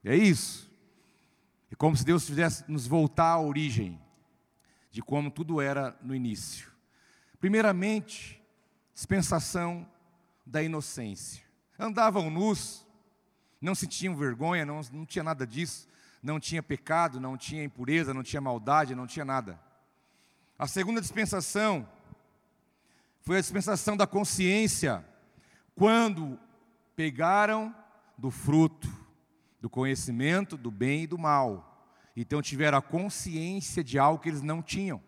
É 0.03 0.17
isso. 0.17 0.69
É 1.71 1.75
como 1.75 1.95
se 1.95 2.03
Deus 2.03 2.27
fizesse 2.27 2.69
nos 2.69 2.85
voltar 2.85 3.31
à 3.31 3.39
origem 3.39 3.97
de 4.91 5.01
como 5.01 5.29
tudo 5.29 5.61
era 5.61 5.95
no 6.01 6.15
início. 6.15 6.71
Primeiramente, 7.39 8.41
dispensação 8.93 9.87
da 10.45 10.61
inocência. 10.63 11.43
Andavam 11.77 12.29
nus, 12.29 12.85
não 13.61 13.75
sentiam 13.75 14.15
vergonha, 14.15 14.65
não, 14.65 14.81
não 14.91 15.05
tinha 15.05 15.23
nada 15.23 15.45
disso, 15.45 15.87
não 16.21 16.39
tinha 16.39 16.61
pecado, 16.61 17.19
não 17.19 17.37
tinha 17.37 17.63
impureza, 17.63 18.13
não 18.13 18.23
tinha 18.23 18.41
maldade, 18.41 18.95
não 18.95 19.07
tinha 19.07 19.23
nada. 19.23 19.59
A 20.57 20.67
segunda 20.67 20.99
dispensação 20.99 21.87
foi 23.21 23.37
a 23.37 23.41
dispensação 23.41 23.95
da 23.95 24.07
consciência, 24.07 25.05
quando 25.75 26.37
pegaram 26.95 27.73
do 28.17 28.29
fruto, 28.29 28.89
do 29.61 29.69
conhecimento 29.69 30.57
do 30.57 30.71
bem 30.71 31.03
e 31.03 31.07
do 31.07 31.17
mal 31.17 31.68
então 32.21 32.41
tiveram 32.41 32.77
a 32.77 32.81
consciência 32.81 33.83
de 33.83 33.97
algo 33.97 34.21
que 34.21 34.29
eles 34.29 34.41
não 34.41 34.61
tinham. 34.61 35.01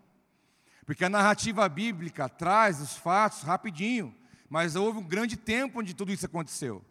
Porque 0.86 1.04
a 1.04 1.10
narrativa 1.10 1.68
bíblica 1.68 2.28
traz 2.28 2.80
os 2.80 2.96
fatos 2.96 3.42
rapidinho, 3.42 4.14
mas 4.48 4.76
houve 4.76 4.98
um 4.98 5.06
grande 5.06 5.36
tempo 5.36 5.80
onde 5.80 5.94
tudo 5.94 6.12
isso 6.12 6.26
aconteceu. 6.26 6.84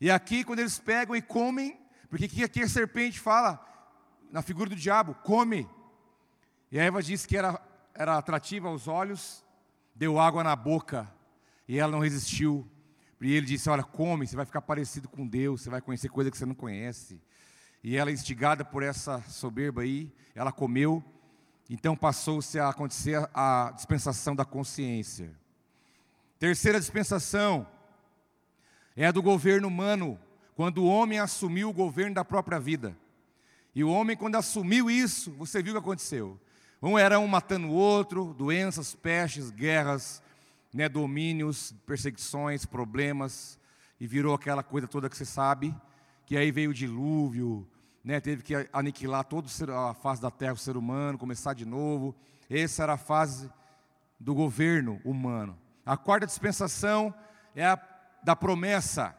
E 0.00 0.10
aqui, 0.10 0.44
quando 0.44 0.60
eles 0.60 0.78
pegam 0.78 1.14
e 1.14 1.22
comem, 1.22 1.78
porque 2.08 2.42
aqui 2.44 2.62
a 2.62 2.68
serpente 2.68 3.20
fala, 3.20 3.64
na 4.30 4.42
figura 4.42 4.70
do 4.70 4.76
diabo, 4.76 5.14
come. 5.14 5.68
E 6.70 6.78
a 6.78 6.84
Eva 6.84 7.02
disse 7.02 7.28
que 7.28 7.36
era, 7.36 7.60
era 7.94 8.16
atrativa 8.16 8.68
aos 8.68 8.88
olhos, 8.88 9.44
deu 9.94 10.18
água 10.18 10.42
na 10.42 10.56
boca, 10.56 11.12
e 11.68 11.78
ela 11.78 11.92
não 11.92 11.98
resistiu. 11.98 12.68
E 13.20 13.34
ele 13.34 13.46
disse: 13.46 13.68
Olha, 13.68 13.82
come, 13.82 14.26
você 14.26 14.34
vai 14.34 14.46
ficar 14.46 14.62
parecido 14.62 15.08
com 15.08 15.26
Deus, 15.26 15.62
você 15.62 15.70
vai 15.70 15.80
conhecer 15.80 16.08
coisa 16.08 16.30
que 16.30 16.38
você 16.38 16.46
não 16.46 16.54
conhece. 16.54 17.20
E 17.82 17.96
ela, 17.96 18.12
instigada 18.12 18.64
por 18.64 18.82
essa 18.82 19.22
soberba 19.22 19.82
aí, 19.82 20.12
ela 20.34 20.52
comeu. 20.52 21.02
Então 21.68 21.96
passou-se 21.96 22.58
a 22.58 22.68
acontecer 22.68 23.28
a 23.32 23.72
dispensação 23.74 24.36
da 24.36 24.44
consciência. 24.44 25.34
Terceira 26.38 26.78
dispensação 26.78 27.66
é 28.96 29.06
a 29.06 29.12
do 29.12 29.22
governo 29.22 29.68
humano, 29.68 30.18
quando 30.54 30.78
o 30.78 30.86
homem 30.86 31.18
assumiu 31.18 31.70
o 31.70 31.72
governo 31.72 32.14
da 32.14 32.24
própria 32.24 32.58
vida. 32.58 32.96
E 33.74 33.82
o 33.82 33.90
homem, 33.90 34.16
quando 34.16 34.36
assumiu 34.36 34.90
isso, 34.90 35.30
você 35.32 35.62
viu 35.62 35.72
o 35.72 35.76
que 35.76 35.80
aconteceu. 35.80 36.38
Um 36.82 36.98
era 36.98 37.18
um 37.18 37.26
matando 37.26 37.68
o 37.68 37.72
outro, 37.72 38.34
doenças, 38.34 38.94
pestes, 38.94 39.50
guerras, 39.50 40.22
né, 40.72 40.88
domínios, 40.88 41.74
perseguições, 41.86 42.66
problemas, 42.66 43.58
e 43.98 44.06
virou 44.06 44.34
aquela 44.34 44.62
coisa 44.62 44.88
toda 44.88 45.08
que 45.08 45.16
você 45.16 45.24
sabe 45.24 45.74
que 46.30 46.36
aí 46.36 46.52
veio 46.52 46.70
o 46.70 46.74
dilúvio, 46.74 47.68
né, 48.04 48.20
teve 48.20 48.44
que 48.44 48.54
aniquilar 48.72 49.24
toda 49.24 49.48
a 49.76 49.94
face 49.94 50.22
da 50.22 50.30
terra, 50.30 50.52
o 50.52 50.56
ser 50.56 50.76
humano, 50.76 51.18
começar 51.18 51.54
de 51.54 51.66
novo. 51.66 52.14
Essa 52.48 52.84
era 52.84 52.92
a 52.92 52.96
fase 52.96 53.50
do 54.16 54.32
governo 54.32 55.00
humano. 55.04 55.58
A 55.84 55.96
quarta 55.96 56.28
dispensação 56.28 57.12
é 57.52 57.66
a 57.66 57.76
da 58.22 58.36
promessa. 58.36 59.12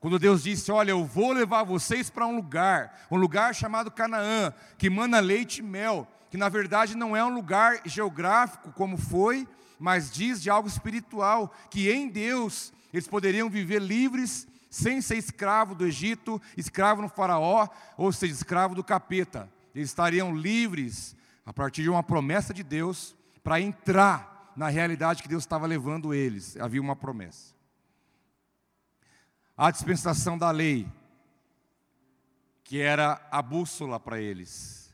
Quando 0.00 0.18
Deus 0.18 0.42
disse: 0.42 0.72
Olha, 0.72 0.90
eu 0.90 1.04
vou 1.04 1.30
levar 1.30 1.62
vocês 1.62 2.10
para 2.10 2.26
um 2.26 2.34
lugar, 2.34 3.06
um 3.12 3.16
lugar 3.16 3.54
chamado 3.54 3.88
Canaã, 3.88 4.52
que 4.76 4.90
mana 4.90 5.20
leite 5.20 5.60
e 5.60 5.62
mel, 5.62 6.04
que 6.28 6.36
na 6.36 6.48
verdade 6.48 6.96
não 6.96 7.16
é 7.16 7.24
um 7.24 7.32
lugar 7.32 7.80
geográfico 7.84 8.72
como 8.72 8.96
foi, 8.96 9.46
mas 9.78 10.10
diz 10.10 10.42
de 10.42 10.50
algo 10.50 10.66
espiritual, 10.66 11.54
que 11.70 11.88
em 11.88 12.08
Deus 12.08 12.72
eles 12.92 13.06
poderiam 13.06 13.48
viver 13.48 13.80
livres 13.80 14.48
sem 14.76 15.00
ser 15.00 15.16
escravo 15.16 15.74
do 15.74 15.86
Egito, 15.86 16.40
escravo 16.56 17.00
no 17.00 17.08
Faraó, 17.08 17.66
ou 17.96 18.12
seja, 18.12 18.34
escravo 18.34 18.74
do 18.74 18.84
capeta. 18.84 19.50
Eles 19.74 19.88
estariam 19.88 20.36
livres 20.36 21.16
a 21.46 21.52
partir 21.52 21.82
de 21.82 21.88
uma 21.88 22.02
promessa 22.02 22.52
de 22.52 22.62
Deus 22.62 23.16
para 23.42 23.60
entrar 23.60 24.52
na 24.54 24.68
realidade 24.68 25.22
que 25.22 25.28
Deus 25.28 25.44
estava 25.44 25.66
levando 25.66 26.12
eles. 26.12 26.56
Havia 26.58 26.80
uma 26.80 26.94
promessa. 26.94 27.54
A 29.56 29.70
dispensação 29.70 30.36
da 30.36 30.50
lei. 30.50 30.86
que 32.62 32.80
era 32.80 33.24
a 33.30 33.40
bússola 33.40 34.00
para 34.00 34.20
eles. 34.20 34.92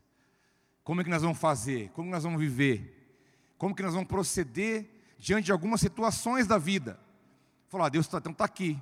Como 0.84 1.00
é 1.00 1.04
que 1.04 1.08
nós 1.08 1.22
vamos 1.22 1.38
fazer? 1.38 1.88
Como 1.90 2.10
nós 2.10 2.22
vamos 2.22 2.38
viver? 2.38 3.16
Como 3.56 3.74
que 3.74 3.82
nós 3.82 3.94
vamos 3.94 4.08
proceder 4.08 4.90
diante 5.18 5.46
de 5.46 5.52
algumas 5.52 5.80
situações 5.80 6.46
da 6.46 6.58
vida? 6.58 7.00
Falar, 7.68 7.86
ah, 7.86 7.88
Deus 7.88 8.04
está 8.04 8.18
então 8.18 8.34
tá 8.34 8.44
aqui. 8.44 8.78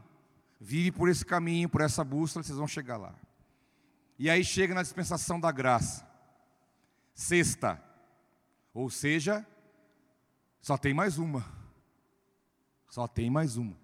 Vive 0.61 0.93
por 0.93 1.09
esse 1.09 1.25
caminho, 1.25 1.71
por 1.71 1.81
essa 1.81 2.05
bússola, 2.05 2.43
vocês 2.43 2.59
vão 2.59 2.69
chegar 2.69 2.99
lá. 2.99 3.15
E 4.19 4.29
aí 4.29 4.45
chega 4.45 4.75
na 4.75 4.83
dispensação 4.83 5.41
da 5.41 5.51
graça. 5.51 6.07
Sexta. 7.15 7.83
Ou 8.75 8.91
seja, 8.91 9.47
só 10.61 10.77
tem 10.77 10.93
mais 10.93 11.17
uma. 11.17 11.43
Só 12.91 13.09
tem 13.09 13.31
mais 13.31 13.57
uma. 13.57 13.75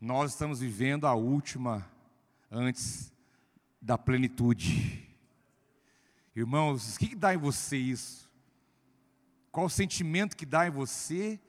Nós 0.00 0.32
estamos 0.32 0.60
vivendo 0.60 1.06
a 1.06 1.14
última 1.14 1.84
antes 2.48 3.12
da 3.82 3.98
plenitude. 3.98 5.08
Irmãos, 6.34 6.94
o 6.94 6.98
que, 6.98 7.16
dá 7.16 7.34
em 7.34 7.38
você 7.38 7.76
isso? 7.76 8.30
Qual 9.50 9.66
o 9.66 9.70
sentimento 9.70 10.36
que 10.36 10.46
dá 10.46 10.68
em 10.68 10.70
você 10.70 11.40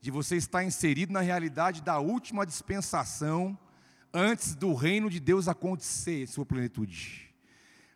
de 0.00 0.12
você 0.12 0.36
estar 0.36 0.62
inserido 0.62 1.12
na 1.12 1.20
realidade 1.20 1.82
da 1.82 1.98
última 1.98 2.46
dispensação 2.46 3.58
antes 4.12 4.54
do 4.54 4.74
reino 4.74 5.08
de 5.10 5.20
Deus 5.20 5.48
acontecer 5.48 6.22
em 6.22 6.26
sua 6.26 6.46
plenitude? 6.46 7.32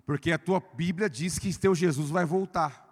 Porque 0.04 0.32
a 0.32 0.38
tua 0.38 0.60
Bíblia 0.74 1.08
diz 1.08 1.38
que 1.38 1.56
teu 1.58 1.74
Jesus 1.74 2.10
vai 2.10 2.24
voltar. 2.24 2.82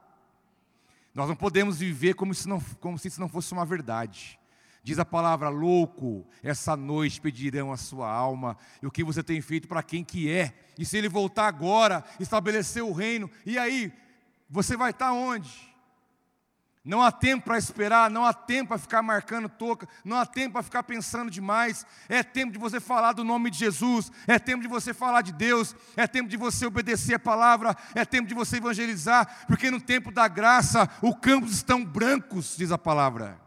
Nós 1.14 1.28
não 1.28 1.36
podemos 1.36 1.78
viver 1.78 2.14
como 2.14 2.34
se, 2.34 2.48
não, 2.48 2.60
como 2.80 2.98
se 2.98 3.08
isso 3.08 3.20
não 3.20 3.28
fosse 3.28 3.52
uma 3.52 3.66
verdade. 3.66 4.38
Diz 4.82 4.98
a 4.98 5.04
palavra, 5.04 5.48
louco, 5.48 6.26
essa 6.42 6.76
noite 6.76 7.20
pedirão 7.20 7.72
a 7.72 7.76
sua 7.76 8.10
alma, 8.10 8.56
e 8.82 8.86
o 8.86 8.90
que 8.90 9.04
você 9.04 9.22
tem 9.22 9.40
feito 9.40 9.68
para 9.68 9.82
quem 9.82 10.02
que 10.02 10.30
é, 10.30 10.54
e 10.78 10.86
se 10.86 10.96
ele 10.96 11.08
voltar 11.08 11.48
agora, 11.48 12.02
estabelecer 12.18 12.82
o 12.82 12.92
reino, 12.92 13.30
e 13.44 13.58
aí, 13.58 13.92
você 14.48 14.76
vai 14.76 14.90
estar 14.90 15.12
onde? 15.12 15.69
Não 16.90 17.00
há 17.00 17.12
tempo 17.12 17.44
para 17.44 17.56
esperar, 17.56 18.10
não 18.10 18.24
há 18.24 18.34
tempo 18.34 18.70
para 18.70 18.78
ficar 18.78 19.00
marcando 19.00 19.48
toca, 19.48 19.88
não 20.04 20.16
há 20.16 20.26
tempo 20.26 20.54
para 20.54 20.62
ficar 20.64 20.82
pensando 20.82 21.30
demais. 21.30 21.86
É 22.08 22.20
tempo 22.20 22.52
de 22.52 22.58
você 22.58 22.80
falar 22.80 23.12
do 23.12 23.22
nome 23.22 23.48
de 23.48 23.58
Jesus, 23.58 24.10
é 24.26 24.40
tempo 24.40 24.60
de 24.60 24.66
você 24.66 24.92
falar 24.92 25.22
de 25.22 25.32
Deus, 25.32 25.72
é 25.96 26.08
tempo 26.08 26.28
de 26.28 26.36
você 26.36 26.66
obedecer 26.66 27.14
a 27.14 27.18
palavra, 27.20 27.76
é 27.94 28.04
tempo 28.04 28.26
de 28.26 28.34
você 28.34 28.56
evangelizar, 28.56 29.46
porque 29.46 29.70
no 29.70 29.80
tempo 29.80 30.10
da 30.10 30.26
graça, 30.26 30.90
os 31.00 31.14
campos 31.22 31.52
estão 31.52 31.84
brancos, 31.84 32.56
diz 32.56 32.72
a 32.72 32.76
palavra. 32.76 33.40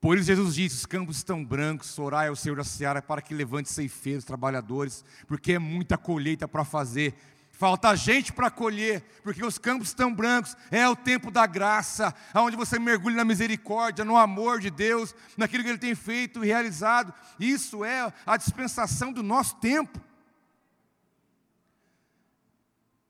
Por 0.00 0.16
isso 0.16 0.28
Jesus 0.28 0.54
disse: 0.54 0.76
os 0.76 0.86
campos 0.86 1.18
estão 1.18 1.44
brancos, 1.44 1.98
orai 1.98 2.28
ao 2.28 2.36
Senhor 2.36 2.56
da 2.56 2.64
Seara 2.64 3.02
para 3.02 3.20
que 3.20 3.34
levante 3.34 3.68
ceifeiros, 3.68 4.24
trabalhadores, 4.24 5.04
porque 5.26 5.52
é 5.52 5.58
muita 5.58 5.98
colheita 5.98 6.48
para 6.48 6.64
fazer. 6.64 7.14
Falta 7.60 7.94
gente 7.94 8.32
para 8.32 8.50
colher, 8.50 9.02
porque 9.22 9.44
os 9.44 9.58
campos 9.58 9.88
estão 9.88 10.14
brancos. 10.14 10.56
É 10.70 10.88
o 10.88 10.96
tempo 10.96 11.30
da 11.30 11.46
graça, 11.46 12.14
onde 12.34 12.56
você 12.56 12.78
mergulha 12.78 13.16
na 13.16 13.24
misericórdia, 13.24 14.02
no 14.02 14.16
amor 14.16 14.60
de 14.60 14.70
Deus, 14.70 15.14
naquilo 15.36 15.62
que 15.62 15.68
Ele 15.68 15.76
tem 15.76 15.94
feito 15.94 16.42
e 16.42 16.46
realizado. 16.46 17.12
Isso 17.38 17.84
é 17.84 18.10
a 18.24 18.38
dispensação 18.38 19.12
do 19.12 19.22
nosso 19.22 19.56
tempo. 19.56 20.00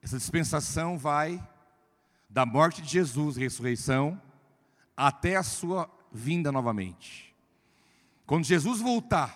Essa 0.01 0.17
dispensação 0.17 0.97
vai 0.97 1.41
da 2.29 2.45
morte 2.45 2.81
de 2.81 2.89
Jesus, 2.89 3.37
ressurreição, 3.37 4.21
até 4.97 5.37
a 5.37 5.43
sua 5.43 5.89
vinda 6.11 6.51
novamente. 6.51 7.33
Quando 8.25 8.43
Jesus 8.43 8.81
voltar, 8.81 9.33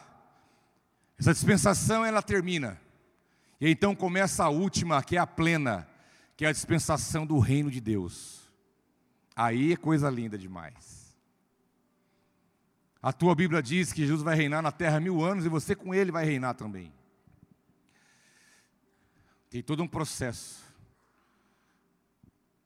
essa 1.18 1.34
dispensação 1.34 2.04
ela 2.04 2.22
termina. 2.22 2.84
E 3.60 3.70
então 3.70 3.96
começa 3.96 4.44
a 4.44 4.50
última, 4.50 5.02
que 5.04 5.16
é 5.16 5.20
a 5.20 5.28
plena, 5.28 5.88
que 6.36 6.46
é 6.46 6.50
a 6.50 6.52
dispensação 6.52 7.26
do 7.26 7.40
reino 7.40 7.72
de 7.72 7.80
Deus. 7.80 8.50
Aí 9.36 9.74
é 9.74 9.78
coisa 9.78 10.10
linda 10.10 10.38
demais. 10.38 11.06
A 13.02 13.14
tua 13.14 13.36
Bíblia 13.36 13.62
diz 13.62 13.94
que 13.94 14.02
Jesus 14.02 14.24
vai 14.24 14.36
reinar 14.36 14.62
na 14.62 14.72
terra 14.72 15.00
mil 15.00 15.24
anos 15.24 15.46
e 15.46 15.50
você 15.50 15.76
com 15.76 15.94
ele 15.94 16.12
vai 16.12 16.26
reinar 16.26 16.56
também. 16.56 16.92
Tem 19.50 19.62
todo 19.62 19.84
um 19.84 19.88
processo. 19.88 20.66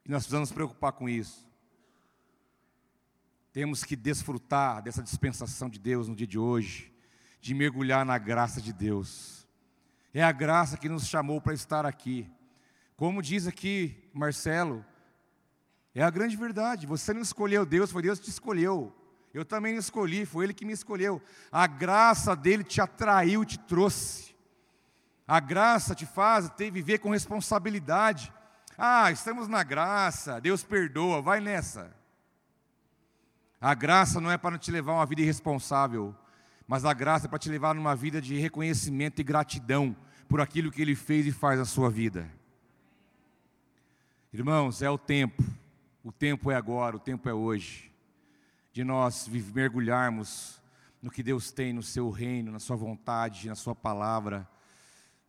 E 0.05 0.09
nós 0.09 0.23
precisamos 0.23 0.49
nos 0.49 0.55
preocupar 0.55 0.93
com 0.93 1.09
isso. 1.09 1.47
Temos 3.51 3.83
que 3.83 3.95
desfrutar 3.95 4.81
dessa 4.81 5.03
dispensação 5.03 5.69
de 5.69 5.77
Deus 5.77 6.07
no 6.07 6.15
dia 6.15 6.25
de 6.25 6.39
hoje, 6.39 6.93
de 7.41 7.53
mergulhar 7.53 8.05
na 8.05 8.17
graça 8.17 8.61
de 8.61 8.71
Deus. 8.71 9.38
É 10.13 10.23
a 10.23 10.31
graça 10.31 10.77
que 10.77 10.89
nos 10.89 11.07
chamou 11.07 11.39
para 11.39 11.53
estar 11.53 11.85
aqui. 11.85 12.29
Como 12.95 13.21
diz 13.21 13.47
aqui 13.47 14.09
Marcelo, 14.13 14.83
é 15.93 16.03
a 16.03 16.09
grande 16.09 16.35
verdade. 16.35 16.87
Você 16.87 17.13
não 17.13 17.21
escolheu 17.21 17.65
Deus, 17.65 17.91
foi 17.91 18.01
Deus 18.01 18.19
que 18.19 18.25
te 18.25 18.31
escolheu. 18.31 18.95
Eu 19.33 19.45
também 19.45 19.73
não 19.73 19.79
escolhi, 19.79 20.25
foi 20.25 20.45
Ele 20.45 20.53
que 20.53 20.65
me 20.65 20.73
escolheu. 20.73 21.21
A 21.51 21.67
graça 21.67 22.35
dele 22.35 22.63
te 22.63 22.81
atraiu, 22.81 23.45
te 23.45 23.59
trouxe. 23.59 24.35
A 25.27 25.39
graça 25.39 25.93
te 25.93 26.05
faz 26.05 26.49
ter, 26.49 26.71
viver 26.71 26.97
com 26.97 27.11
responsabilidade. 27.11 28.33
Ah, 28.75 29.11
estamos 29.11 29.47
na 29.47 29.61
graça, 29.61 30.41
Deus 30.41 30.63
perdoa, 30.63 31.21
vai 31.21 31.39
nessa. 31.39 31.95
A 33.61 33.73
graça 33.73 34.19
não 34.19 34.31
é 34.31 34.37
para 34.37 34.57
te 34.57 34.71
levar 34.71 34.93
uma 34.93 35.05
vida 35.05 35.21
irresponsável, 35.21 36.15
mas 36.69 36.85
a 36.85 36.93
graça 36.93 37.25
é 37.25 37.27
para 37.27 37.39
te 37.39 37.49
levar 37.49 37.73
numa 37.73 37.95
vida 37.95 38.21
de 38.21 38.37
reconhecimento 38.37 39.19
e 39.19 39.23
gratidão 39.23 39.95
por 40.27 40.39
aquilo 40.39 40.71
que 40.71 40.79
Ele 40.79 40.93
fez 40.93 41.25
e 41.25 41.31
faz 41.31 41.57
na 41.57 41.65
sua 41.65 41.89
vida. 41.89 42.29
Irmãos, 44.31 44.83
é 44.83 44.89
o 44.89 44.95
tempo, 44.95 45.43
o 46.03 46.11
tempo 46.11 46.51
é 46.51 46.55
agora, 46.55 46.95
o 46.95 46.99
tempo 46.99 47.27
é 47.27 47.33
hoje, 47.33 47.91
de 48.71 48.83
nós 48.83 49.27
mergulharmos 49.27 50.61
no 51.01 51.09
que 51.09 51.23
Deus 51.23 51.51
tem 51.51 51.73
no 51.73 51.81
seu 51.81 52.11
reino, 52.11 52.51
na 52.51 52.59
sua 52.59 52.75
vontade, 52.75 53.49
na 53.49 53.55
sua 53.55 53.73
palavra, 53.73 54.47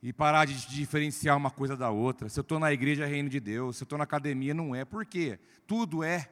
e 0.03 0.13
parar 0.13 0.45
de 0.45 0.69
diferenciar 0.69 1.39
uma 1.39 1.51
coisa 1.51 1.75
da 1.75 1.89
outra. 1.89 2.29
Se 2.29 2.39
eu 2.39 2.43
estou 2.43 2.59
na 2.59 2.71
igreja, 2.71 3.05
é 3.05 3.09
reino 3.09 3.31
de 3.31 3.41
Deus, 3.41 3.79
se 3.79 3.83
eu 3.83 3.87
estou 3.87 3.97
na 3.97 4.05
academia, 4.05 4.53
não 4.53 4.75
é. 4.75 4.85
Por 4.85 5.07
quê? 5.07 5.39
Tudo 5.67 6.05
é. 6.05 6.29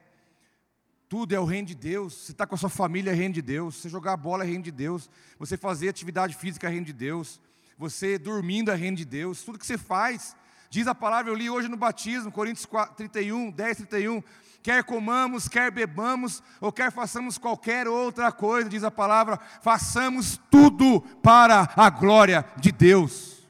Tudo 1.09 1.35
é 1.35 1.41
o 1.41 1.45
reino 1.45 1.69
de 1.69 1.75
Deus. 1.75 2.13
Você 2.15 2.33
está 2.33 2.47
com 2.47 2.55
a 2.55 2.59
sua 2.59 2.69
família, 2.69 3.11
é 3.11 3.15
reino 3.15 3.33
de 3.33 3.41
Deus. 3.41 3.77
Você 3.77 3.89
jogar 3.89 4.17
bola, 4.17 4.45
é 4.45 4.47
reino 4.47 4.63
de 4.63 4.71
Deus. 4.71 5.09
Você 5.39 5.57
fazer 5.57 5.89
atividade 5.89 6.37
física, 6.37 6.67
é 6.67 6.71
reino 6.71 6.85
de 6.85 6.93
Deus. 6.93 7.41
Você 7.79 8.19
dormindo, 8.19 8.71
é 8.71 8.75
reino 8.75 8.97
de 8.97 9.07
Deus. 9.07 9.43
Tudo 9.43 9.59
que 9.59 9.67
você 9.67 9.79
faz, 9.79 10.37
diz 10.69 10.87
a 10.87 10.95
palavra, 10.95 11.31
eu 11.31 11.35
li 11.35 11.49
hoje 11.49 11.67
no 11.67 11.79
batismo, 11.79 12.31
Coríntios 12.31 12.67
4, 12.67 12.95
31, 12.95 13.51
10, 13.51 13.77
31. 13.79 14.23
Quer 14.63 14.85
comamos, 14.85 15.49
quer 15.49 15.71
bebamos, 15.71 16.43
ou 16.61 16.71
quer 16.71 16.93
façamos 16.93 17.39
qualquer 17.39 17.89
outra 17.89 18.31
coisa, 18.31 18.69
diz 18.69 18.85
a 18.85 18.91
palavra, 18.91 19.41
façamos 19.63 20.39
tudo 20.51 21.01
para 21.23 21.73
a 21.75 21.89
glória 21.89 22.45
de 22.59 22.71
Deus. 22.71 23.49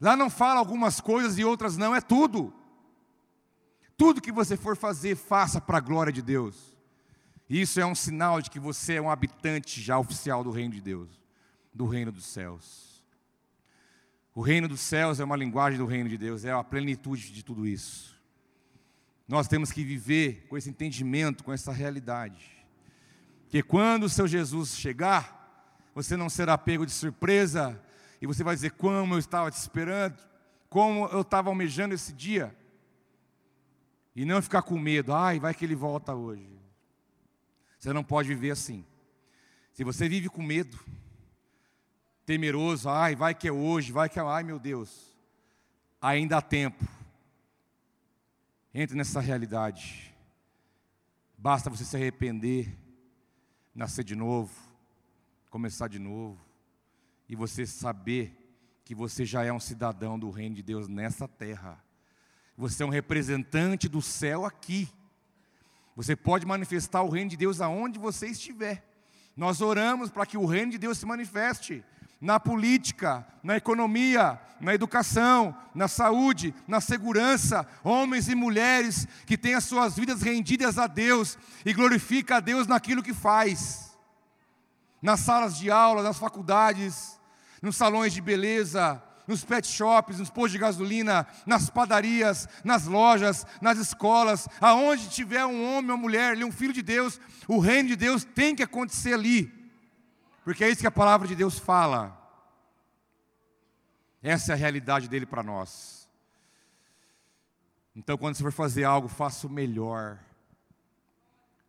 Lá 0.00 0.16
não 0.16 0.30
fala 0.30 0.58
algumas 0.58 1.02
coisas 1.02 1.36
e 1.36 1.44
outras 1.44 1.76
não, 1.76 1.94
é 1.94 2.00
tudo. 2.00 2.55
Tudo 3.96 4.20
que 4.20 4.32
você 4.32 4.56
for 4.56 4.76
fazer, 4.76 5.16
faça 5.16 5.60
para 5.60 5.78
a 5.78 5.80
glória 5.80 6.12
de 6.12 6.20
Deus. 6.20 6.76
Isso 7.48 7.80
é 7.80 7.86
um 7.86 7.94
sinal 7.94 8.42
de 8.42 8.50
que 8.50 8.58
você 8.58 8.94
é 8.94 9.00
um 9.00 9.10
habitante 9.10 9.80
já 9.80 9.98
oficial 9.98 10.42
do 10.42 10.50
reino 10.50 10.74
de 10.74 10.80
Deus, 10.80 11.08
do 11.72 11.86
reino 11.86 12.10
dos 12.10 12.26
céus. 12.26 13.04
O 14.34 14.42
reino 14.42 14.68
dos 14.68 14.80
céus 14.80 15.18
é 15.18 15.24
uma 15.24 15.36
linguagem 15.36 15.78
do 15.78 15.86
reino 15.86 16.10
de 16.10 16.18
Deus, 16.18 16.44
é 16.44 16.52
a 16.52 16.62
plenitude 16.62 17.32
de 17.32 17.42
tudo 17.42 17.66
isso. 17.66 18.14
Nós 19.26 19.48
temos 19.48 19.72
que 19.72 19.82
viver 19.82 20.46
com 20.48 20.58
esse 20.58 20.68
entendimento, 20.68 21.42
com 21.42 21.52
essa 21.52 21.72
realidade. 21.72 22.56
Que 23.48 23.62
quando 23.62 24.04
o 24.04 24.08
seu 24.08 24.26
Jesus 24.26 24.76
chegar, 24.76 25.80
você 25.94 26.16
não 26.16 26.28
será 26.28 26.58
pego 26.58 26.84
de 26.84 26.92
surpresa 26.92 27.80
e 28.20 28.26
você 28.26 28.44
vai 28.44 28.54
dizer: 28.54 28.72
Como 28.72 29.14
eu 29.14 29.18
estava 29.18 29.50
te 29.50 29.58
esperando, 29.58 30.18
como 30.68 31.06
eu 31.06 31.22
estava 31.22 31.48
almejando 31.48 31.94
esse 31.94 32.12
dia. 32.12 32.54
E 34.16 34.24
não 34.24 34.40
ficar 34.40 34.62
com 34.62 34.78
medo, 34.78 35.12
ai, 35.12 35.38
vai 35.38 35.52
que 35.52 35.62
ele 35.62 35.74
volta 35.74 36.14
hoje. 36.14 36.48
Você 37.78 37.92
não 37.92 38.02
pode 38.02 38.28
viver 38.30 38.50
assim. 38.50 38.82
Se 39.74 39.84
você 39.84 40.08
vive 40.08 40.30
com 40.30 40.42
medo, 40.42 40.80
temeroso, 42.24 42.88
ai, 42.88 43.14
vai 43.14 43.34
que 43.34 43.46
é 43.46 43.52
hoje, 43.52 43.92
vai 43.92 44.08
que 44.08 44.18
é, 44.18 44.22
ai 44.22 44.42
meu 44.42 44.58
Deus, 44.58 45.14
ainda 46.00 46.38
há 46.38 46.42
tempo. 46.42 46.82
Entre 48.72 48.96
nessa 48.96 49.20
realidade. 49.20 50.14
Basta 51.36 51.68
você 51.68 51.84
se 51.84 51.94
arrepender, 51.94 52.74
nascer 53.74 54.02
de 54.02 54.16
novo, 54.16 54.50
começar 55.50 55.88
de 55.88 55.98
novo, 55.98 56.40
e 57.28 57.36
você 57.36 57.66
saber 57.66 58.34
que 58.82 58.94
você 58.94 59.26
já 59.26 59.44
é 59.44 59.52
um 59.52 59.60
cidadão 59.60 60.18
do 60.18 60.30
reino 60.30 60.54
de 60.54 60.62
Deus 60.62 60.88
nessa 60.88 61.28
terra. 61.28 61.84
Você 62.56 62.82
é 62.82 62.86
um 62.86 62.90
representante 62.90 63.88
do 63.88 64.00
céu 64.00 64.46
aqui. 64.46 64.88
Você 65.94 66.16
pode 66.16 66.46
manifestar 66.46 67.02
o 67.02 67.10
reino 67.10 67.30
de 67.30 67.36
Deus 67.36 67.60
aonde 67.60 67.98
você 67.98 68.28
estiver. 68.28 68.84
Nós 69.36 69.60
oramos 69.60 70.10
para 70.10 70.24
que 70.24 70.38
o 70.38 70.46
reino 70.46 70.72
de 70.72 70.78
Deus 70.78 70.98
se 70.98 71.06
manifeste. 71.06 71.84
na 72.18 72.40
política, 72.40 73.26
na 73.42 73.58
economia, 73.58 74.40
na 74.58 74.74
educação, 74.74 75.54
na 75.74 75.86
saúde, 75.86 76.54
na 76.66 76.80
segurança, 76.80 77.66
homens 77.84 78.28
e 78.28 78.34
mulheres 78.34 79.06
que 79.26 79.36
têm 79.36 79.54
as 79.54 79.64
suas 79.64 79.96
vidas 79.96 80.22
rendidas 80.22 80.78
a 80.78 80.86
Deus 80.86 81.36
e 81.64 81.74
glorifica 81.74 82.36
a 82.36 82.40
Deus 82.40 82.66
naquilo 82.66 83.02
que 83.02 83.12
faz. 83.12 83.96
Nas 85.02 85.20
salas 85.20 85.58
de 85.58 85.70
aula, 85.70 86.02
nas 86.02 86.18
faculdades, 86.18 87.20
nos 87.60 87.76
salões 87.76 88.14
de 88.14 88.22
beleza, 88.22 89.02
nos 89.26 89.44
pet 89.44 89.66
shops, 89.66 90.18
nos 90.18 90.30
postos 90.30 90.52
de 90.52 90.58
gasolina, 90.58 91.26
nas 91.44 91.68
padarias, 91.68 92.48
nas 92.64 92.86
lojas, 92.86 93.46
nas 93.60 93.78
escolas, 93.78 94.48
aonde 94.60 95.08
tiver 95.08 95.44
um 95.44 95.76
homem 95.76 95.90
ou 95.90 95.96
mulher, 95.96 96.36
um 96.44 96.52
filho 96.52 96.72
de 96.72 96.82
Deus, 96.82 97.20
o 97.48 97.58
reino 97.58 97.88
de 97.88 97.96
Deus 97.96 98.24
tem 98.24 98.54
que 98.54 98.62
acontecer 98.62 99.14
ali, 99.14 99.52
porque 100.44 100.64
é 100.64 100.70
isso 100.70 100.80
que 100.80 100.86
a 100.86 100.92
palavra 100.92 101.26
de 101.26 101.34
Deus 101.34 101.58
fala. 101.58 102.16
Essa 104.22 104.52
é 104.52 104.54
a 104.54 104.58
realidade 104.58 105.08
dele 105.08 105.26
para 105.26 105.42
nós. 105.42 106.08
Então, 107.94 108.18
quando 108.18 108.36
você 108.36 108.42
for 108.42 108.52
fazer 108.52 108.84
algo, 108.84 109.08
faça 109.08 109.46
o 109.46 109.50
melhor. 109.50 110.18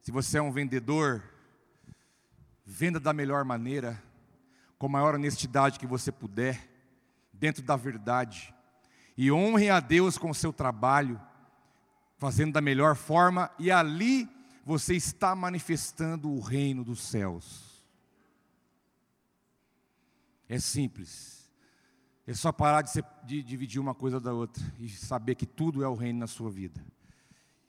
Se 0.01 0.12
você 0.12 0.38
é 0.38 0.41
um 0.41 0.51
vendedor, 0.51 1.24
venda 2.66 2.99
da 2.99 3.14
melhor 3.14 3.45
maneira, 3.45 4.01
com 4.78 4.88
a 4.88 4.89
maior 4.89 5.16
honestidade 5.16 5.80
que 5.80 5.88
você 5.88 6.12
puder 6.12 6.77
dentro 7.40 7.64
da 7.64 7.76
verdade. 7.76 8.54
E 9.18 9.32
honre 9.32 9.70
a 9.70 9.80
Deus 9.80 10.18
com 10.18 10.30
o 10.30 10.36
seu 10.36 10.54
trabalho, 10.54 11.20
fazendo 12.18 12.54
da 12.54 12.62
melhor 12.62 12.96
forma, 12.96 13.50
e 13.58 13.72
ali 13.72 14.30
você 14.66 14.96
está 14.96 15.36
manifestando 15.36 16.30
o 16.30 16.40
reino 16.40 16.84
dos 16.84 17.02
céus. 17.02 17.86
É 20.50 20.60
simples. 20.60 21.50
É 22.26 22.34
só 22.34 22.52
parar 22.52 22.82
de, 22.82 22.92
ser, 22.92 23.06
de, 23.24 23.42
dividir 23.42 23.80
uma 23.80 23.96
coisa 23.96 24.20
da 24.20 24.34
outra 24.34 24.64
e 24.80 24.90
saber 24.90 25.36
que 25.36 25.46
tudo 25.46 25.84
é 25.84 25.88
o 25.88 25.96
reino 25.96 26.20
na 26.20 26.28
sua 26.28 26.50
vida. 26.50 26.84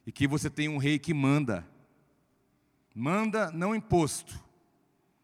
E 0.07 0.13
que 0.13 0.27
você 0.27 0.51
tem 0.51 0.69
um 0.69 0.79
rei 0.79 0.99
que 0.99 1.15
manda. 1.15 1.67
Manda 2.95 3.51
não 3.53 3.75
imposto. 3.75 4.43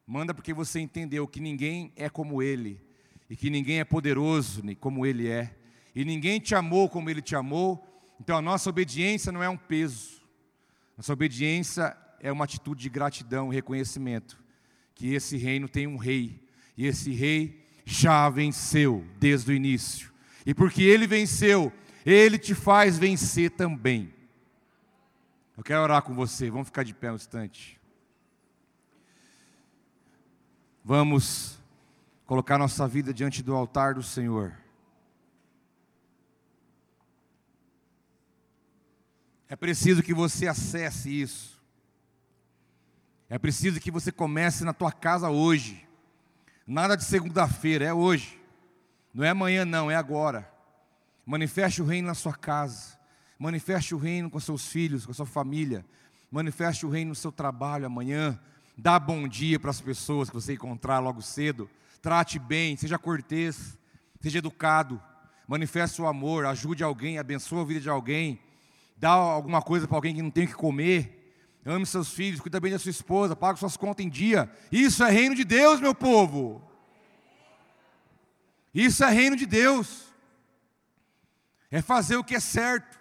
Manda 0.07 0.34
porque 0.34 0.53
você 0.53 0.78
entendeu 0.78 1.26
que 1.26 1.40
ninguém 1.40 1.92
é 1.97 2.09
como 2.09 2.42
ele 2.42 2.84
e 3.28 3.36
que 3.36 3.50
ninguém 3.50 3.80
é 3.80 3.84
poderoso 3.84 4.62
como 4.80 5.06
Ele 5.06 5.28
é, 5.28 5.56
e 5.94 6.04
ninguém 6.04 6.40
te 6.40 6.54
amou 6.54 6.88
como 6.88 7.08
Ele 7.08 7.22
te 7.22 7.34
amou, 7.34 7.84
então 8.20 8.36
a 8.36 8.42
nossa 8.42 8.70
obediência 8.70 9.32
não 9.32 9.42
é 9.42 9.48
um 9.48 9.56
peso, 9.56 10.22
nossa 10.96 11.12
obediência 11.12 11.96
é 12.20 12.30
uma 12.30 12.44
atitude 12.44 12.82
de 12.82 12.88
gratidão 12.88 13.52
e 13.52 13.56
reconhecimento, 13.56 14.42
que 14.94 15.14
esse 15.14 15.36
reino 15.36 15.68
tem 15.68 15.86
um 15.86 15.96
rei, 15.96 16.40
e 16.76 16.86
esse 16.86 17.12
rei 17.12 17.64
já 17.84 18.28
venceu 18.28 19.04
desde 19.18 19.52
o 19.52 19.54
início, 19.54 20.12
e 20.46 20.54
porque 20.54 20.82
ele 20.82 21.06
venceu, 21.06 21.72
ele 22.04 22.38
te 22.38 22.54
faz 22.54 22.98
vencer 22.98 23.50
também. 23.50 24.12
Eu 25.56 25.62
quero 25.62 25.82
orar 25.82 26.02
com 26.02 26.14
você, 26.14 26.50
vamos 26.50 26.66
ficar 26.66 26.82
de 26.82 26.92
pé 26.92 27.12
um 27.12 27.14
instante. 27.14 27.80
Vamos 30.84 31.58
colocar 32.26 32.58
nossa 32.58 32.86
vida 32.88 33.12
diante 33.12 33.42
do 33.42 33.54
altar 33.54 33.94
do 33.94 34.02
Senhor. 34.02 34.56
É 39.48 39.56
preciso 39.56 40.02
que 40.02 40.14
você 40.14 40.46
acesse 40.46 41.20
isso. 41.20 41.62
É 43.28 43.38
preciso 43.38 43.80
que 43.80 43.90
você 43.90 44.10
comece 44.10 44.64
na 44.64 44.72
tua 44.72 44.90
casa 44.90 45.28
hoje. 45.28 45.86
Nada 46.66 46.96
de 46.96 47.04
segunda-feira, 47.04 47.84
é 47.84 47.92
hoje. 47.92 48.40
Não 49.12 49.24
é 49.24 49.30
amanhã 49.30 49.64
não, 49.64 49.90
é 49.90 49.96
agora. 49.96 50.50
Manifeste 51.26 51.82
o 51.82 51.84
reino 51.84 52.08
na 52.08 52.14
sua 52.14 52.34
casa. 52.34 52.98
Manifeste 53.38 53.94
o 53.94 53.98
reino 53.98 54.30
com 54.30 54.40
seus 54.40 54.66
filhos, 54.66 55.04
com 55.04 55.12
a 55.12 55.14
sua 55.14 55.26
família. 55.26 55.84
Manifeste 56.30 56.86
o 56.86 56.90
reino 56.90 57.10
no 57.10 57.14
seu 57.14 57.30
trabalho 57.30 57.86
amanhã. 57.86 58.38
Dá 58.76 58.98
bom 58.98 59.28
dia 59.28 59.60
para 59.60 59.70
as 59.70 59.80
pessoas 59.80 60.28
que 60.28 60.34
você 60.34 60.54
encontrar 60.54 60.98
logo 60.98 61.22
cedo 61.22 61.68
trate 62.05 62.38
bem, 62.38 62.76
seja 62.76 62.98
cortês, 62.98 63.78
seja 64.20 64.36
educado, 64.36 65.02
manifeste 65.48 66.02
o 66.02 66.07
amor, 66.07 66.44
ajude 66.44 66.84
alguém, 66.84 67.18
abençoe 67.18 67.62
a 67.62 67.64
vida 67.64 67.80
de 67.80 67.88
alguém, 67.88 68.38
dá 68.94 69.09
alguma 69.09 69.62
coisa 69.62 69.88
para 69.88 69.96
alguém 69.96 70.14
que 70.14 70.20
não 70.20 70.30
tem 70.30 70.44
o 70.44 70.48
que 70.48 70.52
comer, 70.52 71.34
ame 71.64 71.86
seus 71.86 72.11
filhos, 72.11 72.42
cuida 72.42 72.61
bem 72.61 72.72
da 72.72 72.78
sua 72.78 72.90
esposa, 72.90 73.34
pague 73.34 73.59
suas 73.59 73.78
contas 73.78 74.05
em 74.05 74.11
dia. 74.11 74.52
Isso 74.70 75.02
é 75.02 75.11
reino 75.11 75.34
de 75.34 75.44
Deus, 75.44 75.80
meu 75.80 75.94
povo. 75.94 76.62
Isso 78.74 79.02
é 79.02 79.09
reino 79.09 79.34
de 79.34 79.46
Deus. 79.46 80.12
É 81.70 81.80
fazer 81.80 82.18
o 82.18 82.24
que 82.24 82.34
é 82.34 82.40
certo, 82.40 82.98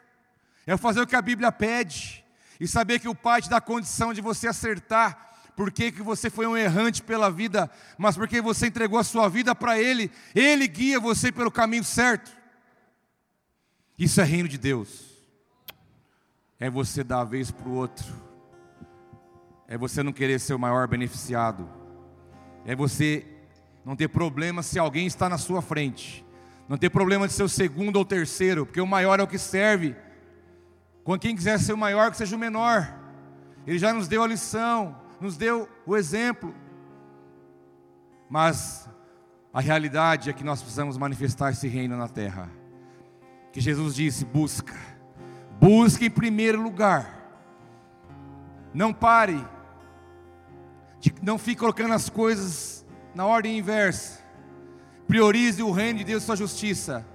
é 0.66 0.78
fazer 0.78 1.02
o 1.02 1.08
que 1.08 1.18
a 1.18 1.22
Bíblia 1.22 1.52
pede, 1.52 2.24
e 2.58 2.66
saber 2.66 3.00
que 3.00 3.10
o 3.10 3.16
Pai 3.16 3.42
te 3.42 3.50
dá 3.50 3.60
condição 3.60 4.14
de 4.14 4.22
você 4.22 4.48
acertar 4.48 5.33
porque 5.56 5.92
que 5.92 6.02
você 6.02 6.30
foi 6.30 6.48
um 6.48 6.58
errante 6.58 7.02
pela 7.02 7.30
vida, 7.30 7.70
mas 7.98 8.16
porque 8.16 8.42
você 8.42 8.68
entregou 8.68 8.98
a 8.98 9.04
sua 9.04 9.30
vida 9.30 9.54
para 9.54 9.80
Ele, 9.80 10.12
Ele 10.34 10.68
guia 10.68 11.00
você 11.00 11.32
pelo 11.32 11.52
caminho 11.52 11.84
certo. 11.84 12.32
Isso 13.98 14.20
é 14.20 14.24
reino 14.24 14.50
de 14.50 14.58
Deus. 14.58 15.14
É 16.60 16.70
você 16.70 17.04
dar 17.04 17.22
a 17.22 17.26
vez 17.26 17.52
para 17.52 17.68
o 17.68 17.74
outro. 17.74 18.06
É 19.68 19.78
você 19.78 20.02
não 20.02 20.12
querer 20.12 20.40
ser 20.40 20.54
o 20.54 20.60
maior 20.60 20.88
beneficiado. 20.88 21.70
É 22.66 22.76
você 22.76 23.26
não 23.86 23.96
ter 23.96 24.08
problema 24.08 24.64
se 24.64 24.80
alguém 24.80 25.06
está 25.06 25.30
na 25.30 25.38
sua 25.38 25.62
frente. 25.62 26.26
Não 26.68 26.78
ter 26.78 26.90
problema 26.90 27.28
de 27.28 27.34
ser 27.34 27.44
o 27.44 27.50
segundo 27.50 27.98
ou 27.98 28.06
terceiro, 28.06 28.66
porque 28.66 28.82
o 28.82 28.88
maior 28.88 29.20
é 29.20 29.24
o 29.24 29.28
que 29.28 29.38
serve. 29.38 29.96
Quando 31.04 31.22
quem 31.22 31.36
quiser 31.36 31.60
ser 31.60 31.74
o 31.74 31.78
maior, 31.78 32.10
que 32.10 32.18
seja 32.18 32.36
o 32.36 32.40
menor. 32.40 32.98
Ele 33.68 33.78
já 33.78 33.94
nos 33.94 34.08
deu 34.08 34.24
a 34.24 34.28
lição 34.28 35.03
nos 35.20 35.38
deu 35.38 35.68
o 35.86 35.96
exemplo. 35.96 36.54
Mas 38.30 38.90
a 39.54 39.62
realidade 39.62 40.30
é 40.30 40.34
que 40.34 40.44
nós 40.44 40.62
precisamos 40.62 40.98
manifestar 40.98 41.52
esse 41.52 41.68
reino 41.68 41.96
na 41.96 42.08
terra. 42.08 42.50
Que 43.52 43.62
Jesus 43.62 43.96
disse: 43.96 44.26
busca, 44.26 44.76
busque 45.60 46.06
em 46.06 46.10
primeiro 46.10 46.62
lugar. 46.62 47.22
Não 48.74 48.92
pare, 48.92 49.46
de, 51.00 51.14
não 51.22 51.38
fique 51.38 51.60
colocando 51.60 51.94
as 51.94 52.10
coisas 52.10 52.84
na 53.14 53.26
ordem 53.26 53.58
inversa. 53.58 54.20
Priorize 55.08 55.62
o 55.62 55.72
reino 55.72 56.00
de 56.00 56.06
Deus 56.06 56.24
e 56.24 56.26
sua 56.26 56.36
justiça. 56.36 57.06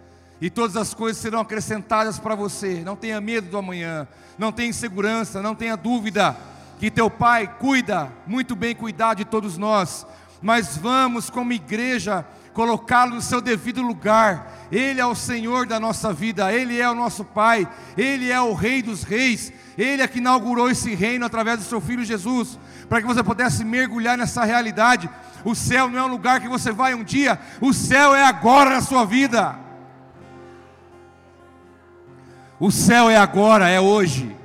E 0.41 0.49
todas 0.49 0.77
as 0.77 0.95
coisas 0.95 1.21
serão 1.21 1.41
acrescentadas 1.41 2.19
para 2.19 2.37
você. 2.37 2.83
Não 2.85 2.95
tenha 2.95 3.21
medo 3.21 3.51
do 3.51 3.59
amanhã. 3.59 4.07
Não 4.39 4.53
tenha 4.53 4.69
insegurança. 4.69 5.43
Não 5.43 5.55
tenha 5.55 5.77
dúvida 5.77 6.37
que 6.79 6.91
teu 6.91 7.11
Pai 7.11 7.53
cuida, 7.59 8.13
muito 8.27 8.55
bem 8.55 8.75
cuidado 8.75 9.19
de 9.19 9.25
todos 9.25 9.59
nós, 9.59 10.07
mas 10.41 10.77
vamos, 10.77 11.29
como 11.29 11.53
igreja, 11.53 12.25
colocá-lo 12.55 13.17
no 13.17 13.21
seu 13.21 13.41
devido 13.41 13.83
lugar. 13.83 14.69
Ele 14.71 15.01
é 15.01 15.07
o 15.07 15.15
Senhor 15.15 15.67
da 15.67 15.81
nossa 15.81 16.13
vida, 16.13 16.53
Ele 16.53 16.81
é 16.81 16.89
o 16.89 16.95
nosso 16.95 17.25
Pai, 17.25 17.69
Ele 17.97 18.31
é 18.31 18.41
o 18.41 18.55
Rei 18.55 18.81
dos 18.81 19.03
Reis, 19.03 19.53
Ele 19.77 20.03
é 20.03 20.07
que 20.07 20.19
inaugurou 20.19 20.71
esse 20.71 20.95
reino 20.95 21.27
através 21.27 21.59
do 21.59 21.65
seu 21.65 21.81
Filho 21.81 22.05
Jesus, 22.05 22.59
para 22.89 23.01
que 23.01 23.07
você 23.07 23.23
pudesse 23.23 23.65
mergulhar 23.65 24.17
nessa 24.17 24.45
realidade. 24.45 25.11
O 25.45 25.55
céu 25.55 25.89
não 25.89 25.99
é 25.99 26.03
um 26.05 26.09
lugar 26.09 26.41
que 26.41 26.49
você 26.49 26.71
vai 26.71 26.95
um 26.95 27.03
dia, 27.03 27.41
o 27.61 27.73
céu 27.73 28.15
é 28.15 28.25
agora 28.25 28.71
na 28.71 28.81
sua 28.81 29.05
vida. 29.05 29.59
O 32.61 32.71
céu 32.71 33.09
é 33.11 33.17
agora, 33.17 33.69
é 33.69 33.81
hoje. 33.81 34.38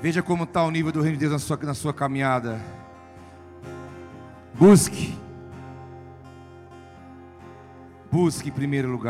Veja 0.00 0.22
como 0.22 0.44
está 0.44 0.62
o 0.62 0.70
nível 0.70 0.92
do 0.92 1.02
reino 1.02 1.16
de 1.16 1.26
Deus 1.26 1.32
na 1.32 1.38
sua, 1.38 1.56
na 1.56 1.74
sua 1.74 1.92
caminhada. 1.92 2.60
Busque. 4.54 5.16
Busque 8.10 8.48
em 8.48 8.52
primeiro 8.52 8.88
lugar. 8.88 9.06